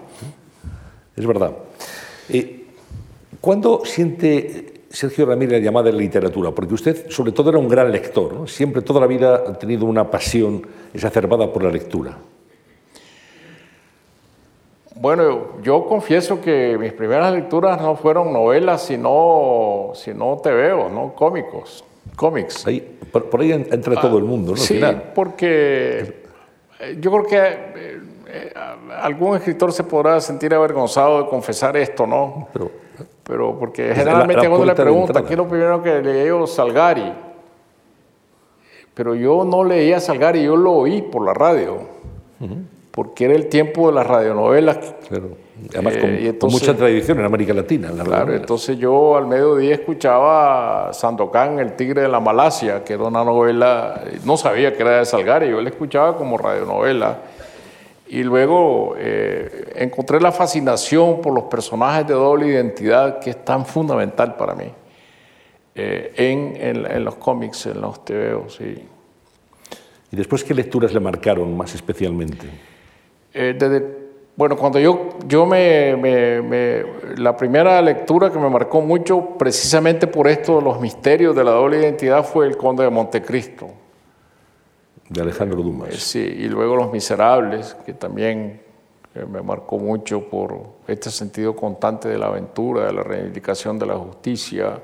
Es 1.17 1.27
verdad. 1.27 1.53
Eh, 2.29 2.67
¿Cuándo 3.41 3.83
siente 3.85 4.85
Sergio 4.91 5.27
Ramírez 5.27 5.61
la 5.61 5.65
llamada 5.65 5.87
de 5.87 5.93
la 5.93 5.99
literatura? 5.99 6.51
Porque 6.51 6.75
usted, 6.75 7.11
sobre 7.11 7.33
todo, 7.33 7.51
era 7.51 7.59
un 7.59 7.69
gran 7.69 7.91
lector, 7.93 8.33
¿no? 8.33 8.47
Siempre, 8.47 8.83
toda 8.83 9.01
la 9.01 9.07
vida, 9.07 9.35
ha 9.47 9.59
tenido 9.59 9.85
una 9.87 10.11
pasión 10.11 10.67
exacerbada 10.93 11.53
por 11.53 11.63
la 11.63 11.71
lectura. 11.71 12.17
Bueno, 14.97 15.61
yo 15.63 15.85
confieso 15.87 16.41
que 16.41 16.79
mis 16.79 16.93
primeras 16.93 17.33
lecturas 17.33 17.81
no 17.81 17.97
fueron 17.97 18.33
novelas, 18.33 18.87
sino, 18.87 19.93
sino 19.95 20.41
veo, 20.43 20.89
¿no? 20.89 21.15
Cómicos, 21.15 21.85
cómics. 22.17 22.67
Ahí, 22.67 22.81
por, 23.13 23.41
ahí 23.41 23.53
entra 23.53 24.01
todo 24.01 24.19
el 24.19 24.25
mundo, 24.25 24.53
¿no? 24.53 24.57
Sí, 24.57 24.81
porque 25.15 26.23
eh, 26.81 26.97
yo 27.01 27.11
creo 27.11 27.27
que 27.27 28.14
eh, 28.35 28.53
eh, 28.55 28.93
algún 29.01 29.37
escritor 29.37 29.73
se 29.73 29.85
podrá 29.85 30.21
sentir 30.21 30.55
avergonzado 30.55 31.23
de 31.23 31.29
confesar 31.29 31.77
esto, 31.77 32.07
¿no? 32.07 32.49
Pero, 32.53 32.71
Pero 33.23 33.59
porque 33.59 33.95
generalmente 33.95 34.49
cuando 34.49 34.67
le 34.67 34.75
pregunta, 34.75 35.23
¿qué 35.25 35.33
es 35.33 35.39
lo 35.39 35.49
primero 35.49 35.83
que 35.83 36.03
leí 36.03 36.47
Salgari? 36.47 37.13
Pero 38.95 39.15
yo 39.15 39.45
no 39.45 39.65
leía 39.65 40.01
Salgari, 40.01 40.43
yo 40.43 40.57
lo 40.57 40.73
oí 40.73 41.03
por 41.03 41.25
la 41.25 41.35
radio 41.35 41.95
porque 42.95 43.25
era 43.25 43.35
el 43.35 43.49
tiempo 43.49 43.89
de 43.89 43.95
las 43.95 44.07
radionovelas 44.07 44.95
Además, 45.73 45.97
con, 45.97 46.51
mucha 46.51 46.77
tradición 46.77 47.19
en 47.21 47.25
América 47.25 47.55
Latina. 47.55 47.91
claro, 48.05 48.35
entonces 48.35 48.77
yo 48.77 49.17
al 49.17 49.27
mediodía 49.27 49.75
escuchaba 49.75 50.93
Sandokan, 50.93 51.59
El 51.59 51.75
Tigre 51.75 52.03
de 52.03 52.09
la 52.09 52.21
Malasia, 52.21 52.85
que 52.85 52.93
era 52.95 53.05
una 53.05 53.25
novela, 53.25 54.03
no 54.25 54.37
sabía 54.37 54.75
que 54.75 54.83
era 54.83 54.99
de 54.99 55.05
Salgari, 55.05 55.49
yo 55.49 55.61
la 55.61 55.71
escuchaba 55.71 56.17
como 56.17 56.37
radionovela. 56.39 57.19
Y 58.15 58.23
luego 58.23 58.95
eh, 58.97 59.73
encontré 59.75 60.21
la 60.21 60.31
fascinación 60.31 61.21
por 61.21 61.35
los 61.35 61.45
personajes 61.47 62.07
de 62.07 62.15
doble 62.15 62.47
identidad, 62.47 63.19
que 63.19 63.31
es 63.31 63.45
tan 63.45 63.67
fundamental 63.67 64.37
para 64.37 64.55
mí, 64.55 64.71
eh, 65.75 66.13
en, 66.17 66.87
en, 66.89 67.05
los 67.05 67.17
cómics, 67.17 67.67
en 67.67 67.81
los 67.81 68.05
TVOs. 68.05 68.55
Sí. 68.55 68.87
¿Y 70.13 70.17
después 70.17 70.45
qué 70.45 70.55
lecturas 70.55 70.95
le 70.95 71.01
marcaron 71.01 71.57
más 71.57 71.75
especialmente? 71.75 72.47
Eh, 73.33 73.57
desde 73.59 74.05
bueno, 74.37 74.57
cuando 74.57 74.79
yo, 74.79 75.09
yo 75.27 75.45
me, 75.45 75.97
me, 75.97 76.85
La 77.17 77.37
primera 77.37 77.83
lectura 77.83 78.31
que 78.31 78.39
me 78.39 78.49
marcó 78.49 78.81
mucho, 78.81 79.31
precisamente 79.37 80.07
por 80.07 80.29
esto 80.29 80.59
de 80.59 80.63
los 80.63 80.81
misterios 80.81 81.35
de 81.35 81.43
la 81.43 81.51
doble 81.51 81.81
identidad, 81.81 82.25
fue 82.25 82.47
El 82.47 82.57
Conde 82.57 82.85
de 82.85 82.91
Montecristo. 82.91 83.71
De 85.09 85.21
Alejandro 85.21 85.63
Dumas. 85.63 85.91
Eh, 85.91 85.99
sí, 85.99 86.21
y 86.21 86.49
luego 86.49 86.77
Los 86.77 86.93
Miserables, 86.93 87.75
que 87.87 87.93
también 87.93 88.61
eh, 89.15 89.27
me 89.31 89.43
marcó 89.43 89.79
mucho 89.79 90.29
por 90.29 90.59
este 90.89 91.11
sentido 91.11 91.55
constante 91.55 92.09
de 92.09 92.19
la 92.19 92.27
aventura, 92.27 92.87
de 92.87 92.93
la 92.93 93.03
reivindicación 93.03 93.79
de 93.79 93.87
la 93.87 93.97
justicia. 93.97 94.81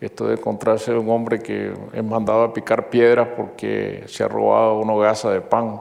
Esto 0.00 0.28
de 0.28 0.34
encontrarse 0.34 0.92
un 0.92 1.10
hombre 1.10 1.40
que 1.40 1.72
es 1.92 2.04
mandado 2.04 2.42
a 2.42 2.52
picar 2.52 2.88
piedras 2.88 3.28
porque 3.36 4.04
se 4.06 4.22
ha 4.22 4.28
robado 4.28 4.78
una 4.78 4.92
hogaza 4.92 5.30
de 5.30 5.40
pan 5.40 5.80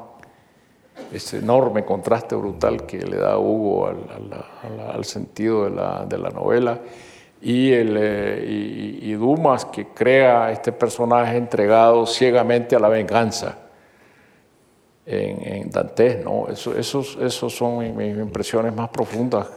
ese 1.12 1.38
enorme 1.38 1.86
contraste 1.86 2.36
brutal 2.36 2.86
que 2.86 2.98
le 3.00 3.18
da 3.18 3.38
Hugo 3.38 3.88
al, 3.88 5.06
sentido 5.06 5.66
de 5.66 6.18
la, 6.18 6.30
novela, 6.30 6.80
y, 7.42 7.72
el, 7.72 7.96
eh, 8.00 9.00
y, 9.02 9.14
Dumas 9.14 9.66
que 9.66 9.88
crea 9.88 10.52
este 10.52 10.72
personaje 10.72 11.38
entregado 11.38 12.06
ciegamente 12.06 12.76
a 12.76 12.80
la 12.80 12.90
venganza 12.90 13.58
en, 15.06 15.54
en 15.54 15.70
Dantes, 15.70 16.24
¿no? 16.24 16.48
Eso, 16.50 16.78
esos, 16.78 17.18
esos 17.22 17.56
son 17.56 17.96
mis, 17.98 18.18
impresiones 18.18 18.76
más 18.76 18.90
profundas. 18.90 19.48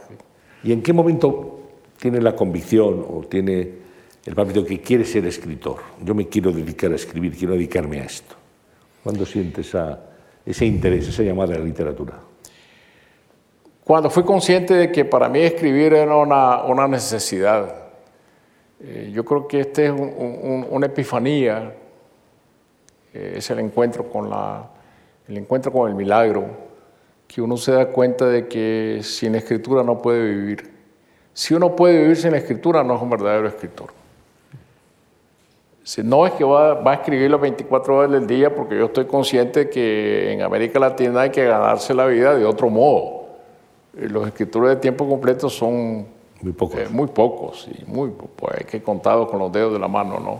¿Y 0.63 0.71
en 0.71 0.81
qué 0.81 0.93
momento 0.93 1.59
tiene 1.99 2.21
la 2.21 2.35
convicción 2.35 3.05
o 3.07 3.25
tiene 3.27 3.81
el 4.25 4.35
papel 4.35 4.65
que 4.65 4.81
quiere 4.81 5.05
ser 5.05 5.25
escritor? 5.25 5.77
Yo 6.03 6.15
me 6.15 6.27
quiero 6.27 6.51
dedicar 6.51 6.91
a 6.91 6.95
escribir, 6.95 7.35
quiero 7.35 7.53
dedicarme 7.53 8.01
a 8.01 8.05
esto. 8.05 8.35
¿Cuándo 9.03 9.25
sientes 9.25 9.67
esa 9.67 10.11
ese 10.45 10.65
interés, 10.65 11.07
esa 11.07 11.23
llamada 11.23 11.55
a 11.55 11.59
la 11.59 11.65
literatura? 11.65 12.19
Cuando 13.83 14.09
fui 14.09 14.23
consciente 14.23 14.73
de 14.73 14.91
que 14.91 15.05
para 15.05 15.27
mí 15.27 15.39
escribir 15.39 15.93
era 15.93 16.15
una, 16.15 16.63
una 16.63 16.87
necesidad. 16.87 17.75
Eh, 18.79 19.11
yo 19.13 19.25
creo 19.25 19.47
que 19.47 19.61
este 19.61 19.87
es 19.87 19.91
una 19.91 20.85
epifanía, 20.85 21.73
eh, 23.13 23.33
es 23.37 23.49
el 23.49 23.59
encuentro, 23.59 24.09
con 24.09 24.29
la, 24.29 24.69
el 25.27 25.37
encuentro 25.37 25.71
con 25.71 25.89
el 25.89 25.95
milagro, 25.95 26.45
que 27.27 27.41
uno 27.41 27.57
se 27.57 27.71
da 27.71 27.87
cuenta 27.87 28.25
de 28.27 28.47
que 28.47 28.99
sin 29.03 29.35
escritura 29.35 29.83
no 29.83 30.01
puede 30.01 30.29
vivir. 30.29 30.71
Si 31.33 31.53
uno 31.53 31.75
puede 31.75 32.01
vivir 32.01 32.17
sin 32.17 32.35
escritura, 32.35 32.83
no 32.83 32.95
es 32.95 33.01
un 33.01 33.09
verdadero 33.09 33.47
escritor. 33.47 34.01
No 36.03 36.27
es 36.27 36.33
que 36.33 36.43
va, 36.43 36.79
a 36.83 36.93
escribir 36.93 37.31
las 37.31 37.41
24 37.41 37.97
horas 37.97 38.11
del 38.11 38.27
día, 38.27 38.53
porque 38.53 38.77
yo 38.77 38.85
estoy 38.85 39.05
consciente 39.05 39.69
que 39.69 40.31
en 40.31 40.41
América 40.41 40.79
Latina 40.79 41.21
hay 41.21 41.31
que 41.31 41.43
ganarse 41.43 41.93
la 41.93 42.05
vida 42.05 42.35
de 42.35 42.45
otro 42.45 42.69
modo. 42.69 43.20
Eh, 43.97 44.07
los 44.09 44.27
escritores 44.27 44.69
de 44.71 44.75
tiempo 44.77 45.07
completo 45.07 45.49
son 45.49 46.07
muy 46.41 46.53
pocos, 46.53 46.79
eh, 46.79 46.87
muy 46.89 47.07
pocos 47.07 47.67
y 47.67 47.85
muy, 47.85 48.11
pues 48.35 48.59
hay 48.59 48.65
que 48.65 48.81
contarlos 48.81 49.29
con 49.29 49.39
los 49.39 49.51
dedos 49.51 49.73
de 49.73 49.79
la 49.79 49.87
mano, 49.87 50.19
¿no? 50.19 50.39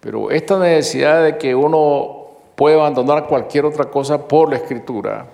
Pero 0.00 0.30
esta 0.30 0.58
necesidad 0.58 1.22
de 1.24 1.38
que 1.38 1.54
uno 1.54 2.26
puede 2.54 2.76
abandonar 2.76 3.26
cualquier 3.26 3.64
otra 3.64 3.84
cosa 3.86 4.28
por 4.28 4.50
la 4.50 4.56
escritura 4.56 5.26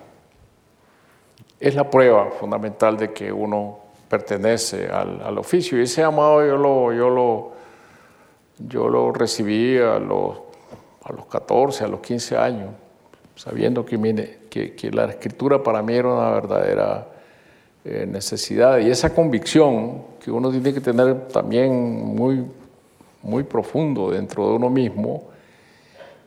es 1.59 1.75
la 1.75 1.89
prueba 1.89 2.31
fundamental 2.31 2.97
de 2.97 3.13
que 3.13 3.33
uno 3.33 3.79
pertenece 4.09 4.89
al, 4.89 5.21
al 5.23 5.39
oficio. 5.39 5.79
Y 5.79 5.83
ese 5.83 6.03
amado 6.03 6.47
yo 6.47 6.57
lo, 6.57 6.93
yo 6.93 7.11
lo 7.11 7.61
yo 8.69 8.89
lo 8.89 9.13
recibí 9.13 9.79
a 9.79 9.99
los, 9.99 10.39
a 11.05 11.13
los 11.13 11.27
14, 11.27 11.85
a 11.85 11.89
los 11.89 12.01
15 12.01 12.37
años, 12.37 12.71
sabiendo 13.35 13.85
que, 13.85 14.39
que, 14.51 14.75
que 14.75 14.91
la 14.91 15.07
escritura 15.07 15.63
para 15.63 15.83
mí 15.83 15.95
era 15.95 16.09
una 16.09 16.31
verdadera 16.31 17.07
eh, 17.85 18.07
necesidad. 18.11 18.79
Y 18.79 18.91
esa 18.91 19.15
convicción 19.15 20.03
que 20.23 20.31
uno 20.31 20.51
tiene 20.51 20.73
que 20.73 20.81
tener 20.81 21.29
también 21.29 22.15
muy, 22.15 22.45
muy 23.23 23.43
profundo 23.45 24.11
dentro 24.11 24.49
de 24.49 24.55
uno 24.57 24.71
mismo, 24.71 25.25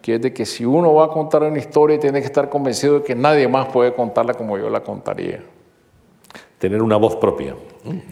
que 0.02 0.16
es 0.16 0.22
de 0.22 0.34
que 0.34 0.46
si 0.46 0.66
uno 0.66 0.94
va 0.94 1.06
a 1.06 1.10
contar 1.10 1.44
una 1.44 1.60
historia, 1.60 2.00
tiene 2.00 2.20
que 2.20 2.26
estar 2.26 2.50
convencido 2.50 3.00
de 3.00 3.04
que 3.04 3.16
nadie 3.16 3.48
más 3.48 3.68
puede 3.68 3.94
contarla 3.94 4.34
como 4.34 4.58
yo 4.58 4.70
la 4.70 4.82
contaría 4.82 5.42
tener 6.64 6.82
una 6.82 6.96
voz 6.96 7.18
propia 7.18 7.54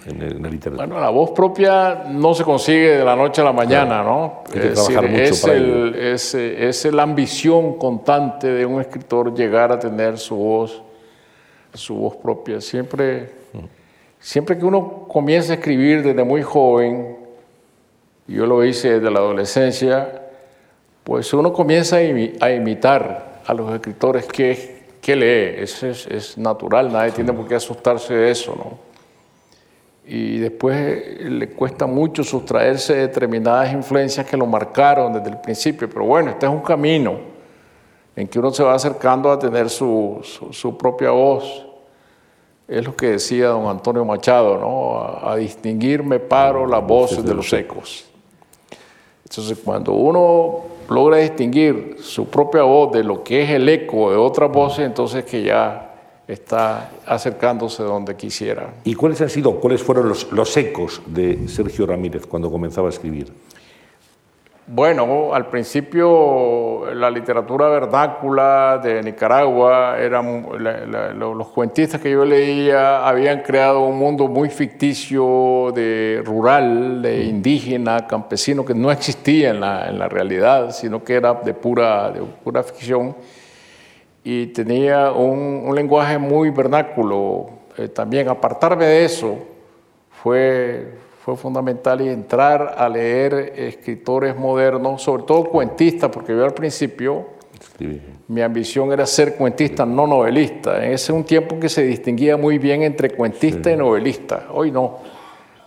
en, 0.06 0.44
la 0.44 0.50
literatura. 0.50 0.86
Bueno, 0.86 1.00
la 1.00 1.10
voz 1.10 1.32
propia 1.32 2.04
no 2.10 2.34
se 2.34 2.44
consigue 2.44 2.98
de 2.98 3.06
la 3.06 3.16
noche 3.16 3.40
a 3.40 3.46
la 3.46 3.54
mañana, 3.54 4.04
¿no? 4.04 4.44
Hay 4.48 4.60
que 4.60 4.68
es 4.68 4.74
trabajar 4.74 5.10
mucho 5.10 5.24
es, 5.24 5.42
para 5.42 5.54
el, 5.54 5.96
es, 5.96 6.36
es, 6.36 6.86
la 6.92 7.04
ambición 7.04 7.78
constante 7.78 8.48
de 8.48 8.66
un 8.66 8.82
escritor 8.82 9.34
llegar 9.34 9.72
a 9.72 9.80
tener 9.80 10.18
su 10.18 10.36
voz, 10.36 10.84
su 11.74 11.96
voz 11.96 12.16
propia. 12.18 12.62
Siempre, 12.62 13.30
siempre 14.20 14.58
que 14.58 14.66
uno 14.66 15.06
comienza 15.08 15.54
a 15.54 15.56
escribir 15.56 16.04
desde 16.04 16.24
muy 16.24 16.42
joven, 16.42 17.18
yo 18.28 18.46
lo 18.46 18.64
hice 18.64 19.00
desde 19.00 19.12
la 19.12 19.20
adolescencia, 19.20 20.22
pues 21.04 21.34
uno 21.34 21.52
comienza 21.52 21.98
a 21.98 22.52
imitar 22.52 23.42
a 23.46 23.54
los 23.54 23.74
escritores 23.74 24.26
que 24.26 24.82
¿qué 25.02 25.16
lee? 25.16 25.64
Es, 25.64 25.84
es, 25.84 26.38
natural, 26.38 26.94
nadie 26.94 27.12
tiene 27.12 27.34
por 27.34 27.48
qué 27.48 27.56
asustarse 27.56 28.14
de 28.14 28.32
eso, 28.32 28.56
¿no? 28.56 28.92
Y 30.06 30.38
después 30.38 31.22
le 31.22 31.50
cuesta 31.50 31.86
mucho 31.86 32.24
sustraerse 32.24 32.94
de 32.94 33.02
determinadas 33.02 33.72
influencias 33.72 34.26
que 34.26 34.36
lo 34.36 34.46
marcaron 34.46 35.14
desde 35.14 35.30
el 35.30 35.38
principio, 35.38 35.90
pero 35.90 36.06
bueno, 36.06 36.32
este 36.32 36.46
es 36.46 36.52
un 36.52 36.62
camino 36.62 37.31
en 38.16 38.28
que 38.28 38.40
uno 38.40 38.52
se 38.52 38.64
va 38.64 38.74
acercando 38.74 39.32
a 39.32 39.40
tener 39.40 39.70
su, 39.70 40.20
su, 40.52 40.78
propia 40.78 41.12
voz. 41.12 41.66
Es 42.68 42.86
lo 42.86 42.96
que 42.96 43.12
decía 43.12 43.48
don 43.48 43.68
Antonio 43.68 44.06
Machado, 44.06 44.58
¿no? 44.58 45.28
A, 45.28 45.36
distinguir 45.36 46.04
me 46.04 46.20
paro 46.20 46.68
las 46.68 46.86
voces 46.86 47.24
de 47.24 47.34
los 47.34 47.52
ecos. 47.54 48.06
Entonces, 49.24 49.60
cuando 49.64 49.94
uno 49.94 50.60
logra 50.90 51.18
distinguir 51.18 51.98
su 52.02 52.28
propia 52.28 52.64
voz 52.64 52.92
de 52.92 53.04
lo 53.04 53.24
que 53.24 53.44
es 53.44 53.50
el 53.50 53.68
eco 53.68 54.12
de 54.12 54.18
otras 54.18 54.52
voces, 54.52 54.86
entonces 54.86 55.24
que 55.24 55.44
ya 55.44 55.88
está 56.28 56.92
acercándose 57.06 57.84
donde 57.84 58.16
quisiera. 58.16 58.74
¿Y 58.84 58.94
cuáles 58.94 59.22
han 59.22 59.30
sido, 59.30 59.60
cuáles 59.60 59.82
fueron 59.82 60.08
los, 60.08 60.32
los 60.32 60.56
ecos 60.56 61.02
de 61.06 61.48
Sergio 61.48 61.86
Ramírez 61.86 62.26
cuando 62.26 62.52
comenzaba 62.52 62.88
a 62.88 62.92
escribir? 62.92 63.32
Bueno, 64.74 65.34
al 65.34 65.50
principio 65.50 66.94
la 66.94 67.10
literatura 67.10 67.68
vernácula 67.68 68.80
de 68.82 69.04
Nicaragua, 69.04 69.98
eran, 70.00 70.48
los 71.20 71.50
cuentistas 71.50 72.00
que 72.00 72.10
yo 72.10 72.24
leía 72.24 73.06
habían 73.06 73.42
creado 73.42 73.82
un 73.82 74.00
mundo 74.00 74.30
muy 74.30 74.50
ficticio 74.50 75.74
de 75.76 76.22
rural, 76.24 77.02
de 77.02 77.26
indígena, 77.26 78.08
campesino, 78.08 78.64
que 78.64 78.74
no 78.74 78.90
existía 78.90 79.50
en 79.50 79.60
la, 79.60 80.08
realidad, 80.08 80.72
sino 80.72 81.04
que 81.04 81.16
era 81.16 81.34
de 81.34 81.54
pura, 81.54 82.10
de 82.10 82.22
pura 82.22 82.64
ficción. 82.64 83.14
Y 84.24 84.48
tenía 84.48 85.12
un, 85.12 85.70
lenguaje 85.76 86.18
muy 86.18 86.50
vernáculo. 86.50 87.50
Eh, 87.78 87.90
también 87.90 88.30
apartarme 88.30 88.86
de 88.86 89.04
eso 89.04 89.38
fue, 90.24 90.94
fue 91.24 91.38
fundamental 91.38 92.02
y 92.02 92.10
entrar 92.10 92.76
a 92.78 92.90
leer 92.90 93.54
escritores 93.56 94.36
modernos, 94.36 95.04
sobre 95.04 95.24
todo 95.24 95.44
cuentistas, 95.44 96.10
porque 96.10 96.36
yo 96.36 96.44
al 96.44 96.54
principio 96.54 97.28
mi 98.28 98.42
ambición 98.42 98.92
era 98.92 99.06
ser 99.06 99.36
cuentista, 99.36 99.86
no 99.86 100.08
novelista. 100.08 100.84
En 100.84 100.94
ese 100.94 101.14
un 101.14 101.24
tiempo 101.24 101.60
que 101.60 101.70
se 101.70 101.84
distinguía 101.84 102.38
muy 102.38 102.58
bien 102.58 102.82
entre 102.82 103.12
cuentista 103.12 103.72
y 103.72 103.78
novelista. 103.78 104.48
Hoy 104.52 104.72
no. 104.72 104.98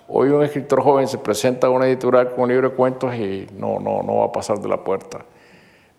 Hoy 0.09 0.29
un 0.31 0.43
escritor 0.43 0.83
joven 0.83 1.07
se 1.07 1.19
presenta 1.19 1.69
a 1.69 1.71
una 1.71 1.87
editorial 1.87 2.31
con 2.31 2.45
un 2.45 2.49
libro 2.51 2.71
de 2.71 2.75
cuentos 2.75 3.15
y 3.15 3.47
no, 3.57 3.79
no, 3.79 4.03
no 4.03 4.17
va 4.17 4.27
a 4.27 4.33
pasar 4.33 4.59
de 4.59 4.69
la 4.69 4.83
puerta. 4.83 5.25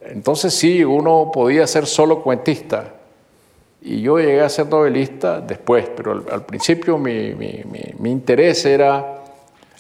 Entonces 0.01 0.53
sí, 0.53 0.83
uno 0.83 1.31
podía 1.33 1.65
ser 1.65 1.85
solo 1.85 2.21
cuentista. 2.21 2.93
Y 3.81 4.01
yo 4.01 4.19
llegué 4.19 4.41
a 4.41 4.49
ser 4.49 4.67
novelista 4.67 5.39
después, 5.39 5.89
pero 5.95 6.25
al, 6.29 6.45
principio 6.45 6.97
mi, 6.97 7.33
mi, 7.35 7.63
mi 7.97 8.11
interés 8.11 8.65
era 8.65 9.14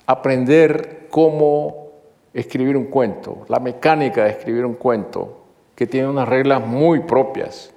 aprender 0.05 1.07
cómo 1.09 1.85
escribir 2.33 2.75
un 2.75 2.85
cuento, 2.85 3.45
la 3.47 3.59
mecánica 3.59 4.25
de 4.25 4.31
escribir 4.31 4.65
un 4.65 4.73
cuento, 4.75 5.45
que 5.75 5.87
tiene 5.87 6.07
unas 6.07 6.27
reglas 6.27 6.65
muy 6.65 7.01
propias. 7.01 7.71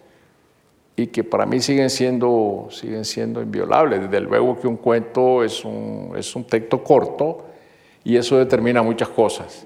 y 0.96 1.06
que 1.06 1.22
para 1.22 1.46
mí 1.46 1.60
siguen 1.60 1.90
siendo, 1.90 2.66
siguen 2.72 3.04
siendo 3.04 3.40
inviolables. 3.40 4.00
Desde 4.00 4.18
luego 4.18 4.58
que 4.58 4.66
un 4.66 4.76
cuento 4.76 5.44
es 5.44 5.64
un, 5.64 6.12
es 6.16 6.34
un 6.34 6.42
texto 6.42 6.82
corto 6.82 7.44
y 8.02 8.16
eso 8.16 8.36
determina 8.36 8.82
muchas 8.82 9.08
cosas. 9.08 9.64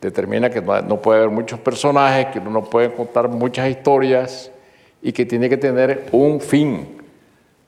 Determina 0.00 0.50
que 0.50 0.60
no 0.60 1.00
puede 1.00 1.20
haber 1.20 1.30
muchos 1.30 1.60
personajes, 1.60 2.26
que 2.26 2.40
uno 2.40 2.50
no 2.50 2.64
puede 2.64 2.92
contar 2.92 3.28
muchas 3.28 3.70
historias 3.70 4.50
y 5.00 5.12
que 5.12 5.24
tiene 5.24 5.48
que 5.48 5.56
tener 5.56 6.06
un 6.10 6.40
fin. 6.40 6.93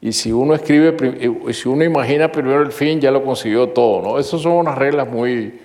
Y 0.06 0.12
si 0.12 0.30
uno 0.30 0.54
escribe, 0.54 0.96
si 1.52 1.68
uno 1.68 1.82
imagina 1.82 2.30
primero 2.30 2.62
el 2.62 2.70
fin, 2.70 3.00
ya 3.00 3.10
lo 3.10 3.24
consiguió 3.24 3.70
todo, 3.70 4.00
¿no? 4.00 4.18
Esas 4.20 4.40
son 4.40 4.52
unas 4.52 4.78
reglas 4.78 5.10
muy, 5.10 5.58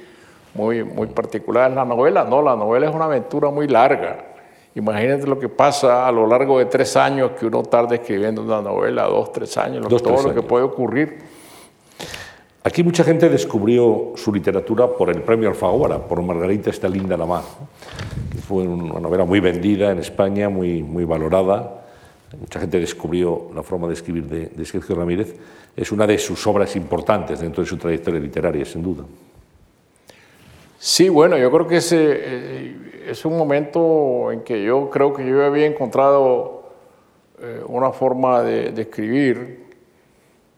muy, 0.56 0.84
muy 0.84 1.06
particulares. 1.06 1.76
La 1.76 1.86
novela, 1.86 2.24
no, 2.24 2.42
la 2.42 2.56
novela 2.56 2.90
es 2.90 2.96
una 2.96 3.06
aventura 3.06 3.52
muy 3.52 3.68
larga. 3.68 4.18
Imagínate 4.74 5.28
lo 5.28 5.38
que 5.38 5.48
pasa 5.48 6.08
a 6.08 6.12
lo 6.12 6.26
largo 6.26 6.58
de 6.58 6.66
tres 6.66 6.98
años 6.98 7.34
que 7.40 7.46
uno 7.46 7.62
tarda 7.62 7.94
escribiendo 7.94 8.42
una 8.42 8.64
novela, 8.64 9.04
dos, 9.04 9.32
tres 9.32 9.56
años, 9.60 9.88
todo 9.88 10.24
lo 10.24 10.34
que 10.34 10.42
puede 10.42 10.64
ocurrir. 10.64 11.20
Aquí 12.64 12.84
mucha 12.84 13.04
gente 13.04 13.30
descubrió 13.30 14.14
su 14.16 14.34
literatura 14.34 14.88
por 14.88 15.12
el 15.12 15.22
premio 15.22 15.50
Alfaguara, 15.50 16.00
por 16.00 16.20
Margarita 16.24 16.72
esta 16.72 16.90
linda 16.90 17.16
la 17.16 17.28
mar, 17.28 17.44
que 18.32 18.40
fue 18.40 18.64
una 18.64 19.00
novela 19.00 19.24
muy 19.24 19.40
vendida 19.40 19.92
en 19.92 20.00
España, 20.00 20.50
muy, 20.50 20.82
muy 20.82 21.06
valorada. 21.06 21.81
Mucha 22.40 22.60
gente 22.60 22.80
descubrió 22.80 23.50
la 23.54 23.64
forma 23.64 23.88
de 23.88 23.94
escribir 23.94 24.26
de, 24.26 24.48
de 24.48 24.66
Sergio 24.66 24.96
Ramírez. 24.96 25.36
Es 25.76 25.92
una 25.92 26.08
de 26.08 26.18
sus 26.18 26.46
obras 26.48 26.76
importantes 26.76 27.40
dentro 27.40 27.64
de 27.64 27.70
su 27.70 27.78
trayectoria 27.78 28.20
literaria, 28.20 28.66
sin 28.66 28.84
duda. 28.84 29.04
Sí, 30.84 31.10
bueno, 31.10 31.38
yo 31.38 31.52
creo 31.52 31.68
que 31.68 31.78
ese, 31.78 31.98
eh, 32.00 33.04
es 33.08 33.24
un 33.24 33.38
momento 33.38 34.32
en 34.32 34.42
que 34.42 34.64
yo 34.64 34.90
creo 34.90 35.14
que 35.14 35.24
yo 35.24 35.46
había 35.46 35.68
encontrado 35.68 36.72
eh, 37.40 37.62
una 37.68 37.92
forma 37.92 38.42
de, 38.42 38.74
escribir 38.82 39.68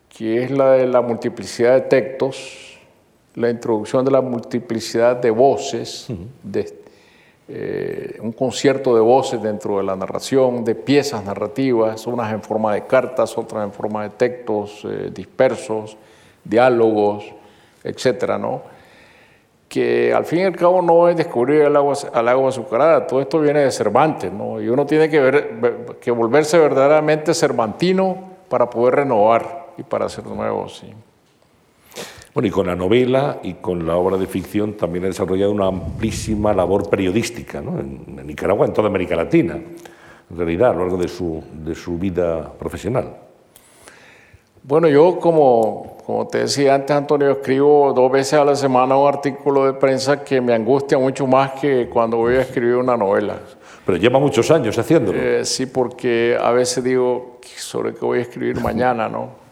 que 0.07 0.43
es 0.43 0.49
la 0.49 0.71
de 0.71 0.88
la 0.88 1.01
multiplicidad 1.01 1.74
de 1.74 1.82
textos, 1.82 2.80
la 3.36 3.49
introducción 3.49 4.05
de 4.05 4.11
la 4.11 4.21
multiplicidad 4.21 5.17
de 5.17 5.30
voces, 5.30 6.07
de, 6.41 6.82
eh, 7.48 8.18
un 8.22 8.32
concierto 8.32 8.96
de 8.96 9.02
voces 9.02 9.41
dentro 9.41 9.78
de 9.78 9.84
la 9.84 9.96
narración, 9.96 10.64
de 10.64 10.76
piezas 10.76 11.24
narrativas, 11.24 12.08
unas 12.08 12.32
en 12.34 12.41
forma 12.41 12.74
de 12.74 12.86
cartas, 12.86 13.38
otras 13.38 13.66
en 13.66 13.72
forma 13.72 14.04
de 14.04 14.10
textos 14.12 14.88
dispersos, 15.12 15.98
diálogos, 16.44 17.26
etcétera, 17.84 18.38
¿no? 18.38 18.62
que 19.74 20.14
al 20.14 20.26
fin 20.26 20.39
y 20.39 20.44
al 20.44 20.56
cabo 20.56 20.84
no 20.84 21.10
es 21.10 21.18
descubrir 21.18 21.64
el 21.64 21.76
agua, 21.76 21.96
al 22.14 22.28
agua 22.28 22.50
azucarada, 22.50 23.08
todo 23.08 23.22
esto 23.22 23.39
viene 23.39 23.62
de 23.62 23.72
Cervantes, 23.72 24.32
¿no? 24.32 24.62
y 24.62 24.70
uno 24.70 24.86
tiene 24.86 25.10
que, 25.10 25.20
ver, 25.20 25.98
que 26.00 26.12
volverse 26.12 26.60
verdaderamente 26.60 27.34
cervantino 27.34 28.34
para 28.50 28.70
poder 28.70 28.98
renovar 28.98 29.70
y 29.76 29.82
para 29.82 30.06
hacer 30.06 30.28
nuevo. 30.28 30.70
Sí. 30.70 30.94
Bueno, 32.34 32.47
y 32.47 32.51
con 32.51 32.65
la 32.65 32.75
novela 32.75 33.39
y 33.43 33.53
con 33.55 33.86
la 33.86 33.95
obra 33.95 34.17
de 34.17 34.25
ficción 34.25 34.73
también 34.73 35.05
ha 35.05 35.07
desarrollado 35.07 35.51
una 35.51 35.67
amplísima 35.67 36.51
labor 36.51 36.89
periodística 36.89 37.61
¿no? 37.61 37.79
en, 37.79 38.17
en, 38.17 38.25
Nicaragua, 38.25 38.65
en 38.65 38.73
toda 38.73 38.88
América 38.88 39.15
Latina, 39.15 39.53
en 39.53 40.38
realidad, 40.38 40.71
a 40.71 40.73
lo 40.73 40.79
largo 40.79 40.97
de 40.97 41.07
su, 41.07 41.43
de 41.63 41.75
su 41.75 41.99
vida 41.99 42.51
profesional. 42.57 43.17
Bueno, 44.63 44.88
yo 44.88 45.19
como, 45.19 45.97
como 46.05 46.25
te 46.27 46.39
decía 46.39 46.73
antes, 46.73 46.95
Antonio, 46.95 47.31
escribo 47.31 47.93
dos 47.93 48.11
veces 48.11 48.34
a 48.34 48.45
la 48.45 48.55
semana 48.55 48.97
un 48.97 49.07
artículo 49.07 49.65
de 49.65 49.73
prensa 49.73 50.23
que 50.23 50.41
me 50.41 50.53
angustia 50.53 50.97
mucho 50.97 51.27
más 51.27 51.51
que 51.51 51.88
cuando 51.88 52.17
voy 52.17 52.36
a 52.36 52.41
escribir 52.41 52.77
una 52.77 52.97
novela. 52.97 53.36
Pero 53.86 53.97
lleva 53.97 54.19
muchos 54.19 54.49
años 54.49 54.75
haciéndolo. 54.79 55.19
Eh, 55.19 55.45
sí, 55.45 55.65
porque 55.67 56.36
a 56.41 56.51
veces 56.51 56.84
digo 56.84 57.39
sobre 57.57 57.93
qué 57.93 58.05
voy 58.05 58.19
a 58.19 58.21
escribir 58.21 58.59
mañana, 58.61 59.07
¿no? 59.07 59.43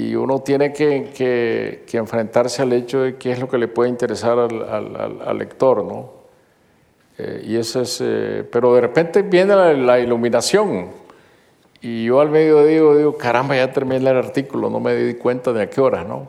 Y 0.00 0.14
uno 0.14 0.38
tiene 0.40 0.72
que, 0.72 1.10
que, 1.86 1.96
enfrentarse 1.96 2.62
al 2.62 2.72
hecho 2.72 3.00
de 3.00 3.16
qué 3.16 3.32
es 3.32 3.40
lo 3.40 3.48
que 3.48 3.58
le 3.58 3.68
puede 3.68 3.90
interesar 3.90 4.38
al, 4.38 4.62
al, 4.62 5.20
al 5.24 5.38
lector, 5.38 5.84
¿no? 5.84 6.20
Eh, 7.18 7.44
y 7.48 7.56
eso 7.56 7.82
es, 7.82 8.00
eh, 8.02 8.48
pero 8.50 8.74
de 8.74 8.80
repente 8.80 9.20
viene 9.22 9.54
la, 9.54 9.74
la 9.74 10.00
iluminación 10.00 10.88
y 11.82 12.04
yo 12.04 12.20
al 12.20 12.30
medio 12.30 12.64
digo, 12.64 12.96
digo, 12.96 13.16
caramba, 13.18 13.56
ya 13.56 13.70
terminé 13.72 13.96
el 13.96 14.16
artículo, 14.16 14.70
no 14.70 14.80
me 14.80 14.94
di 14.94 15.14
cuenta 15.14 15.52
de 15.52 15.62
a 15.62 15.70
qué 15.70 15.80
hora, 15.80 16.02
¿no? 16.02 16.28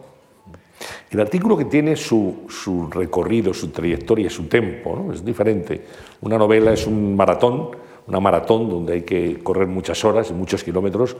El 1.09 1.19
artículo 1.19 1.57
que 1.57 1.65
tiene 1.65 1.95
su, 1.95 2.45
su 2.49 2.87
recorrido, 2.89 3.53
su 3.53 3.69
trayectoria, 3.69 4.29
su 4.29 4.47
tempo, 4.47 4.95
¿no? 4.95 5.13
es 5.13 5.23
diferente. 5.23 5.81
Una 6.21 6.37
novela 6.37 6.73
es 6.73 6.87
un 6.87 7.15
maratón, 7.15 7.69
una 8.07 8.19
maratón 8.19 8.69
donde 8.69 8.93
hay 8.93 9.01
que 9.01 9.39
correr 9.43 9.67
muchas 9.67 10.03
horas 10.03 10.29
y 10.29 10.33
muchos 10.33 10.63
kilómetros, 10.63 11.15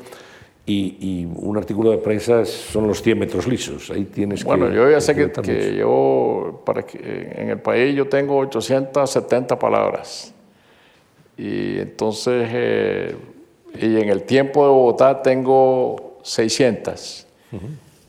y, 0.66 0.98
y, 1.00 1.26
un 1.26 1.58
artículo 1.58 1.92
de 1.92 1.98
prensa 1.98 2.46
son 2.46 2.88
los 2.88 3.02
100 3.02 3.20
metros 3.20 3.48
lisos. 3.48 3.90
Ahí 3.90 4.06
tienes 4.06 4.44
bueno, 4.44 4.72
yo 4.72 4.90
ya 4.90 5.02
sé 5.02 5.16
que, 5.16 5.32
que, 5.32 5.76
yo, 5.76 6.62
para 6.66 6.84
que, 6.84 6.98
en 7.36 7.50
el 7.50 7.60
país 7.60 7.96
yo 7.96 8.08
tengo 8.08 8.38
870 8.38 9.58
palabras. 9.58 10.34
Y 11.38 11.80
entonces... 11.80 12.50
Eh, 12.52 13.16
y 13.80 13.98
en 13.98 14.10
el 14.10 14.24
tiempo 14.24 14.64
de 14.64 14.70
Bogotá 14.70 15.22
tengo 15.22 16.18
600. 16.24 17.28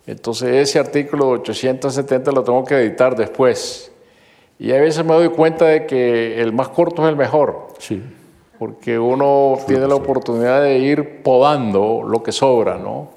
Entonces 0.07 0.49
ese 0.55 0.79
artículo 0.79 1.27
de 1.27 1.33
870 1.41 2.33
lo 2.33 2.43
tengo 2.43 2.65
que 2.65 2.75
editar 2.77 3.17
después. 3.17 3.93
Y 4.59 4.73
a 4.73 4.81
veces 4.81 5.05
me 5.05 5.15
doy 5.15 5.29
cuenta 5.29 5.67
de 5.67 5.87
que 5.87 6.41
el 6.41 6.53
más 6.53 6.69
corto 6.69 7.03
es 7.05 7.09
el 7.11 7.17
mejor. 7.17 7.69
Sí. 7.79 8.03
Porque 8.63 8.97
uno 8.97 9.59
tiene 9.67 9.89
la 9.89 9.97
oportunidad 9.97 10.63
de 10.63 10.79
ir 10.79 11.21
podando 11.25 12.05
lo 12.07 12.23
que 12.23 12.31
sobra, 12.31 12.79
¿no? 12.79 13.11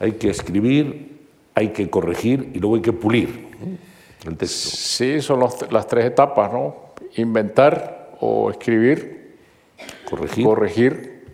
Hay 0.00 0.12
que 0.12 0.30
escribir, 0.30 1.18
hay 1.54 1.68
que 1.68 1.90
corregir 1.90 2.50
y 2.54 2.60
luego 2.60 2.76
hay 2.76 2.80
que 2.80 2.94
pulir 2.94 3.46
el 4.26 4.38
texto. 4.38 4.70
Sí, 4.74 5.20
son 5.20 5.40
las 5.70 5.86
tres 5.86 6.06
etapas, 6.06 6.50
¿no? 6.50 6.76
Inventar 7.16 8.16
o 8.20 8.48
escribir, 8.48 9.36
corregir, 10.08 10.46
corregir 10.46 11.24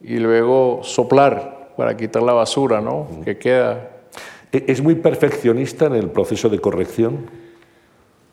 y 0.00 0.16
luego 0.16 0.80
soplar 0.82 1.74
para 1.76 1.96
quitar 1.96 2.24
la 2.24 2.32
basura 2.32 2.80
¿no? 2.80 3.06
que 3.24 3.38
queda. 3.38 3.90
¿E-, 4.50 4.64
¿Es 4.66 4.82
muy 4.82 4.96
perfeccionista 4.96 5.86
en 5.86 5.94
el 5.94 6.10
proceso 6.10 6.48
de 6.48 6.58
corrección? 6.58 7.30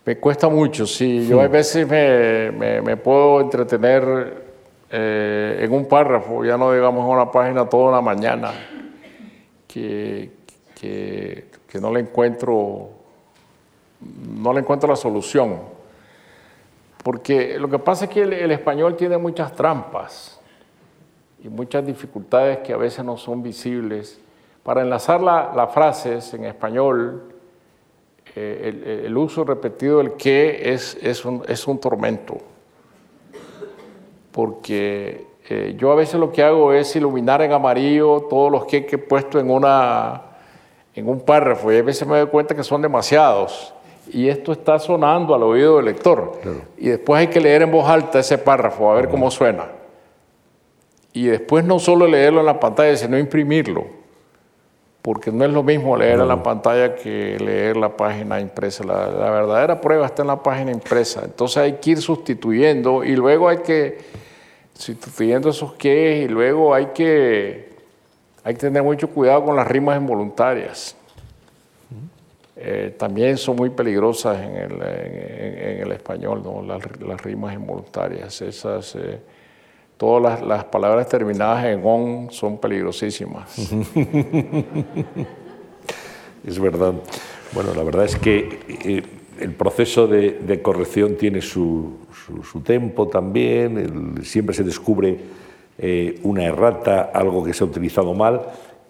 Me 0.09 0.17
cuesta 0.17 0.49
mucho, 0.49 0.87
sí. 0.87 1.27
Yo 1.27 1.39
a 1.39 1.47
veces 1.47 1.87
me, 1.87 2.81
me, 2.81 2.97
puedo 2.97 3.41
entretener 3.41 4.38
eh, 4.91 5.59
en 5.61 5.71
un 5.71 5.87
párrafo, 5.87 6.43
ya 6.43 6.57
no 6.57 6.71
digamos 6.71 7.05
en 7.05 7.11
una 7.11 7.31
página 7.31 7.67
toda 7.67 7.89
una 7.89 8.01
mañana, 8.01 8.51
que, 9.67 10.31
que, 10.79 11.45
no 11.79 11.91
le 11.91 11.99
encuentro 11.99 12.89
no 14.01 14.53
le 14.53 14.61
encuentro 14.61 14.89
la 14.89 14.95
solución. 14.95 15.59
Porque 17.03 17.57
lo 17.59 17.69
que 17.69 17.79
pasa 17.79 18.05
es 18.05 18.11
que 18.11 18.21
el 18.23 18.51
español 18.51 18.95
tiene 18.95 19.17
muchas 19.17 19.53
trampas 19.53 20.39
y 21.43 21.49
muchas 21.49 21.85
dificultades 21.85 22.59
que 22.59 22.73
a 22.73 22.77
veces 22.77 23.03
no 23.05 23.17
son 23.17 23.41
visibles. 23.41 24.19
Para 24.63 24.81
enlazar 24.81 25.21
las 25.21 25.73
frases 25.73 26.33
en 26.33 26.45
español, 26.45 27.33
eh, 28.35 29.03
el, 29.05 29.17
uso 29.17 29.43
repetido 29.43 29.99
del 29.99 30.13
que 30.13 30.73
es, 30.73 30.97
es, 31.01 31.25
un, 31.25 31.43
es 31.47 31.65
un 31.67 31.79
tormento, 31.79 32.37
porque 34.31 35.25
eh, 35.49 35.75
yo 35.77 35.91
a 35.91 35.95
veces 35.95 36.19
lo 36.19 36.31
que 36.31 36.43
hago 36.43 36.73
es 36.73 36.95
iluminar 36.95 37.41
en 37.41 37.51
amarillo 37.51 38.27
todos 38.29 38.51
los 38.51 38.65
que 38.65 38.87
he 38.89 38.97
puesto 38.97 39.39
en, 39.39 39.49
una, 39.49 40.21
en 40.93 41.09
un 41.09 41.19
párrafo 41.21 41.71
y 41.71 41.77
a 41.77 41.83
veces 41.83 42.07
me 42.07 42.17
doy 42.17 42.27
cuenta 42.27 42.55
que 42.55 42.63
son 42.63 42.81
demasiados 42.81 43.73
y 44.11 44.27
esto 44.27 44.51
está 44.51 44.79
sonando 44.79 45.35
al 45.35 45.43
oído 45.43 45.77
del 45.77 45.85
lector. 45.85 46.39
Y 46.77 46.89
después 46.89 47.19
hay 47.19 47.27
que 47.27 47.39
leer 47.39 47.61
en 47.61 47.71
voz 47.71 47.87
alta 47.87 48.19
ese 48.19 48.37
párrafo 48.37 48.91
a 48.91 48.95
ver 48.95 49.09
cómo 49.09 49.29
suena. 49.29 49.65
Y 51.13 51.25
después 51.25 51.63
no 51.63 51.79
solo 51.79 52.07
leerlo 52.07 52.39
en 52.39 52.45
la 52.45 52.59
pantalla, 52.59 52.95
sino 52.95 53.17
imprimirlo, 53.17 53.85
porque 55.01 55.31
no 55.31 55.45
es 55.45 55.51
lo 55.51 55.63
mismo 55.63 55.95
leer 55.95 56.19
en 56.19 56.27
la 56.27 56.43
pantalla 56.43 56.95
que 56.95 57.37
leer 57.39 57.77
la 57.77 57.95
página 57.95 58.39
impresa. 58.39 58.83
La, 58.83 59.29
verdadera 59.31 59.79
prueba 59.79 60.05
está 60.05 60.23
en 60.23 60.27
la 60.27 60.43
página 60.43 60.71
impresa. 60.71 61.21
Entonces 61.23 61.57
hay 61.57 61.73
que 61.73 61.91
ir 61.91 62.01
sustituyendo 62.01 63.03
y 63.03 63.15
luego 63.15 63.47
hay 63.47 63.59
que, 63.59 63.97
sustituyendo 64.73 65.49
esos 65.49 65.73
que 65.73 66.23
y 66.23 66.27
luego 66.27 66.73
hay 66.73 66.87
que, 66.87 67.69
hay 68.43 68.53
que 68.53 68.59
tener 68.59 68.83
mucho 68.83 69.09
cuidado 69.09 69.45
con 69.45 69.55
las 69.55 69.67
rimas 69.67 69.97
involuntarias. 69.97 70.95
Eh, 72.61 72.93
también 72.97 73.37
son 73.37 73.55
muy 73.55 73.69
peligrosas 73.69 74.37
en 74.37 74.57
el, 74.57 74.73
en, 74.73 75.81
el 75.81 75.91
español, 75.93 76.41
¿no? 76.43 76.61
las, 76.61 76.81
las, 76.99 77.21
rimas 77.21 77.53
involuntarias. 77.53 78.41
Esas, 78.41 78.95
eh, 78.95 79.21
todas 79.99 80.41
las, 80.41 80.63
palabras 80.63 81.09
terminadas 81.09 81.65
en 81.65 81.81
on 81.83 82.31
son 82.31 82.57
peligrosísimas. 82.57 83.53
es 86.47 86.57
verdad. 86.57 86.93
Bueno, 87.51 87.73
la 87.75 87.83
verdad 87.83 88.05
es 88.05 88.15
que 88.15 88.59
eh, 88.85 89.03
el 89.41 89.53
proceso 89.55 90.07
de, 90.07 90.61
corrección 90.61 91.15
tiene 91.15 91.41
su, 91.41 91.97
su, 92.49 92.61
tempo 92.61 93.09
también, 93.09 94.23
siempre 94.23 94.55
se 94.55 94.63
descubre 94.63 95.17
eh, 95.77 96.17
una 96.23 96.45
errata, 96.45 97.11
algo 97.13 97.43
que 97.43 97.53
se 97.53 97.65
ha 97.65 97.67
utilizado 97.67 98.13
mal. 98.13 98.41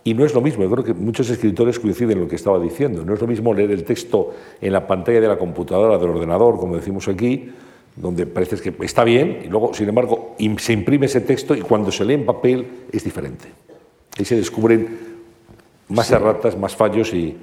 Y 0.03 0.14
no 0.14 0.24
es 0.24 0.36
lo 0.36 0.41
mismo, 0.41 0.64
yo 0.64 0.70
creo 0.70 0.84
que 0.84 0.93
muchos 0.93 1.28
escritores 1.32 1.80
coinciden 1.80 2.18
en 2.18 2.24
lo 2.26 2.28
que 2.30 2.36
estaba 2.36 2.60
diciendo. 2.60 3.03
No 3.03 3.16
es 3.16 3.22
lo 3.22 3.26
mismo 3.26 3.51
leer 3.55 3.72
el 3.72 3.84
texto 3.84 4.32
en 4.62 4.74
la 4.74 4.86
pantalla 4.86 5.20
de 5.20 5.28
la 5.28 5.39
computadora, 5.39 5.97
del 5.97 6.12
ordenador, 6.12 6.60
como 6.60 6.76
decimos 6.76 7.07
aquí, 7.07 7.49
donde 7.95 8.25
parece 8.25 8.57
que 8.57 8.73
está 8.85 9.03
bien, 9.03 9.41
y 9.43 9.47
luego, 9.47 9.73
sin 9.73 9.89
embargo, 9.89 10.35
se 10.57 10.73
imprime 10.73 11.07
ese 11.07 11.21
texto 11.21 11.53
y 11.55 11.61
cuando 11.61 11.91
se 11.91 12.05
lee 12.05 12.13
en 12.13 12.25
papel 12.25 12.67
es 12.91 13.03
diferente. 13.03 13.45
Ahí 14.17 14.25
se 14.25 14.35
descubren 14.35 15.09
más 15.89 16.09
erratas, 16.11 16.57
más 16.57 16.75
fallos 16.75 17.13
y, 17.13 17.37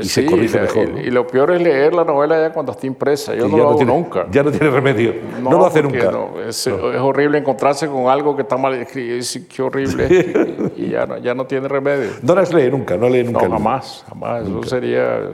y, 0.00 0.04
se 0.04 0.26
corrige 0.26 0.60
mejor. 0.60 0.90
Y, 1.04 1.10
lo 1.10 1.26
peor 1.26 1.52
es 1.52 1.62
leer 1.62 1.94
la 1.94 2.04
novela 2.04 2.40
ya 2.40 2.52
cuando 2.52 2.72
está 2.72 2.86
impresa. 2.86 3.34
Yo 3.34 3.48
no 3.48 3.56
lo 3.56 3.70
hago 3.70 3.84
nunca. 3.84 4.26
Ya 4.30 4.42
no 4.42 4.50
tiene 4.50 4.70
remedio. 4.70 5.14
No, 5.42 5.50
lo 5.50 5.66
hace 5.66 5.82
nunca. 5.82 6.12
Es, 6.46 6.66
es, 6.66 6.72
horrible 6.72 7.38
encontrarse 7.38 7.88
con 7.88 8.08
algo 8.08 8.36
que 8.36 8.42
está 8.42 8.56
mal 8.56 8.74
escrito. 8.74 9.24
Qué 9.54 9.62
horrible. 9.62 10.72
y, 10.76 10.90
ya, 10.90 11.06
no, 11.06 11.18
ya 11.18 11.34
no 11.34 11.46
tiene 11.46 11.68
remedio. 11.68 12.10
No 12.22 12.34
las 12.34 12.52
lee 12.52 12.70
nunca, 12.70 12.96
no 12.96 13.08
lee 13.08 13.24
nunca. 13.24 13.48
No, 13.48 13.54
jamás, 13.54 14.04
jamás. 14.08 14.42
Eso 14.42 14.62
sería 14.64 15.30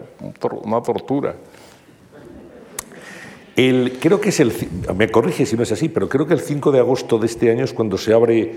una 0.64 0.82
tortura. 0.82 1.34
El, 3.58 3.98
creo 4.00 4.20
que 4.20 4.28
es 4.28 4.38
el. 4.38 4.52
Me 4.94 5.08
corrige 5.08 5.44
si 5.44 5.56
no 5.56 5.64
es 5.64 5.72
así, 5.72 5.88
pero 5.88 6.08
creo 6.08 6.24
que 6.24 6.32
el 6.32 6.40
5 6.40 6.70
de 6.70 6.78
agosto 6.78 7.18
de 7.18 7.26
este 7.26 7.50
año 7.50 7.64
es 7.64 7.72
cuando 7.72 7.98
se 7.98 8.14
abre 8.14 8.40
eh, 8.40 8.54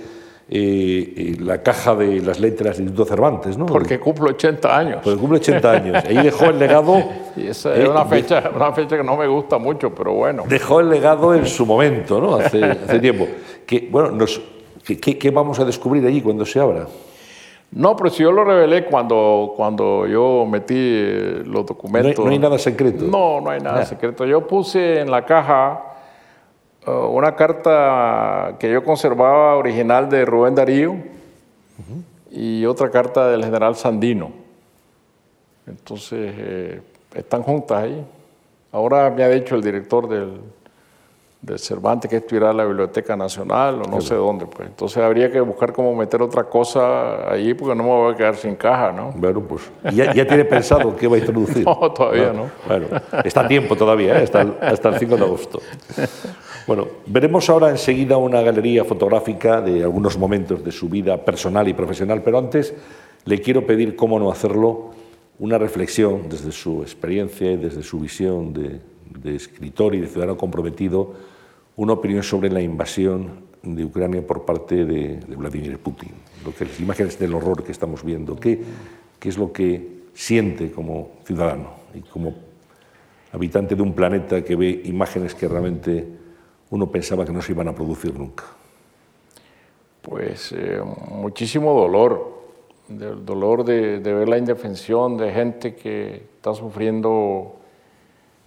eh, 0.47 1.35
la 1.39 1.63
caja 1.63 1.95
de 1.95 2.21
las 2.21 2.39
letras 2.39 2.77
del 2.77 2.85
Instituto 2.85 3.09
Cervantes, 3.09 3.57
¿no? 3.57 3.65
Porque 3.65 3.99
cumple 3.99 4.29
80 4.29 4.77
años. 4.77 5.01
Porque 5.03 5.19
cumple 5.19 5.39
80 5.39 5.71
años. 5.71 6.03
Ahí 6.05 6.17
dejó 6.17 6.45
el 6.45 6.59
legado. 6.59 7.03
Y 7.35 7.47
esa 7.47 7.73
es 7.73 7.87
una, 7.87 8.03
fecha, 8.03 8.51
una 8.53 8.73
fecha 8.73 8.97
que 8.97 9.03
no 9.03 9.15
me 9.15 9.25
gusta 9.25 9.57
mucho, 9.57 9.95
pero 9.95 10.13
bueno. 10.13 10.43
Dejó 10.49 10.81
el 10.81 10.89
legado 10.89 11.33
en 11.33 11.45
su 11.45 11.65
momento, 11.65 12.19
¿no? 12.19 12.35
Hace, 12.35 12.61
hace 12.61 12.99
tiempo. 12.99 13.25
Que, 13.65 13.87
bueno, 13.89 14.11
nos, 14.11 14.41
¿qué, 14.85 15.17
¿qué, 15.17 15.31
vamos 15.31 15.57
a 15.59 15.65
descubrir 15.65 16.05
allí 16.05 16.21
cuando 16.21 16.45
se 16.45 16.59
abra? 16.59 16.87
No, 17.71 17.95
pero 17.95 18.09
si 18.09 18.21
yo 18.23 18.31
lo 18.33 18.43
revelé 18.43 18.85
cuando, 18.85 19.53
cuando 19.55 20.05
yo 20.05 20.45
metí 20.45 20.75
eh, 20.77 21.43
los 21.45 21.65
documentos. 21.65 22.23
No 22.23 22.29
hay, 22.29 22.37
nada 22.37 22.57
secreto. 22.57 23.05
No, 23.05 23.39
no 23.39 23.49
hay 23.49 23.61
nada 23.61 23.85
secreto. 23.85 24.25
Yo 24.25 24.45
puse 24.45 24.99
en 24.99 25.09
la 25.09 25.25
caja 25.25 25.81
uh, 26.85 26.91
una 26.91 27.33
carta 27.35 28.57
que 28.59 28.69
yo 28.69 28.83
conservaba 28.83 29.55
original 29.55 30.09
de 30.09 30.25
Rubén 30.25 30.53
Darío 30.55 30.95
y 32.29 32.65
otra 32.65 32.91
carta 32.91 33.29
del 33.29 33.43
general 33.43 33.77
Sandino. 33.77 34.31
Entonces, 35.65 36.33
eh, 36.37 36.81
están 37.15 37.43
juntas 37.43 37.83
ahí. 37.83 38.05
Ahora 38.73 39.09
me 39.11 39.23
ha 39.23 39.29
dicho 39.29 39.55
el 39.55 39.61
director 39.61 40.09
del, 40.09 40.41
del 41.41 41.57
Cervantes 41.57 42.09
que 42.09 42.17
estuviera 42.17 42.51
en 42.51 42.57
la 42.57 42.65
Biblioteca 42.65 43.15
Nacional 43.15 43.81
o 43.81 43.89
no 43.89 43.99
sé 43.99 44.13
dónde. 44.13 44.45
Pues. 44.45 44.69
Entonces 44.69 44.97
habría 44.99 45.31
que 45.31 45.41
buscar 45.41 45.73
cómo 45.73 45.95
meter 45.95 46.21
otra 46.21 46.43
cosa 46.43 47.31
allí 47.31 47.53
porque 47.55 47.75
no 47.75 47.83
me 47.83 47.89
voy 47.89 48.13
a 48.13 48.15
quedar 48.15 48.35
sin 48.35 48.55
caja, 48.55 48.91
¿no? 48.91 49.11
Bueno, 49.15 49.41
pues 49.41 49.71
ya, 49.91 50.13
ya 50.13 50.27
tiene 50.27 50.45
pensado 50.45 50.95
qué 50.95 51.07
va 51.07 51.15
a 51.15 51.19
introducir. 51.19 51.65
No, 51.71 51.91
todavía 51.91 52.33
no. 52.33 52.49
Bueno, 52.67 52.87
está 53.23 53.41
a 53.41 53.47
tiempo 53.47 53.75
todavía, 53.75 54.19
¿eh? 54.19 54.23
hasta, 54.23 54.41
el, 54.41 54.53
hasta 54.61 54.89
el 54.89 54.99
5 54.99 55.15
de 55.15 55.23
agosto. 55.23 55.61
Bueno, 56.67 56.87
veremos 57.05 57.49
ahora 57.49 57.69
enseguida 57.69 58.17
una 58.17 58.41
galería 58.41 58.83
fotográfica 58.83 59.61
de 59.61 59.83
algunos 59.83 60.17
momentos 60.17 60.63
de 60.63 60.71
su 60.71 60.89
vida 60.89 61.17
personal 61.23 61.67
y 61.67 61.73
profesional, 61.73 62.21
pero 62.23 62.37
antes 62.37 62.73
le 63.25 63.39
quiero 63.41 63.65
pedir, 63.65 63.95
cómo 63.95 64.19
no 64.19 64.31
hacerlo, 64.31 64.91
una 65.39 65.57
reflexión 65.57 66.29
desde 66.29 66.51
su 66.51 66.81
experiencia 66.81 67.51
y 67.51 67.57
desde 67.57 67.83
su 67.83 67.99
visión 67.99 68.53
de, 68.53 68.79
de 69.19 69.35
escritor 69.35 69.95
y 69.95 70.01
de 70.01 70.07
ciudadano 70.07 70.37
comprometido 70.37 71.13
una 71.75 71.93
opinión 71.93 72.23
sobre 72.23 72.49
la 72.49 72.61
invasión 72.61 73.51
de 73.63 73.85
Ucrania 73.85 74.25
por 74.25 74.45
parte 74.45 74.85
de, 74.85 75.19
Vladimir 75.35 75.77
Putin, 75.79 76.11
lo 76.45 76.53
que, 76.53 76.65
las 76.65 76.79
imágenes 76.79 77.19
del 77.19 77.33
horror 77.33 77.63
que 77.63 77.71
estamos 77.71 78.03
viendo, 78.03 78.35
qué, 78.35 78.59
qué 79.19 79.29
es 79.29 79.37
lo 79.37 79.51
que 79.51 80.01
siente 80.13 80.71
como 80.71 81.11
ciudadano 81.23 81.69
y 81.93 82.01
como 82.01 82.33
habitante 83.31 83.75
de 83.75 83.81
un 83.81 83.93
planeta 83.93 84.43
que 84.43 84.55
ve 84.55 84.81
imágenes 84.85 85.35
que 85.35 85.47
realmente 85.47 86.07
uno 86.69 86.89
pensaba 86.89 87.25
que 87.25 87.31
no 87.31 87.41
se 87.41 87.51
iban 87.51 87.67
a 87.67 87.75
producir 87.75 88.17
nunca. 88.17 88.45
Pues 90.01 90.51
eh, 90.51 90.81
muchísimo 91.09 91.73
dolor, 91.73 92.41
el 92.89 93.23
dolor 93.25 93.63
de, 93.63 93.99
ver 93.99 94.27
la 94.27 94.37
indefensión 94.37 95.17
de 95.17 95.31
gente 95.31 95.75
que 95.75 96.23
está 96.35 96.53
sufriendo 96.53 97.57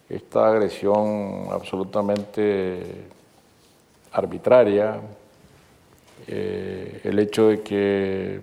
esta 0.09 0.49
agresión 0.49 1.47
absolutamente 1.51 3.07
arbitraria, 4.13 5.01
eh, 6.27 7.01
el 7.05 7.19
hecho 7.19 7.49
de 7.49 7.61
que 7.63 8.41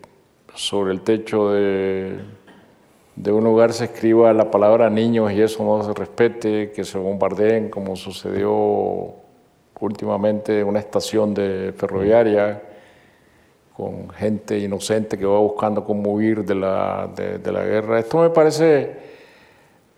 sobre 0.53 0.91
el 0.91 1.01
techo 1.01 1.51
de, 1.51 2.19
de, 3.15 3.31
un 3.31 3.43
lugar 3.43 3.73
se 3.73 3.85
escriba 3.85 4.33
la 4.33 4.51
palabra 4.51 4.89
niños 4.89 5.31
y 5.31 5.41
eso 5.41 5.63
no 5.63 5.83
se 5.83 5.93
respete, 5.93 6.71
que 6.71 6.83
se 6.83 6.97
bombardeen 6.97 7.69
como 7.69 7.95
sucedió 7.95 9.13
últimamente 9.79 10.59
en 10.59 10.67
una 10.67 10.79
estación 10.79 11.33
de 11.33 11.73
ferroviaria 11.75 12.61
con 13.75 14.09
gente 14.09 14.59
inocente 14.59 15.17
que 15.17 15.25
va 15.25 15.39
buscando 15.39 15.83
cómo 15.83 16.11
huir 16.11 16.43
de 16.43 16.55
la, 16.55 17.09
de, 17.15 17.39
de 17.39 17.51
la 17.51 17.63
guerra. 17.63 17.99
Esto 17.99 18.19
me 18.19 18.29
parece 18.29 19.10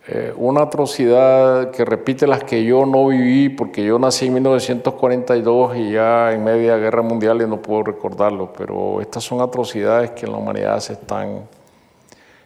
eh, 0.06 0.34
una 0.36 0.62
atrocidad 0.62 1.70
que 1.70 1.82
repite 1.82 2.26
las 2.26 2.44
que 2.44 2.62
yo 2.62 2.84
no 2.84 3.06
viví 3.08 3.48
porque 3.48 3.82
yo 3.82 3.98
nací 3.98 4.26
en 4.26 4.34
1942 4.34 5.76
y 5.78 5.92
ya 5.92 6.30
en 6.34 6.44
media 6.44 6.76
guerra 6.76 7.00
mundial 7.00 7.40
y 7.40 7.46
no 7.46 7.62
puedo 7.62 7.84
recordarlo, 7.84 8.52
pero 8.52 9.00
estas 9.00 9.24
son 9.24 9.40
atrocidades 9.40 10.10
que 10.10 10.26
en 10.26 10.32
la 10.32 10.38
humanidad 10.38 10.78
se 10.80 10.92
están, 10.92 11.48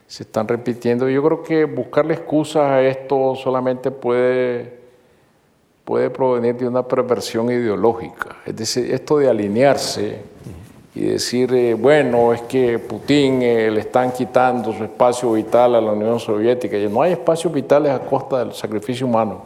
se 0.07 0.23
están 0.23 0.47
repitiendo. 0.47 1.09
Yo 1.09 1.21
creo 1.21 1.43
que 1.43 1.65
buscarle 1.65 2.15
excusas 2.15 2.63
a 2.63 2.81
esto 2.81 3.35
solamente 3.35 3.91
puede, 3.91 4.79
puede 5.85 6.11
provenir 6.11 6.55
de 6.55 6.69
una 6.69 6.87
perversión 6.87 7.51
ideológica, 7.51 8.37
es 8.47 8.55
decir, 8.55 8.95
esto 8.95 9.19
de 9.19 9.29
alinearse 9.29 10.23
y 10.99 11.05
decir, 11.05 11.55
eh, 11.55 11.75
bueno, 11.75 12.33
es 12.33 12.43
que 12.43 12.81
Putin 12.81 13.41
eh, 13.41 13.71
le 13.71 13.79
están 13.79 14.11
quitando 14.11 14.73
su 14.73 14.83
espacio 14.83 15.31
vital 15.31 15.77
a 15.77 15.81
la 15.81 15.93
Unión 15.93 16.19
Soviética. 16.19 16.77
Y 16.77 16.89
no 16.89 17.03
hay 17.03 17.13
espacios 17.13 17.53
vitales 17.53 17.93
a 17.93 18.01
costa 18.01 18.41
del 18.41 18.53
sacrificio 18.53 19.07
humano. 19.07 19.43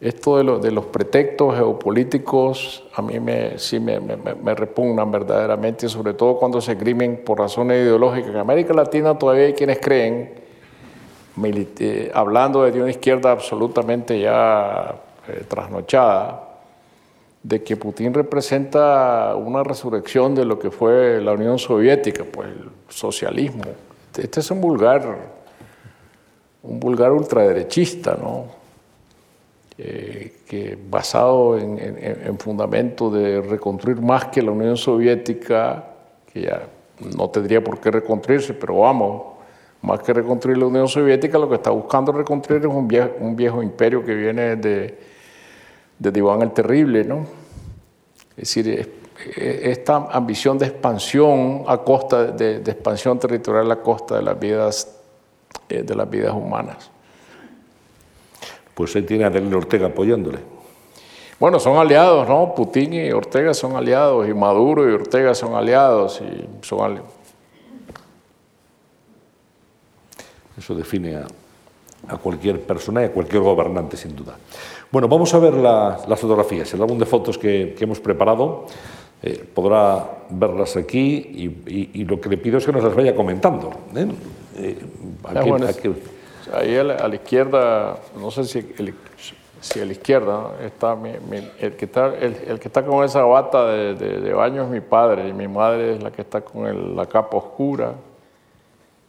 Esto 0.00 0.36
de, 0.36 0.44
lo, 0.44 0.60
de 0.60 0.70
los 0.70 0.84
pretextos 0.84 1.56
geopolíticos 1.56 2.84
a 2.94 3.02
mí 3.02 3.18
me, 3.18 3.58
sí 3.58 3.80
me, 3.80 3.98
me, 3.98 4.16
me, 4.16 4.54
repugnan 4.54 5.10
verdaderamente, 5.10 5.88
sobre 5.88 6.14
todo 6.14 6.36
cuando 6.36 6.60
se 6.60 6.78
crimen 6.78 7.22
por 7.26 7.40
razones 7.40 7.82
ideológicas. 7.82 8.30
En 8.30 8.36
América 8.36 8.72
Latina 8.72 9.18
todavía 9.18 9.46
hay 9.46 9.52
quienes 9.52 9.80
creen, 9.80 10.32
hablando 12.14 12.62
de 12.62 12.80
una 12.80 12.90
izquierda 12.90 13.32
absolutamente 13.32 14.20
ya 14.20 14.94
eh, 15.26 15.42
trasnochada, 15.48 16.49
de 17.42 17.62
que 17.62 17.76
Putin 17.76 18.12
representa 18.12 19.34
una 19.34 19.62
resurrección 19.62 20.34
de 20.34 20.44
lo 20.44 20.58
que 20.58 20.70
fue 20.70 21.20
la 21.20 21.32
Unión 21.32 21.58
Soviética, 21.58 22.24
pues 22.30 22.48
el 22.48 22.68
socialismo. 22.88 23.62
Este 24.16 24.40
es 24.40 24.50
un 24.50 24.60
vulgar, 24.60 25.02
un 26.62 26.78
vulgar 26.78 27.12
ultraderechista, 27.12 28.18
¿no? 28.20 28.60
Eh, 29.78 30.40
que 30.46 30.76
basado 30.90 31.56
en, 31.56 31.78
en, 31.78 32.26
en 32.26 32.38
fundamentos 32.38 33.14
de 33.14 33.40
reconstruir 33.40 34.02
más 34.02 34.26
que 34.26 34.42
la 34.42 34.50
Unión 34.50 34.76
Soviética, 34.76 35.84
que 36.30 36.42
ya 36.42 36.68
no 37.16 37.30
tendría 37.30 37.64
por 37.64 37.80
qué 37.80 37.90
reconstruirse, 37.90 38.52
pero 38.52 38.80
vamos, 38.80 39.22
más 39.80 40.00
que 40.00 40.12
reconstruir 40.12 40.58
la 40.58 40.66
Unión 40.66 40.86
Soviética, 40.86 41.38
lo 41.38 41.48
que 41.48 41.54
está 41.54 41.70
buscando 41.70 42.12
reconstruir 42.12 42.60
es 42.60 42.66
un 42.66 43.36
viejo 43.36 43.62
imperio 43.62 44.04
que 44.04 44.14
viene 44.14 44.56
de 44.56 45.09
de 46.00 46.18
Iván 46.18 46.42
el 46.42 46.50
Terrible, 46.50 47.04
¿no? 47.04 47.26
Es 48.36 48.54
decir, 48.54 48.90
esta 49.36 50.08
ambición 50.10 50.58
de 50.58 50.66
expansión 50.66 51.64
a 51.68 51.78
costa 51.78 52.24
de, 52.24 52.58
de 52.60 52.72
expansión 52.72 53.18
territorial 53.18 53.70
a 53.70 53.76
costa 53.76 54.16
de 54.16 54.22
las 54.22 54.40
vidas 54.40 55.00
eh, 55.68 55.82
de 55.82 55.94
las 55.94 56.10
vidas 56.10 56.32
humanas. 56.32 56.90
Pues 58.74 58.96
él 58.96 59.06
tiene 59.06 59.24
a 59.24 59.30
Daniel 59.30 59.54
Ortega 59.54 59.86
apoyándole. 59.86 60.38
Bueno, 61.38 61.60
son 61.60 61.76
aliados, 61.76 62.28
¿no? 62.28 62.54
Putin 62.54 62.92
y 62.92 63.12
Ortega 63.12 63.54
son 63.54 63.76
aliados, 63.76 64.28
y 64.28 64.34
Maduro 64.34 64.88
y 64.88 64.92
Ortega 64.92 65.34
son 65.34 65.54
aliados, 65.54 66.20
y 66.20 66.66
son. 66.66 67.02
Eso 70.58 70.74
define 70.74 71.16
a, 71.16 71.26
a 72.08 72.16
cualquier 72.18 72.60
persona 72.60 73.02
y 73.02 73.04
a 73.06 73.12
cualquier 73.12 73.42
gobernante, 73.42 73.96
sin 73.96 74.14
duda. 74.14 74.36
Bueno, 74.90 75.08
vamos 75.08 75.32
a 75.34 75.38
ver 75.38 75.54
la, 75.54 76.00
las 76.08 76.18
fotografías, 76.18 76.72
el 76.74 76.82
álbum 76.82 76.98
de 76.98 77.06
fotos 77.06 77.38
que, 77.38 77.74
que 77.76 77.84
hemos 77.84 78.00
preparado. 78.00 78.66
Eh, 79.22 79.44
podrá 79.52 80.22
verlas 80.30 80.76
aquí 80.76 81.30
y, 81.34 81.46
y, 81.66 81.90
y, 81.92 82.04
lo 82.06 82.18
que 82.18 82.30
le 82.30 82.38
pido 82.38 82.56
es 82.56 82.64
que 82.64 82.72
nos 82.72 82.82
las 82.82 82.94
vaya 82.94 83.14
comentando. 83.14 83.70
¿eh? 83.94 84.08
Eh, 84.56 84.78
aquí, 85.24 85.50
bueno, 85.50 85.66
aquí. 85.66 85.90
Ahí 86.54 86.74
a 86.76 86.84
la, 86.84 86.94
a 86.94 87.06
la, 87.06 87.14
izquierda, 87.16 87.98
no 88.18 88.30
sé 88.30 88.44
si 88.44 88.58
el, 88.78 88.94
Sí, 89.60 89.78
a 89.78 89.84
la 89.84 89.92
izquierda 89.92 90.52
está, 90.64 90.96
el, 91.60 91.76
que 91.76 91.84
está 91.84 92.14
el, 92.16 92.58
que 92.58 92.68
está 92.68 92.82
con 92.82 93.04
esa 93.04 93.22
bata 93.24 93.66
de, 93.66 94.32
baño 94.32 94.62
es 94.64 94.70
mi 94.70 94.80
padre 94.80 95.28
y 95.28 95.34
mi 95.34 95.48
madre 95.48 95.96
es 95.96 96.02
la 96.02 96.10
que 96.10 96.22
está 96.22 96.40
con 96.40 96.96
la 96.96 97.04
capa 97.04 97.36
oscura. 97.36 97.92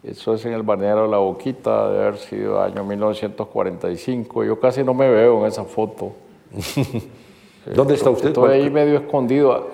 Eso 0.03 0.33
es 0.33 0.45
en 0.45 0.53
el 0.53 0.63
balneario 0.63 1.05
La 1.05 1.17
Boquita, 1.17 1.91
de 1.91 1.99
haber 1.99 2.17
sido 2.17 2.61
año 2.61 2.83
1945. 2.83 4.43
Yo 4.43 4.59
casi 4.59 4.83
no 4.83 4.95
me 4.95 5.09
veo 5.09 5.41
en 5.41 5.47
esa 5.47 5.63
foto. 5.63 6.13
¿Dónde 7.75 7.93
está 7.93 8.09
usted? 8.09 8.29
Estoy 8.29 8.53
ahí 8.53 8.69
medio 8.71 8.97
escondido. 8.97 9.69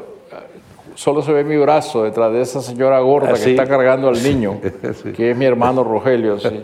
Solo 0.96 1.22
se 1.22 1.32
ve 1.32 1.44
mi 1.44 1.56
brazo 1.58 2.04
detrás 2.04 2.34
de 2.34 2.42
esa 2.42 2.62
señora 2.62 3.00
gorda 3.00 3.34
que 3.34 3.52
está 3.52 3.66
cargando 3.66 4.10
al 4.10 4.22
niño, 4.24 4.60
que 5.16 5.32
es 5.32 5.38
mi 5.38 5.46
hermano 5.46 5.84
Rogelio. 5.84 6.40
Sí. 6.40 6.62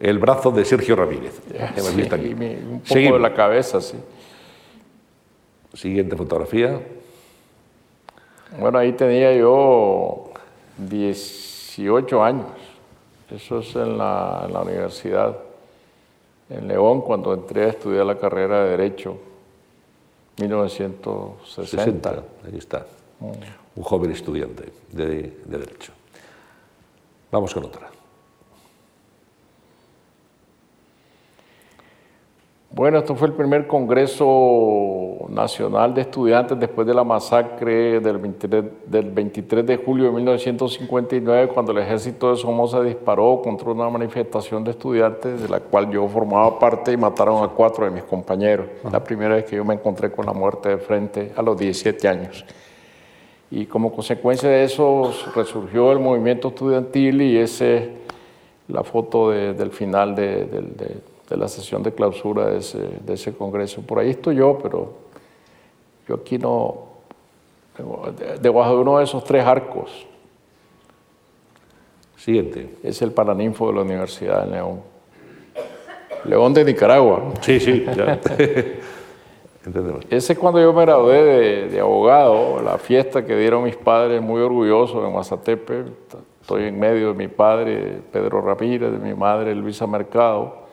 El 0.00 0.18
brazo 0.18 0.50
de 0.50 0.64
Sergio 0.64 0.96
Ramírez. 0.96 1.40
un 1.48 2.80
poco 2.80 2.98
de 2.98 3.18
la 3.20 3.32
cabeza, 3.32 3.80
sí. 3.80 3.96
Siguiente 5.74 6.16
fotografía. 6.16 6.80
Bueno, 8.58 8.78
ahí 8.78 8.92
tenía 8.92 9.32
yo 9.34 10.30
18 11.76 12.22
años. 12.22 12.46
Eso 13.30 13.60
es 13.60 13.74
en 13.76 13.98
la, 13.98 14.44
en 14.46 14.52
la 14.52 14.62
universidad, 14.62 15.36
en 16.50 16.68
León, 16.68 17.00
cuando 17.00 17.32
entré 17.32 17.64
a 17.64 17.68
estudiar 17.68 18.04
la 18.06 18.18
carrera 18.18 18.64
de 18.64 18.70
Derecho, 18.70 19.16
1960. 20.38 22.10
ahí 22.46 22.58
está. 22.58 22.86
Mm. 23.20 23.32
Un 23.76 23.82
joven 23.82 24.10
estudiante 24.10 24.72
de, 24.92 25.40
de 25.44 25.58
Derecho. 25.58 25.92
Vamos 27.30 27.52
con 27.54 27.64
otra. 27.64 27.93
Bueno, 32.76 32.98
esto 32.98 33.14
fue 33.14 33.28
el 33.28 33.34
primer 33.34 33.68
Congreso 33.68 35.26
Nacional 35.28 35.94
de 35.94 36.00
Estudiantes 36.00 36.58
después 36.58 36.84
de 36.84 36.92
la 36.92 37.04
masacre 37.04 38.00
del 38.00 38.18
23, 38.18 39.64
de 39.64 39.76
julio 39.76 40.06
de 40.06 40.10
1959, 40.10 41.52
cuando 41.54 41.70
el 41.70 41.78
ejército 41.78 42.32
de 42.32 42.36
Somoza 42.36 42.82
disparó 42.82 43.40
contra 43.44 43.70
una 43.70 43.88
manifestación 43.88 44.64
de 44.64 44.72
estudiantes 44.72 45.40
de 45.40 45.48
la 45.48 45.60
cual 45.60 45.88
yo 45.88 46.08
formaba 46.08 46.58
parte 46.58 46.90
y 46.90 46.96
mataron 46.96 47.44
a 47.44 47.48
cuatro 47.48 47.84
de 47.84 47.92
mis 47.92 48.02
compañeros. 48.02 48.66
La 48.90 49.04
primera 49.04 49.36
vez 49.36 49.44
que 49.44 49.54
yo 49.54 49.64
me 49.64 49.74
encontré 49.74 50.10
con 50.10 50.26
la 50.26 50.32
muerte 50.32 50.70
de 50.70 50.78
frente 50.78 51.32
a 51.36 51.42
los 51.42 51.56
17 51.56 52.08
años. 52.08 52.44
Y 53.52 53.66
como 53.66 53.92
consecuencia 53.92 54.48
de 54.48 54.64
eso 54.64 55.12
resurgió 55.36 55.92
el 55.92 56.00
movimiento 56.00 56.48
estudiantil 56.48 57.22
y 57.22 57.36
ese 57.36 57.92
la 58.66 58.82
foto 58.82 59.30
del 59.30 59.70
final 59.70 60.16
de, 60.16 60.44
de 60.46 60.60
de 60.60 61.13
la 61.36 61.48
sesión 61.48 61.82
de 61.82 61.92
clausura 61.92 62.46
de 62.46 62.58
ese, 63.14 63.34
congreso. 63.34 63.82
Por 63.82 63.98
ahí 63.98 64.10
estoy 64.10 64.36
yo, 64.36 64.58
pero 64.62 64.94
yo 66.08 66.16
aquí 66.16 66.38
no, 66.38 66.88
debajo 68.40 68.74
de 68.74 68.80
uno 68.80 68.98
de 68.98 69.04
esos 69.04 69.24
tres 69.24 69.44
arcos. 69.44 70.06
Siguiente. 72.16 72.76
Es 72.82 73.02
el 73.02 73.12
Paraninfo 73.12 73.68
de 73.68 73.74
la 73.74 73.82
Universidad 73.82 74.44
de 74.44 74.52
León. 74.52 74.80
León 76.24 76.54
de 76.54 76.64
Nicaragua. 76.64 77.32
Sí, 77.40 77.60
sí, 77.60 77.84
ya. 77.96 78.20
Ese 80.10 80.34
es 80.34 80.38
cuando 80.38 80.60
yo 80.60 80.74
me 80.74 80.82
gradué 80.82 81.22
de, 81.22 81.68
de, 81.68 81.80
abogado, 81.80 82.60
la 82.62 82.76
fiesta 82.76 83.24
que 83.24 83.34
dieron 83.34 83.64
mis 83.64 83.76
padres 83.76 84.20
muy 84.20 84.42
orgullosos 84.42 85.06
en 85.06 85.14
Mazatepe. 85.14 85.84
Estoy 86.42 86.64
en 86.64 86.78
medio 86.78 87.08
de 87.08 87.14
mi 87.14 87.28
padre, 87.28 88.00
Pedro 88.12 88.42
Ramírez, 88.42 88.92
de 88.92 88.98
mi 88.98 89.14
madre, 89.14 89.54
Luisa 89.54 89.86
Mercado 89.86 90.63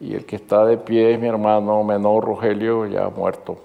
y 0.00 0.14
el 0.14 0.24
que 0.24 0.36
está 0.36 0.64
de 0.64 0.76
pie 0.76 1.14
es 1.14 1.20
mi 1.20 1.26
hermano 1.26 1.82
menor 1.82 2.24
Rogelio, 2.24 2.86
ya 2.86 3.08
muerto. 3.08 3.58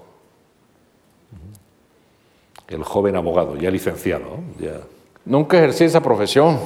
El 2.66 2.82
joven 2.82 3.16
abogado, 3.16 3.56
ya 3.56 3.70
licenciado. 3.70 4.38
Ya. 4.58 4.80
Nunca 5.24 5.58
ejercí 5.58 5.84
esa 5.84 6.02
profesión. 6.02 6.58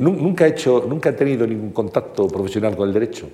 ¿Nunca 0.00 0.44
ha, 0.44 0.48
hecho, 0.48 0.84
¿Nunca 0.86 1.10
ha 1.10 1.16
tenido 1.16 1.46
ningún 1.46 1.72
contacto 1.72 2.28
profesional 2.28 2.76
con 2.76 2.86
el 2.86 2.94
derecho? 2.94 3.28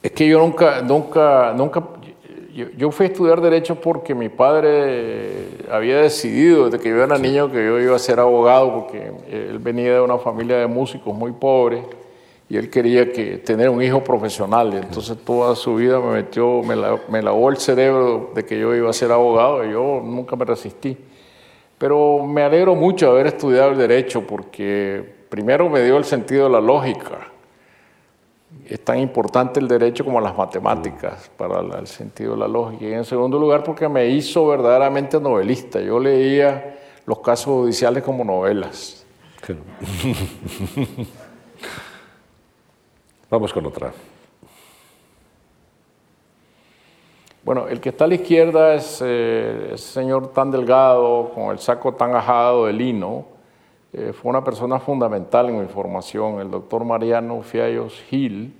Es 0.00 0.12
que 0.12 0.28
yo 0.28 0.38
nunca, 0.38 0.82
nunca, 0.82 1.52
nunca, 1.56 1.82
yo, 2.52 2.90
fui 2.90 3.06
a 3.06 3.08
estudiar 3.08 3.40
Derecho 3.40 3.76
porque 3.76 4.14
mi 4.14 4.28
padre 4.28 5.48
había 5.70 5.98
decidido 5.98 6.66
desde 6.66 6.82
que 6.82 6.90
yo 6.90 7.02
era 7.02 7.16
niño 7.16 7.50
que 7.50 7.64
yo 7.64 7.80
iba 7.80 7.96
a 7.96 7.98
ser 7.98 8.20
abogado 8.20 8.74
porque 8.74 9.10
él 9.30 9.58
venía 9.58 9.94
de 9.94 10.00
una 10.00 10.18
familia 10.18 10.58
de 10.58 10.66
músicos 10.66 11.14
muy 11.14 11.32
pobre 11.32 11.82
y 12.50 12.56
él 12.58 12.68
quería 12.68 13.10
que, 13.10 13.38
tener 13.38 13.70
un 13.70 13.82
hijo 13.82 14.04
profesional. 14.04 14.74
Entonces 14.74 15.16
toda 15.24 15.56
su 15.56 15.76
vida 15.76 15.98
me 15.98 16.12
metió, 16.12 16.62
me, 16.62 16.76
me 17.08 17.22
lavó 17.22 17.48
el 17.48 17.56
cerebro 17.56 18.30
de 18.34 18.44
que 18.44 18.58
yo 18.58 18.74
iba 18.74 18.90
a 18.90 18.92
ser 18.92 19.10
abogado 19.10 19.64
y 19.64 19.72
yo 19.72 20.02
nunca 20.04 20.36
me 20.36 20.44
resistí. 20.44 20.96
Pero 21.78 22.26
me 22.26 22.42
alegro 22.42 22.74
mucho 22.74 23.06
de 23.06 23.12
haber 23.12 23.26
estudiado 23.28 23.70
el 23.70 23.78
Derecho 23.78 24.26
porque 24.26 25.02
primero 25.30 25.70
me 25.70 25.82
dio 25.82 25.96
el 25.96 26.04
sentido 26.04 26.44
de 26.44 26.50
la 26.50 26.60
lógica 26.60 27.31
es 28.68 28.84
tan 28.84 28.98
importante 28.98 29.60
el 29.60 29.68
derecho 29.68 30.04
como 30.04 30.20
las 30.20 30.36
matemáticas 30.36 31.30
para 31.36 31.60
el 31.60 31.86
sentido 31.86 32.32
de 32.32 32.38
la 32.40 32.48
lógica. 32.48 32.84
Y 32.84 32.92
en 32.92 33.04
segundo 33.04 33.38
lugar, 33.38 33.62
porque 33.64 33.88
me 33.88 34.08
hizo 34.08 34.46
verdaderamente 34.46 35.20
novelista. 35.20 35.80
Yo 35.80 35.98
leía 35.98 36.78
los 37.06 37.20
casos 37.20 37.46
judiciales 37.46 38.02
como 38.02 38.24
novelas. 38.24 39.04
Vamos 43.30 43.52
con 43.52 43.66
otra. 43.66 43.92
Bueno, 47.44 47.66
el 47.66 47.80
que 47.80 47.88
está 47.88 48.04
a 48.04 48.08
la 48.08 48.14
izquierda 48.14 48.74
es 48.74 49.02
eh, 49.04 49.70
ese 49.74 49.92
señor 49.94 50.32
tan 50.32 50.52
delgado, 50.52 51.32
con 51.34 51.50
el 51.50 51.58
saco 51.58 51.92
tan 51.94 52.14
ajado 52.14 52.66
de 52.66 52.72
lino. 52.72 53.31
Eh, 53.94 54.12
fue 54.14 54.30
una 54.30 54.42
persona 54.42 54.80
fundamental 54.80 55.50
en 55.50 55.60
mi 55.60 55.66
formación, 55.66 56.40
el 56.40 56.50
doctor 56.50 56.84
Mariano 56.84 57.42
Fiallos 57.42 58.00
Gil, 58.08 58.54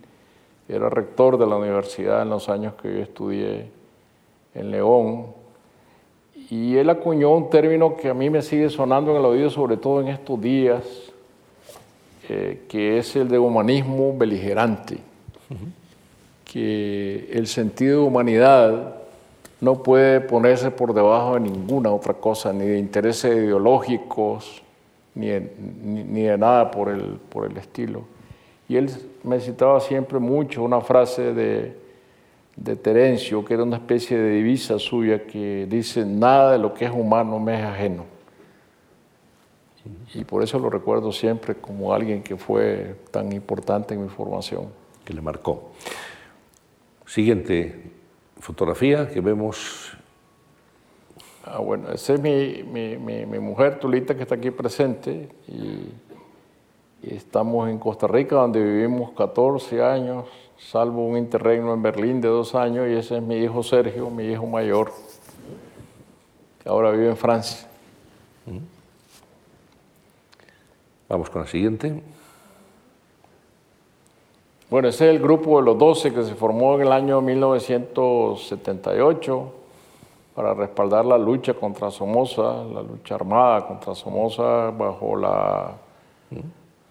era 0.68 0.90
rector 0.90 1.38
de 1.38 1.46
la 1.46 1.56
universidad 1.56 2.22
en 2.22 2.30
los 2.30 2.50
años 2.50 2.74
que 2.74 2.92
yo 2.92 3.00
estudié 3.00 3.70
en 4.54 4.70
León, 4.70 5.26
y 6.50 6.76
él 6.76 6.90
acuñó 6.90 7.34
un 7.34 7.48
término 7.48 7.96
que 7.96 8.10
a 8.10 8.14
mí 8.14 8.28
me 8.28 8.42
sigue 8.42 8.68
sonando 8.68 9.10
en 9.12 9.16
el 9.18 9.24
oído, 9.24 9.48
sobre 9.48 9.78
todo 9.78 10.02
en 10.02 10.08
estos 10.08 10.38
días, 10.38 10.84
eh, 12.28 12.64
que 12.68 12.98
es 12.98 13.16
el 13.16 13.28
de 13.28 13.38
humanismo 13.38 14.14
beligerante, 14.14 14.98
que 16.44 17.30
el 17.32 17.46
sentido 17.46 18.02
de 18.02 18.06
humanidad 18.06 18.96
no 19.62 19.82
puede 19.82 20.20
ponerse 20.20 20.70
por 20.70 20.92
debajo 20.92 21.34
de 21.34 21.40
ninguna 21.40 21.90
otra 21.90 22.12
cosa, 22.12 22.52
ni 22.52 22.66
de 22.66 22.78
intereses 22.78 23.34
ideológicos, 23.34 24.62
ni 25.14 25.28
de, 25.28 26.38
nada 26.38 26.70
por 26.70 26.88
el, 26.88 27.18
por 27.28 27.50
el 27.50 27.56
estilo. 27.56 28.04
Y 28.68 28.76
él 28.76 28.90
me 29.22 29.40
citaba 29.40 29.80
siempre 29.80 30.18
mucho 30.18 30.62
una 30.62 30.80
frase 30.80 31.34
de, 31.34 31.76
de 32.56 32.76
Terencio, 32.76 33.44
que 33.44 33.54
era 33.54 33.62
una 33.62 33.76
especie 33.76 34.16
de 34.18 34.30
divisa 34.30 34.78
suya, 34.78 35.26
que 35.26 35.66
dice, 35.68 36.04
nada 36.04 36.52
de 36.52 36.58
lo 36.58 36.72
que 36.74 36.84
es 36.84 36.90
humano 36.90 37.38
me 37.38 37.58
es 37.58 37.64
ajeno. 37.64 38.04
Y 40.14 40.24
por 40.24 40.42
eso 40.42 40.58
lo 40.58 40.70
recuerdo 40.70 41.10
siempre 41.12 41.54
como 41.54 41.92
alguien 41.92 42.22
que 42.22 42.36
fue 42.36 42.96
tan 43.10 43.32
importante 43.32 43.94
en 43.94 44.02
mi 44.02 44.08
formación. 44.08 44.68
Que 45.04 45.12
le 45.12 45.20
marcó. 45.20 45.72
Siguiente 47.06 47.90
fotografía 48.38 49.08
que 49.08 49.20
vemos. 49.20 49.96
Ah, 51.44 51.58
bueno, 51.58 51.90
esa 51.90 52.14
es 52.14 52.20
mi, 52.20 52.62
mi, 52.62 52.96
mi, 52.96 53.26
mi 53.26 53.38
mujer, 53.38 53.80
Tulita, 53.80 54.14
que 54.14 54.22
está 54.22 54.36
aquí 54.36 54.50
presente. 54.50 55.28
Y 55.48 55.88
Estamos 57.02 57.68
en 57.68 57.78
Costa 57.80 58.06
Rica, 58.06 58.36
donde 58.36 58.62
vivimos 58.62 59.10
14 59.10 59.82
años, 59.82 60.24
salvo 60.56 61.04
un 61.04 61.18
interregno 61.18 61.74
en 61.74 61.82
Berlín 61.82 62.20
de 62.20 62.28
dos 62.28 62.54
años, 62.54 62.86
y 62.88 62.92
ese 62.92 63.16
es 63.16 63.22
mi 63.22 63.38
hijo 63.38 63.64
Sergio, 63.64 64.08
mi 64.08 64.26
hijo 64.26 64.46
mayor, 64.46 64.92
que 66.62 66.68
ahora 66.68 66.92
vive 66.92 67.08
en 67.08 67.16
Francia. 67.16 67.66
Vamos 71.08 71.28
con 71.28 71.42
la 71.42 71.48
siguiente. 71.48 72.00
Bueno, 74.70 74.86
ese 74.86 75.08
es 75.08 75.16
el 75.16 75.20
grupo 75.20 75.58
de 75.58 75.64
los 75.64 75.76
12 75.76 76.14
que 76.14 76.22
se 76.22 76.36
formó 76.36 76.76
en 76.76 76.82
el 76.82 76.92
año 76.92 77.20
1978 77.20 79.61
para 80.34 80.54
respaldar 80.54 81.04
la 81.04 81.18
lucha 81.18 81.54
contra 81.54 81.90
Somoza, 81.90 82.64
la 82.64 82.82
lucha 82.82 83.14
armada 83.14 83.66
contra 83.66 83.94
Somoza 83.94 84.70
bajo 84.70 85.16
la... 85.16 85.72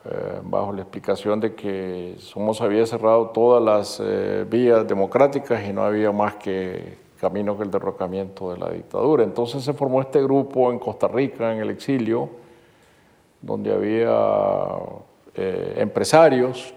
Eh, 0.03 0.39
bajo 0.41 0.73
la 0.73 0.81
explicación 0.81 1.39
de 1.39 1.53
que 1.53 2.15
Somos 2.17 2.59
había 2.59 2.87
cerrado 2.87 3.27
todas 3.27 3.63
las 3.63 4.01
eh, 4.03 4.47
vías 4.49 4.87
democráticas 4.87 5.63
y 5.63 5.71
no 5.71 5.83
había 5.83 6.11
más 6.11 6.37
que 6.37 6.97
camino 7.19 7.55
que 7.55 7.65
el 7.65 7.69
derrocamiento 7.69 8.51
de 8.51 8.57
la 8.57 8.71
dictadura. 8.71 9.23
Entonces 9.23 9.63
se 9.63 9.73
formó 9.73 10.01
este 10.01 10.19
grupo 10.23 10.71
en 10.71 10.79
Costa 10.79 11.07
Rica, 11.07 11.53
en 11.53 11.59
el 11.59 11.69
exilio, 11.69 12.29
donde 13.43 13.71
había 13.71 14.09
eh, 15.35 15.75
empresarios 15.77 16.73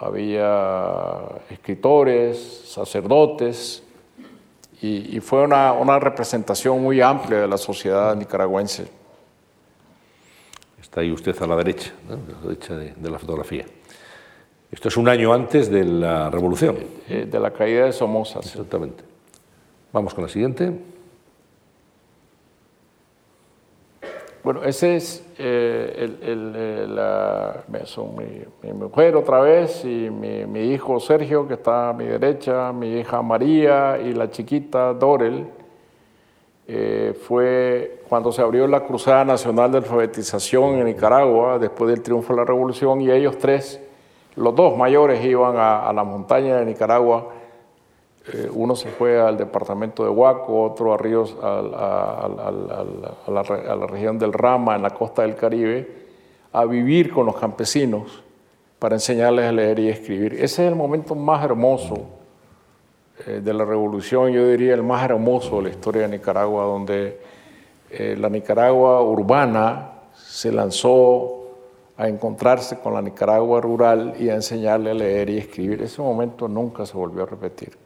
había 0.00 1.42
escritores, 1.50 2.62
sacerdotes, 2.64 3.82
y, 4.82 5.20
fue 5.20 5.42
una, 5.42 5.72
una, 5.72 5.98
representación 5.98 6.82
muy 6.82 7.02
amplia 7.02 7.40
de 7.40 7.48
la 7.48 7.58
sociedad 7.58 8.16
nicaragüense. 8.16 8.88
Está 10.80 11.02
ahí 11.02 11.12
usted 11.12 11.40
a 11.42 11.46
la 11.46 11.56
derecha, 11.56 11.92
a 12.08 12.12
la 12.12 12.40
derecha 12.42 12.76
de, 12.76 13.10
la 13.10 13.18
fotografía. 13.18 13.66
Esto 14.72 14.88
es 14.88 14.96
un 14.96 15.08
año 15.08 15.34
antes 15.34 15.70
de 15.70 15.84
la 15.84 16.30
revolución. 16.30 16.78
Eh, 17.08 17.26
de 17.30 17.40
la 17.40 17.52
caída 17.52 17.84
de 17.84 17.92
Somoza. 17.92 18.38
Exactamente. 18.38 19.04
Vamos 19.92 20.14
con 20.14 20.24
la 20.24 20.30
siguiente. 20.30 20.72
Bueno, 24.42 24.64
ese 24.64 24.96
es 24.96 25.22
eh, 25.42 26.16
el, 26.22 26.52
eh, 26.54 26.86
la, 26.86 27.64
son 27.84 28.14
mi, 28.14 28.72
mujer 28.74 29.16
otra 29.16 29.40
vez 29.40 29.82
y 29.86 30.10
mi, 30.10 30.60
hijo 30.60 31.00
Sergio, 31.00 31.48
que 31.48 31.54
está 31.54 31.88
a 31.88 31.92
mi 31.94 32.04
derecha, 32.04 32.70
mi 32.72 32.98
hija 32.98 33.22
María 33.22 33.98
y 33.98 34.12
la 34.12 34.30
chiquita 34.30 34.92
Dorel. 34.92 35.46
Eh, 36.68 37.18
fue 37.26 38.02
cuando 38.06 38.30
se 38.30 38.42
abrió 38.42 38.66
la 38.66 38.84
Cruzada 38.84 39.24
Nacional 39.24 39.72
de 39.72 39.78
Alfabetización 39.78 40.74
en 40.74 40.84
Nicaragua, 40.84 41.58
después 41.58 41.90
del 41.90 42.02
triunfo 42.02 42.34
de 42.34 42.40
la 42.40 42.44
Revolución, 42.44 43.00
y 43.00 43.10
ellos 43.10 43.38
tres, 43.38 43.80
los 44.36 44.54
dos 44.54 44.76
mayores, 44.76 45.24
iban 45.24 45.56
a, 45.56 45.88
a 45.88 45.92
la 45.94 46.04
montaña 46.04 46.58
de 46.58 46.66
Nicaragua 46.66 47.39
eh, 48.26 48.50
uno 48.52 48.76
se 48.76 48.88
fue 48.90 49.18
al 49.18 49.38
departamento 49.38 50.04
de 50.04 50.10
Huaco, 50.10 50.62
otro 50.62 50.92
a 50.92 50.98
Ríos, 50.98 51.34
a, 51.42 52.28
la, 53.28 53.86
región 53.86 54.18
del 54.18 54.32
Rama, 54.32 54.76
en 54.76 54.82
la 54.82 54.90
costa 54.90 55.22
del 55.22 55.36
Caribe, 55.36 55.88
a 56.52 56.64
vivir 56.66 57.10
con 57.12 57.24
los 57.26 57.36
campesinos 57.36 58.22
para 58.78 58.96
enseñarles 58.96 59.46
a 59.46 59.52
leer 59.52 59.78
y 59.78 59.88
escribir. 59.88 60.34
Ese 60.34 60.64
es 60.64 60.70
el 60.70 60.74
momento 60.74 61.14
más 61.14 61.42
hermoso 61.44 62.08
eh, 63.26 63.40
de 63.42 63.54
la 63.54 63.64
revolución, 63.64 64.30
yo 64.32 64.46
diría 64.48 64.74
el 64.74 64.82
más 64.82 65.02
hermoso 65.04 65.56
de 65.56 65.62
la 65.62 65.68
historia 65.70 66.02
de 66.02 66.08
Nicaragua, 66.08 66.64
donde 66.64 67.20
eh, 67.90 68.16
la 68.18 68.28
Nicaragua 68.28 69.02
urbana 69.02 69.92
se 70.14 70.52
lanzó 70.52 71.38
a 71.96 72.08
encontrarse 72.08 72.78
con 72.78 72.94
la 72.94 73.02
Nicaragua 73.02 73.60
rural 73.60 74.14
y 74.18 74.28
a 74.28 74.34
enseñarle 74.34 74.90
a 74.90 74.94
leer 74.94 75.30
y 75.30 75.38
escribir. 75.38 75.82
Ese 75.82 76.00
momento 76.00 76.48
nunca 76.48 76.84
se 76.86 76.96
volvió 76.96 77.22
a 77.22 77.26
repetir. 77.26 77.79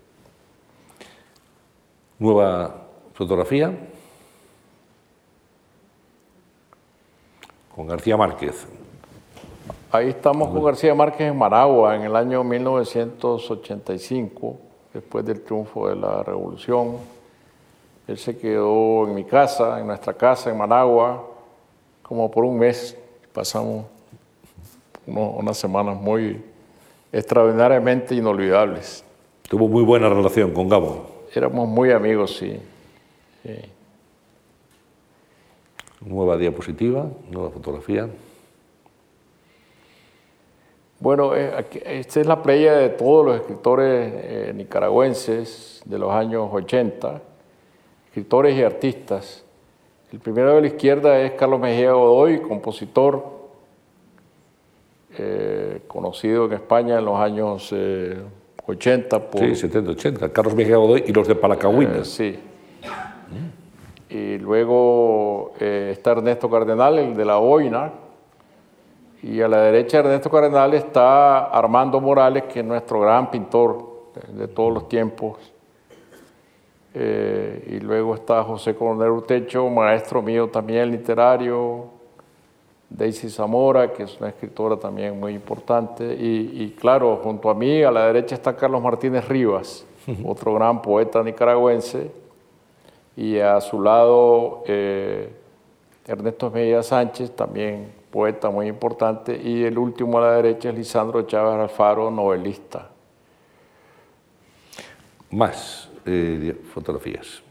Nueva 2.19 2.75
fotografía 3.13 3.77
con 7.75 7.89
García 7.89 8.17
Márquez. 8.17 8.69
Ahí 9.91 10.11
estamos 10.11 10.51
con 10.51 10.63
García 10.63 10.95
Márquez 10.95 11.27
en 11.29 11.37
Managua 11.37 11.97
en 11.97 12.03
el 12.03 12.15
año 12.15 12.45
1985, 12.45 14.57
después 14.93 15.25
del 15.25 15.43
triunfo 15.43 15.89
de 15.89 15.97
la 15.97 16.23
revolución. 16.23 16.99
Él 18.07 18.19
se 18.19 18.39
quedó 18.39 19.09
en 19.09 19.15
mi 19.15 19.25
casa, 19.25 19.81
en 19.81 19.89
nuestra 19.89 20.15
casa 20.15 20.51
en 20.51 20.59
Managua, 20.59 21.27
como 22.03 22.31
por 22.31 22.45
un 22.45 22.59
mes. 22.59 22.97
Pasamos 23.33 23.87
unas 25.07 25.57
semanas 25.57 25.99
muy 26.01 26.41
extraordinariamente 27.13 28.15
inolvidables. 28.15 29.05
Tuvo 29.49 29.67
muy 29.67 29.83
buena 29.83 30.09
relación 30.09 30.53
con 30.53 30.69
Gabo 30.69 31.14
éramos 31.39 31.69
muy 31.69 31.91
amigos, 31.91 32.37
sí. 32.37 32.61
Nueva 36.01 36.37
diapositiva, 36.37 37.09
nueva 37.31 37.51
fotografía. 37.51 38.09
Bueno, 41.05 41.35
eh, 41.35 41.67
esta 41.85 42.21
es 42.21 42.27
la 42.27 42.43
playa 42.43 42.75
de 42.77 42.89
todos 42.89 43.27
los 43.27 43.37
escritores 43.37 44.11
eh, 44.15 44.53
nicaragüenses 44.55 45.83
de 45.85 45.99
los 45.99 46.11
años 46.11 46.49
80, 46.51 47.21
escritores 48.07 48.57
y 48.57 48.63
artistas. 48.63 49.45
El 50.13 50.21
primero 50.21 50.55
de 50.55 50.63
la 50.63 50.67
izquierda 50.69 51.21
es 51.21 51.33
Carlos 51.33 51.61
Mejía 51.61 51.93
Godoy, 51.93 52.41
compositor 52.41 53.23
eh, 55.19 55.83
conocido 55.87 56.47
en 56.47 56.55
España 56.55 56.99
en 56.99 57.05
los 57.05 57.19
años 57.19 57.75
80 58.67 59.31
por... 59.31 59.41
Sí, 59.41 59.55
70, 59.55 59.91
80. 59.91 60.33
Carlos 60.33 60.55
Mejía 60.55 60.77
Godoy 60.77 61.05
y 61.07 61.13
los 61.13 61.29
de 61.29 61.35
Palacahuina. 61.35 61.99
Eh, 61.99 62.05
sí. 62.05 62.39
Y 64.09 64.39
luego 64.39 65.55
eh, 65.59 65.91
está 65.93 66.13
Ernesto 66.13 66.49
Cardenal, 66.49 66.99
el 66.99 67.17
de 67.17 67.25
la 67.25 67.37
Boina. 67.37 67.93
Y 69.23 69.41
a 69.41 69.49
la 69.49 69.63
derecha 69.63 69.99
de 69.99 70.09
Ernesto 70.09 70.31
Cardenal 70.31 70.75
está 70.75 71.47
Armando 71.47 72.01
Morales, 72.01 72.45
que 72.45 72.61
es 72.61 72.65
nuestro 72.65 73.01
gran 73.01 73.31
pintor 73.31 74.11
de, 74.29 74.49
todos 74.49 74.73
los 74.73 74.89
tiempos. 74.89 75.39
Eh, 76.95 77.77
y 77.77 77.81
luego 77.81 78.15
está 78.15 78.45
José 78.45 78.75
Coronel 78.75 79.11
Utecho, 79.11 79.69
maestro 79.69 80.23
mío 80.23 80.49
también 80.49 80.91
literario, 80.91 81.87
Daisy 82.97 83.29
Zamora, 83.29 83.93
que 83.93 84.05
es 84.05 84.21
una 84.21 84.29
escritora 84.29 84.77
también 84.77 85.19
muy 85.19 85.35
importante, 85.35 86.15
y, 86.15 86.77
claro, 86.79 87.17
junto 87.23 87.51
a 87.51 87.55
mí, 87.55 87.83
a 87.83 87.91
la 87.91 88.07
derecha 88.07 88.37
está 88.37 88.55
Carlos 88.55 88.81
Martínez 88.81 89.27
Rivas, 89.29 89.85
otro 90.25 90.55
gran 90.55 90.81
poeta 90.81 91.23
nicaragüense, 91.23 92.11
y 93.17 93.39
a 93.39 93.61
su 93.61 93.83
lado 93.83 94.63
eh, 94.67 95.29
Ernesto 96.07 96.51
Mejía 96.51 96.83
Sánchez, 96.85 97.33
también 97.35 97.93
poeta 98.13 98.49
muy 98.51 98.69
importante, 98.69 99.41
y 99.43 99.65
el 99.65 99.77
último 99.77 100.19
a 100.19 100.21
la 100.23 100.33
derecha 100.37 100.69
es 100.69 100.77
Lisandro 100.77 101.23
Chávez 101.23 101.61
Alfaro, 101.61 102.13
novelista. 102.13 102.91
Más 105.31 105.91
eh, 106.07 106.57
fotografías. 106.73 107.44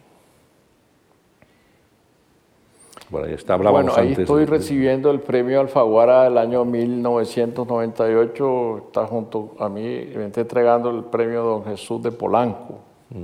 Bueno, 3.71 3.93
ahí 3.95 4.13
estoy 4.13 4.45
recibiendo 4.45 5.11
el 5.11 5.19
premio 5.19 5.61
Alfaguara 5.61 6.23
del 6.23 6.37
año 6.37 6.65
1998. 6.65 8.77
Está 8.87 9.05
junto 9.05 9.55
a 9.59 9.69
mí, 9.69 10.09
me 10.15 10.25
está 10.25 10.41
entregando 10.41 10.89
el 10.89 11.03
premio 11.05 11.43
Don 11.43 11.63
Jesús 11.65 12.01
de 12.03 12.11
Polanco. 12.11 12.79
Mm. 13.09 13.23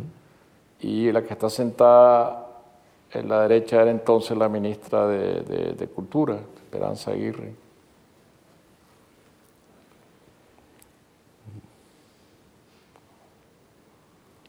Y 0.82 1.12
la 1.12 1.24
que 1.24 1.34
está 1.34 1.50
sentada 1.50 2.48
en 3.12 3.28
la 3.28 3.42
derecha 3.42 3.82
era 3.82 3.92
entonces 3.92 4.38
la 4.38 4.48
ministra 4.48 5.08
de 5.08 5.90
Cultura, 5.94 6.38
Esperanza 6.64 7.12
Aguirre. 7.12 7.69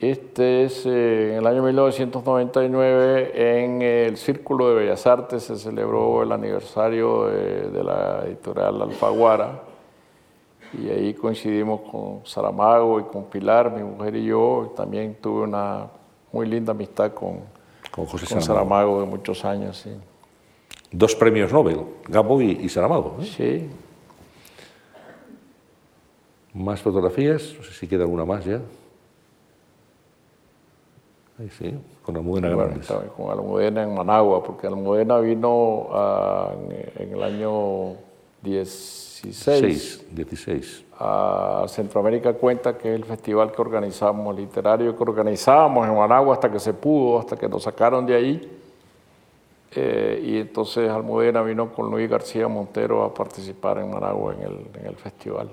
Este 0.01 0.64
es 0.64 0.86
eh, 0.86 1.32
en 1.32 1.40
el 1.40 1.46
año 1.46 1.62
1999 1.62 3.32
en 3.34 3.82
el 3.82 4.16
Círculo 4.16 4.70
de 4.70 4.76
Bellas 4.76 5.07
Artes 5.07 5.42
se 5.42 5.57
celebró 5.57 6.22
el 6.22 6.32
aniversario 6.32 7.26
de, 7.26 7.84
la 7.84 8.22
editorial 8.24 8.80
Alfaguara 8.80 9.61
y 10.72 10.88
ahí 10.88 11.12
coincidimos 11.12 11.82
con 11.82 12.24
Saramago 12.24 12.98
y 12.98 13.02
con 13.02 13.24
Pilar, 13.24 13.72
mi 13.72 13.82
mujer 13.82 14.16
y 14.16 14.24
yo. 14.24 14.72
También 14.74 15.18
tuve 15.20 15.43
una 15.43 15.89
muy 16.32 16.47
linda 16.47 16.70
amistad 16.70 17.12
con, 17.12 17.40
con, 17.90 18.06
José 18.06 18.40
Saramago. 18.40 19.02
de 19.02 19.06
muchos 19.06 19.44
años. 19.44 19.86
Dos 20.90 21.14
premios 21.14 21.52
Nobel, 21.52 21.78
Gabo 22.09 22.40
y, 22.40 22.66
Saramago. 22.70 23.18
Sí. 23.22 23.68
Más 26.55 26.81
fotografías, 26.81 27.55
no 27.59 27.64
sé 27.64 27.72
si 27.74 27.86
queda 27.86 28.05
alguna 28.05 28.24
más 28.24 28.47
ya 28.47 28.62
sí, 31.49 31.75
con 32.05 32.17
Almudena 32.17 32.55
bueno, 32.55 32.75
Con 33.17 33.31
Almudena 33.31 33.83
en 33.83 33.95
Managua, 33.95 34.43
porque 34.43 34.67
Almudena 34.67 35.19
vino 35.21 35.89
ah, 35.93 36.53
en, 36.99 37.12
el 37.12 37.23
año 37.23 37.95
16. 38.43 40.15
16. 40.15 40.85
A 40.99 41.65
Centroamérica 41.69 42.35
Cuenta, 42.35 42.77
que 42.77 42.93
es 42.93 42.95
el 42.95 43.05
festival 43.05 43.53
que 43.53 43.62
organizamos, 43.62 44.37
literario 44.37 44.95
que 44.95 45.03
organizábamos 45.03 45.89
en 45.89 45.97
Managua 45.97 46.35
hasta 46.35 46.51
que 46.51 46.59
se 46.59 46.75
pudo, 46.75 47.21
hasta 47.21 47.37
que 47.37 47.49
nos 47.49 47.62
sacaron 47.62 48.05
de 48.05 48.15
ahí. 48.15 48.59
Eh, 49.73 50.23
y 50.25 50.39
entonces 50.39 50.91
Almudena 50.91 51.43
vino 51.43 51.73
con 51.73 51.91
Luis 51.91 52.11
García 52.11 52.49
Montero 52.49 53.05
a 53.05 53.15
participar 53.15 53.79
en 53.79 53.91
Managua 53.91 54.35
en 54.35 54.43
el, 54.43 54.67
en 54.81 54.87
el 54.87 54.97
festival. 54.97 55.51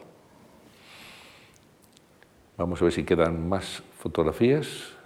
Vamos 2.57 2.81
a 2.81 2.85
ver 2.85 2.93
si 2.93 3.03
quedan 3.03 3.47
más 3.47 3.83
fotografías. 3.99 4.96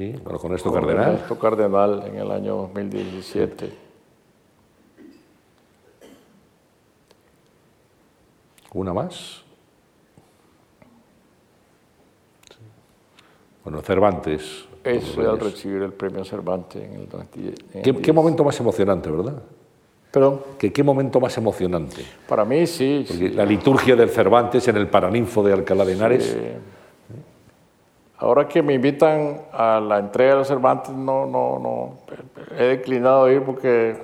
Sí, 0.00 0.14
bueno, 0.24 0.38
con 0.38 0.54
esto 0.54 0.72
Cardenal. 0.72 1.16
esto 1.16 1.38
Cardenal 1.38 2.04
en 2.06 2.16
el 2.16 2.30
año 2.30 2.56
2017. 2.56 3.70
¿Una 8.72 8.94
más? 8.94 9.42
Bueno, 13.62 13.82
Cervantes. 13.82 14.64
Eso 14.84 15.20
al 15.20 15.38
recibir 15.38 15.82
el 15.82 15.92
premio 15.92 16.24
Cervantes 16.24 16.82
en 16.82 16.94
el 16.94 17.82
¿Qué, 17.82 17.94
¿Qué, 18.00 18.12
momento 18.14 18.42
más 18.42 18.58
emocionante, 18.58 19.10
verdad? 19.10 19.42
Perdón. 20.10 20.40
¿Qué, 20.58 20.72
¿Qué 20.72 20.82
momento 20.82 21.20
más 21.20 21.36
emocionante? 21.36 22.06
Para 22.26 22.46
mí 22.46 22.66
sí. 22.66 23.04
La 23.34 23.44
liturgia 23.44 23.94
del 23.96 24.08
Cervantes 24.08 24.66
en 24.66 24.78
el 24.78 24.88
Paraninfo 24.88 25.42
de 25.42 25.52
Alcalá 25.52 25.84
de 25.84 25.92
Henares. 25.92 26.38
Ahora 28.20 28.46
que 28.46 28.62
me 28.62 28.74
invitan 28.74 29.40
a 29.50 29.80
la 29.80 29.98
entrega 29.98 30.32
de 30.32 30.36
los 30.40 30.48
Cervantes, 30.48 30.92
no, 30.92 31.24
no, 31.24 31.58
no, 31.58 31.96
he 32.58 32.64
declinado 32.64 33.32
ir 33.32 33.42
porque, 33.42 33.96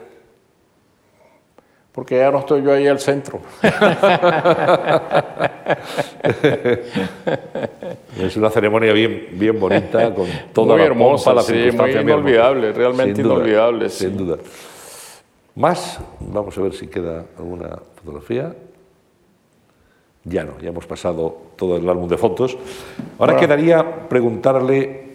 porque 1.92 2.16
ya 2.16 2.30
no 2.30 2.38
estoy 2.38 2.62
yo 2.62 2.72
ahí 2.72 2.86
al 2.86 2.98
centro. 2.98 3.40
es 8.18 8.36
una 8.38 8.48
ceremonia 8.48 8.94
bien, 8.94 9.28
bien 9.32 9.60
bonita, 9.60 10.14
con 10.14 10.26
toda 10.54 10.68
muy 10.68 10.78
la 10.78 10.84
hermosa, 10.86 11.26
pompa, 11.26 11.42
la 11.42 11.42
sí, 11.42 11.52
circunstancia, 11.52 12.02
muy 12.02 12.12
inolvidable, 12.12 12.72
realmente 12.72 13.16
Sin 13.16 13.22
duda, 13.22 13.34
inolvidable. 13.34 13.90
sí. 13.90 14.04
Sin 14.06 14.16
duda. 14.16 14.38
Más, 15.56 16.00
vamos 16.20 16.56
a 16.56 16.62
ver 16.62 16.72
si 16.72 16.86
queda 16.86 17.26
alguna 17.36 17.78
fotografía. 17.96 18.54
Ya 20.28 20.42
no, 20.44 20.58
ya 20.60 20.70
hemos 20.70 20.86
pasado 20.86 21.36
todo 21.56 21.76
el 21.76 21.88
álbum 21.88 22.08
de 22.08 22.18
fotos. 22.18 22.58
Ahora 23.18 23.34
Bueno. 23.34 23.40
quedaría 23.40 24.08
preguntarle 24.08 25.06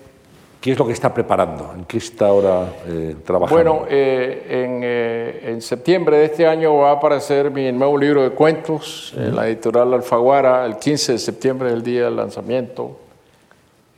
qué 0.62 0.72
es 0.72 0.80
lo 0.80 0.88
que 0.88 0.94
está 0.94 1.14
preparando, 1.14 1.74
en 1.76 1.84
qué 1.86 1.98
está 1.98 2.28
ahora 2.28 2.74
eh, 2.88 3.16
trabajando. 3.26 3.56
Bueno, 3.74 3.86
eh, 3.90 4.46
en, 4.50 4.82
eh, 4.84 5.50
en 5.52 5.62
septiembre 5.62 6.18
de 6.18 6.26
este 6.26 6.48
año 6.48 6.78
va 6.78 6.92
a 6.92 6.94
aparecer 6.94 7.52
mi 7.52 7.72
nuevo 7.74 7.98
libro 7.98 8.24
de 8.24 8.30
cuentos 8.30 9.14
en 9.18 9.36
la 9.36 9.48
editorial 9.48 9.94
Alfaguara. 9.94 10.66
El 10.66 10.78
15 10.78 11.14
de 11.14 11.18
septiembre 11.20 11.70
es 11.70 11.74
el 11.74 11.84
día 11.84 12.06
del 12.06 12.16
lanzamiento. 12.16 12.98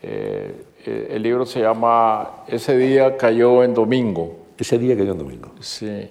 Eh, 0.01 0.51
eh, 0.85 1.07
el 1.11 1.21
libro 1.23 1.45
se 1.45 1.61
llama 1.61 2.43
Ese 2.47 2.75
día 2.77 3.15
cayó 3.17 3.63
en 3.63 3.73
domingo. 3.73 4.37
Ese 4.57 4.77
día 4.77 4.95
yo 4.95 5.03
en 5.11 5.17
domingo. 5.17 5.51
Sí, 5.59 6.09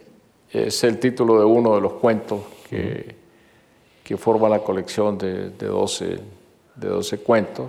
es 0.50 0.84
el 0.84 0.98
título 0.98 1.38
de 1.38 1.44
uno 1.44 1.74
de 1.74 1.80
los 1.80 1.94
cuentos 1.94 2.40
que, 2.68 3.21
que 4.04 4.16
forma 4.16 4.48
la 4.48 4.58
colección 4.60 5.16
de, 5.18 5.50
de, 5.50 5.66
12, 5.66 6.18
de 6.76 6.88
12 6.88 7.18
cuentos. 7.18 7.66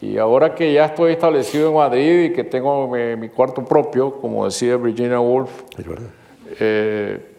Y 0.00 0.16
ahora 0.18 0.54
que 0.54 0.72
ya 0.72 0.84
estoy 0.86 1.12
establecido 1.12 1.68
en 1.70 1.74
Madrid 1.74 2.24
y 2.26 2.32
que 2.32 2.44
tengo 2.44 2.86
mi, 2.88 3.16
mi 3.16 3.28
cuarto 3.28 3.64
propio, 3.64 4.14
como 4.20 4.44
decía 4.44 4.76
Virginia 4.76 5.18
Woolf, 5.18 5.50
Es 5.76 5.86
verdad. 5.86 6.08
eh, 6.60 7.34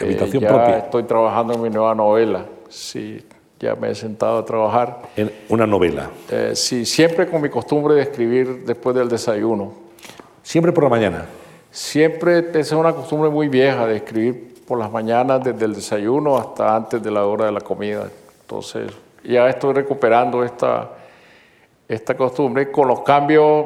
Habitación 0.00 0.44
eh, 0.44 0.46
ya 0.46 0.48
propia. 0.48 0.78
estoy 0.78 1.02
trabajando 1.02 1.54
en 1.54 1.62
mi 1.62 1.70
nueva 1.70 1.94
novela. 1.96 2.44
Sí, 2.68 3.20
ya 3.58 3.74
me 3.74 3.90
he 3.90 3.94
sentado 3.96 4.38
a 4.38 4.44
trabajar. 4.44 5.02
En 5.16 5.32
una 5.48 5.66
novela. 5.66 6.08
Eh, 6.30 6.52
sí, 6.54 6.86
siempre 6.86 7.26
con 7.26 7.42
mi 7.42 7.48
costumbre 7.48 7.94
de 7.94 8.02
escribir 8.02 8.64
después 8.64 8.94
del 8.94 9.08
desayuno. 9.08 9.72
Siempre 10.44 10.70
por 10.70 10.84
la 10.84 10.90
mañana. 10.90 11.26
Siempre 11.72 12.38
esa 12.50 12.60
es 12.60 12.72
una 12.72 12.92
costumbre 12.92 13.28
muy 13.28 13.48
vieja 13.48 13.86
de 13.88 13.96
escribir 13.96 14.54
por 14.68 14.78
las 14.78 14.92
mañanas 14.92 15.42
desde 15.42 15.64
el 15.64 15.74
desayuno 15.74 16.36
hasta 16.36 16.76
antes 16.76 17.02
de 17.02 17.10
la 17.10 17.24
hora 17.24 17.46
de 17.46 17.52
la 17.52 17.60
comida. 17.62 18.06
Entonces 18.42 18.92
ya 19.24 19.48
estoy 19.48 19.72
recuperando 19.72 20.44
esta, 20.44 20.90
esta 21.88 22.14
costumbre 22.16 22.70
con 22.70 22.86
los 22.86 23.00
cambios 23.00 23.64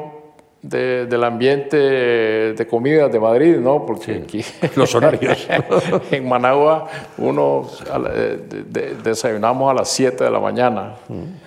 de- 0.61 1.05
del 1.07 1.23
ambiente 1.25 1.75
de 1.77 2.67
comida 2.69 3.09
de 3.09 3.19
Madrid, 3.19 3.57
¿no? 3.57 3.85
Porque 3.85 4.23
aquí 4.23 4.43
Los 4.77 4.95
horarios. 4.95 5.45
en 6.11 6.27
Managua 6.29 6.87
uno 7.17 7.67
eh, 8.15 8.39
de- 8.47 8.63
de- 8.63 8.95
desayunamos 8.95 9.69
a 9.69 9.73
las 9.73 9.89
7 9.89 10.23
de 10.23 10.31
la 10.31 10.39
mañana 10.39 10.93
comemos, 11.09 11.42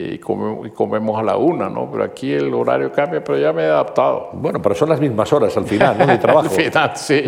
y 0.00 0.18
comemos 0.18 1.18
a 1.18 1.22
la 1.22 1.36
1, 1.36 1.70
¿no? 1.70 1.90
Pero 1.90 2.04
aquí 2.04 2.32
el 2.32 2.54
horario 2.54 2.92
cambia, 2.92 3.22
pero 3.22 3.36
ya 3.38 3.52
me 3.52 3.62
he 3.62 3.66
adaptado. 3.66 4.30
Bueno, 4.32 4.62
pero 4.62 4.74
son 4.74 4.88
las 4.90 5.00
mismas 5.00 5.32
horas 5.32 5.56
al 5.56 5.64
final, 5.64 5.98
¿no? 5.98 6.06
De 6.06 6.18
trabajo. 6.18 6.48
Al 6.48 6.50
final, 6.50 6.92
sí. 6.96 7.22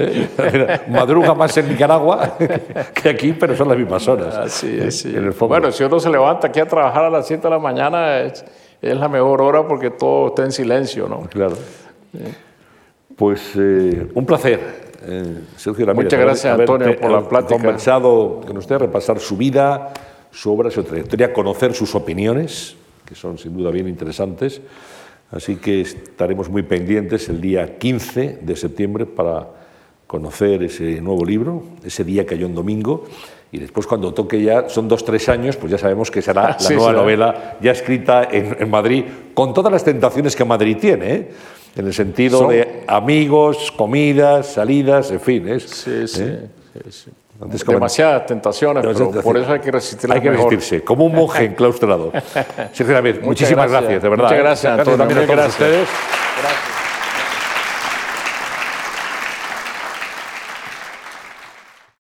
Madruga 0.88 1.34
más 1.34 1.56
en 1.56 1.68
Nicaragua 1.68 2.36
que 2.94 3.08
aquí, 3.08 3.32
pero 3.32 3.56
son 3.56 3.68
las 3.68 3.76
mismas 3.76 4.06
horas. 4.08 4.36
Así 4.36 4.78
es, 4.80 5.00
sí. 5.00 5.08
En 5.10 5.24
el 5.24 5.32
fondo. 5.32 5.54
Bueno, 5.54 5.72
si 5.72 5.82
uno 5.84 5.98
se 5.98 6.08
levanta 6.10 6.46
aquí 6.48 6.60
a 6.60 6.66
trabajar 6.66 7.04
a 7.04 7.10
las 7.10 7.26
7 7.26 7.42
de 7.42 7.50
la 7.50 7.58
mañana, 7.58 8.18
es, 8.20 8.44
es 8.80 8.96
la 8.96 9.08
mejor 9.08 9.42
hora 9.42 9.66
porque 9.66 9.90
todo 9.90 10.28
está 10.28 10.44
en 10.44 10.52
silencio, 10.52 11.08
¿no? 11.08 11.22
Claro. 11.28 11.56
Pues 13.16 13.52
eh, 13.56 14.08
un 14.14 14.24
placer, 14.24 14.60
eh, 15.06 15.40
Sergio 15.56 15.84
Ramírez. 15.86 16.04
Muchas 16.06 16.20
gracias, 16.20 16.54
haber- 16.54 16.70
Antonio, 16.70 16.98
por 16.98 17.10
la 17.10 17.16
haber 17.18 17.28
plática. 17.28 17.54
conversado 17.54 18.40
con 18.46 18.56
usted, 18.56 18.78
repasar 18.78 19.18
su 19.18 19.36
vida, 19.36 19.92
su 20.32 20.52
obra, 20.52 20.70
su 20.70 20.82
trayectoria, 20.84 21.32
conocer 21.32 21.74
sus 21.74 21.94
opiniones, 21.94 22.76
que 23.04 23.14
son 23.14 23.38
sin 23.38 23.56
duda 23.56 23.70
bien 23.70 23.88
interesantes. 23.88 24.60
Así 25.30 25.56
que 25.56 25.80
estaremos 25.82 26.48
muy 26.48 26.62
pendientes 26.62 27.28
el 27.28 27.40
día 27.40 27.78
15 27.78 28.38
de 28.42 28.56
septiembre 28.56 29.06
para 29.06 29.48
conocer 30.06 30.62
ese 30.64 31.00
nuevo 31.00 31.24
libro. 31.24 31.62
Ese 31.84 32.02
día 32.04 32.26
cayó 32.26 32.46
en 32.46 32.54
domingo. 32.54 33.04
Y 33.52 33.58
después, 33.58 33.86
cuando 33.86 34.14
toque 34.14 34.40
ya, 34.42 34.68
son 34.68 34.86
dos, 34.88 35.04
tres 35.04 35.28
años, 35.28 35.56
pues 35.56 35.72
ya 35.72 35.78
sabemos 35.78 36.10
que 36.10 36.22
será 36.22 36.42
la 36.50 36.58
Sí, 36.58 36.74
nueva 36.74 36.90
será. 36.90 37.00
novela 37.02 37.58
ya 37.60 37.72
escrita 37.72 38.28
en, 38.30 38.56
en 38.58 38.70
Madrid, 38.70 39.04
con 39.34 39.52
todas 39.54 39.72
las 39.72 39.82
tentaciones 39.84 40.36
que 40.36 40.44
Madrid 40.44 40.76
tiene, 40.80 41.12
¿eh? 41.14 41.30
en 41.76 41.86
el 41.86 41.92
sentido 41.94 42.38
Son- 42.40 42.48
de 42.50 42.84
amigos, 42.86 43.72
comidas, 43.76 44.52
salidas, 44.54 45.10
en 45.10 45.20
fin. 45.20 45.48
Es, 45.48 45.64
Sí, 45.64 46.06
sí. 46.08 46.22
¿eh? 46.22 46.46
sí, 46.74 46.92
sí. 46.92 47.10
Antes 47.42 47.64
Demasiadas 47.64 48.26
tentaciones, 48.26 48.82
pero 48.84 48.94
por 48.94 49.06
tentaciones. 49.12 49.42
eso 49.44 49.52
hay 49.52 49.60
que 49.60 49.70
resistirlas 49.70 50.16
Hay 50.16 50.22
que 50.22 50.30
mejor. 50.30 50.50
resistirse, 50.52 50.84
como 50.84 51.06
un 51.06 51.14
monje 51.14 51.44
enclaustrado. 51.44 52.12
Sergio 52.72 52.94
Ramírez, 52.94 53.22
muchísimas 53.22 53.70
gracias. 53.70 53.82
gracias, 53.82 54.02
de 54.02 54.08
verdad. 54.08 54.24
Muchas 54.24 54.38
¿eh? 54.38 54.42
gracias, 54.42 54.78
Antonio. 54.78 54.98
también 54.98 55.18
a 55.18 55.22
todos 55.22 55.36
gracias. 55.36 55.52
ustedes. 55.54 55.88
Gracias. 55.88 56.19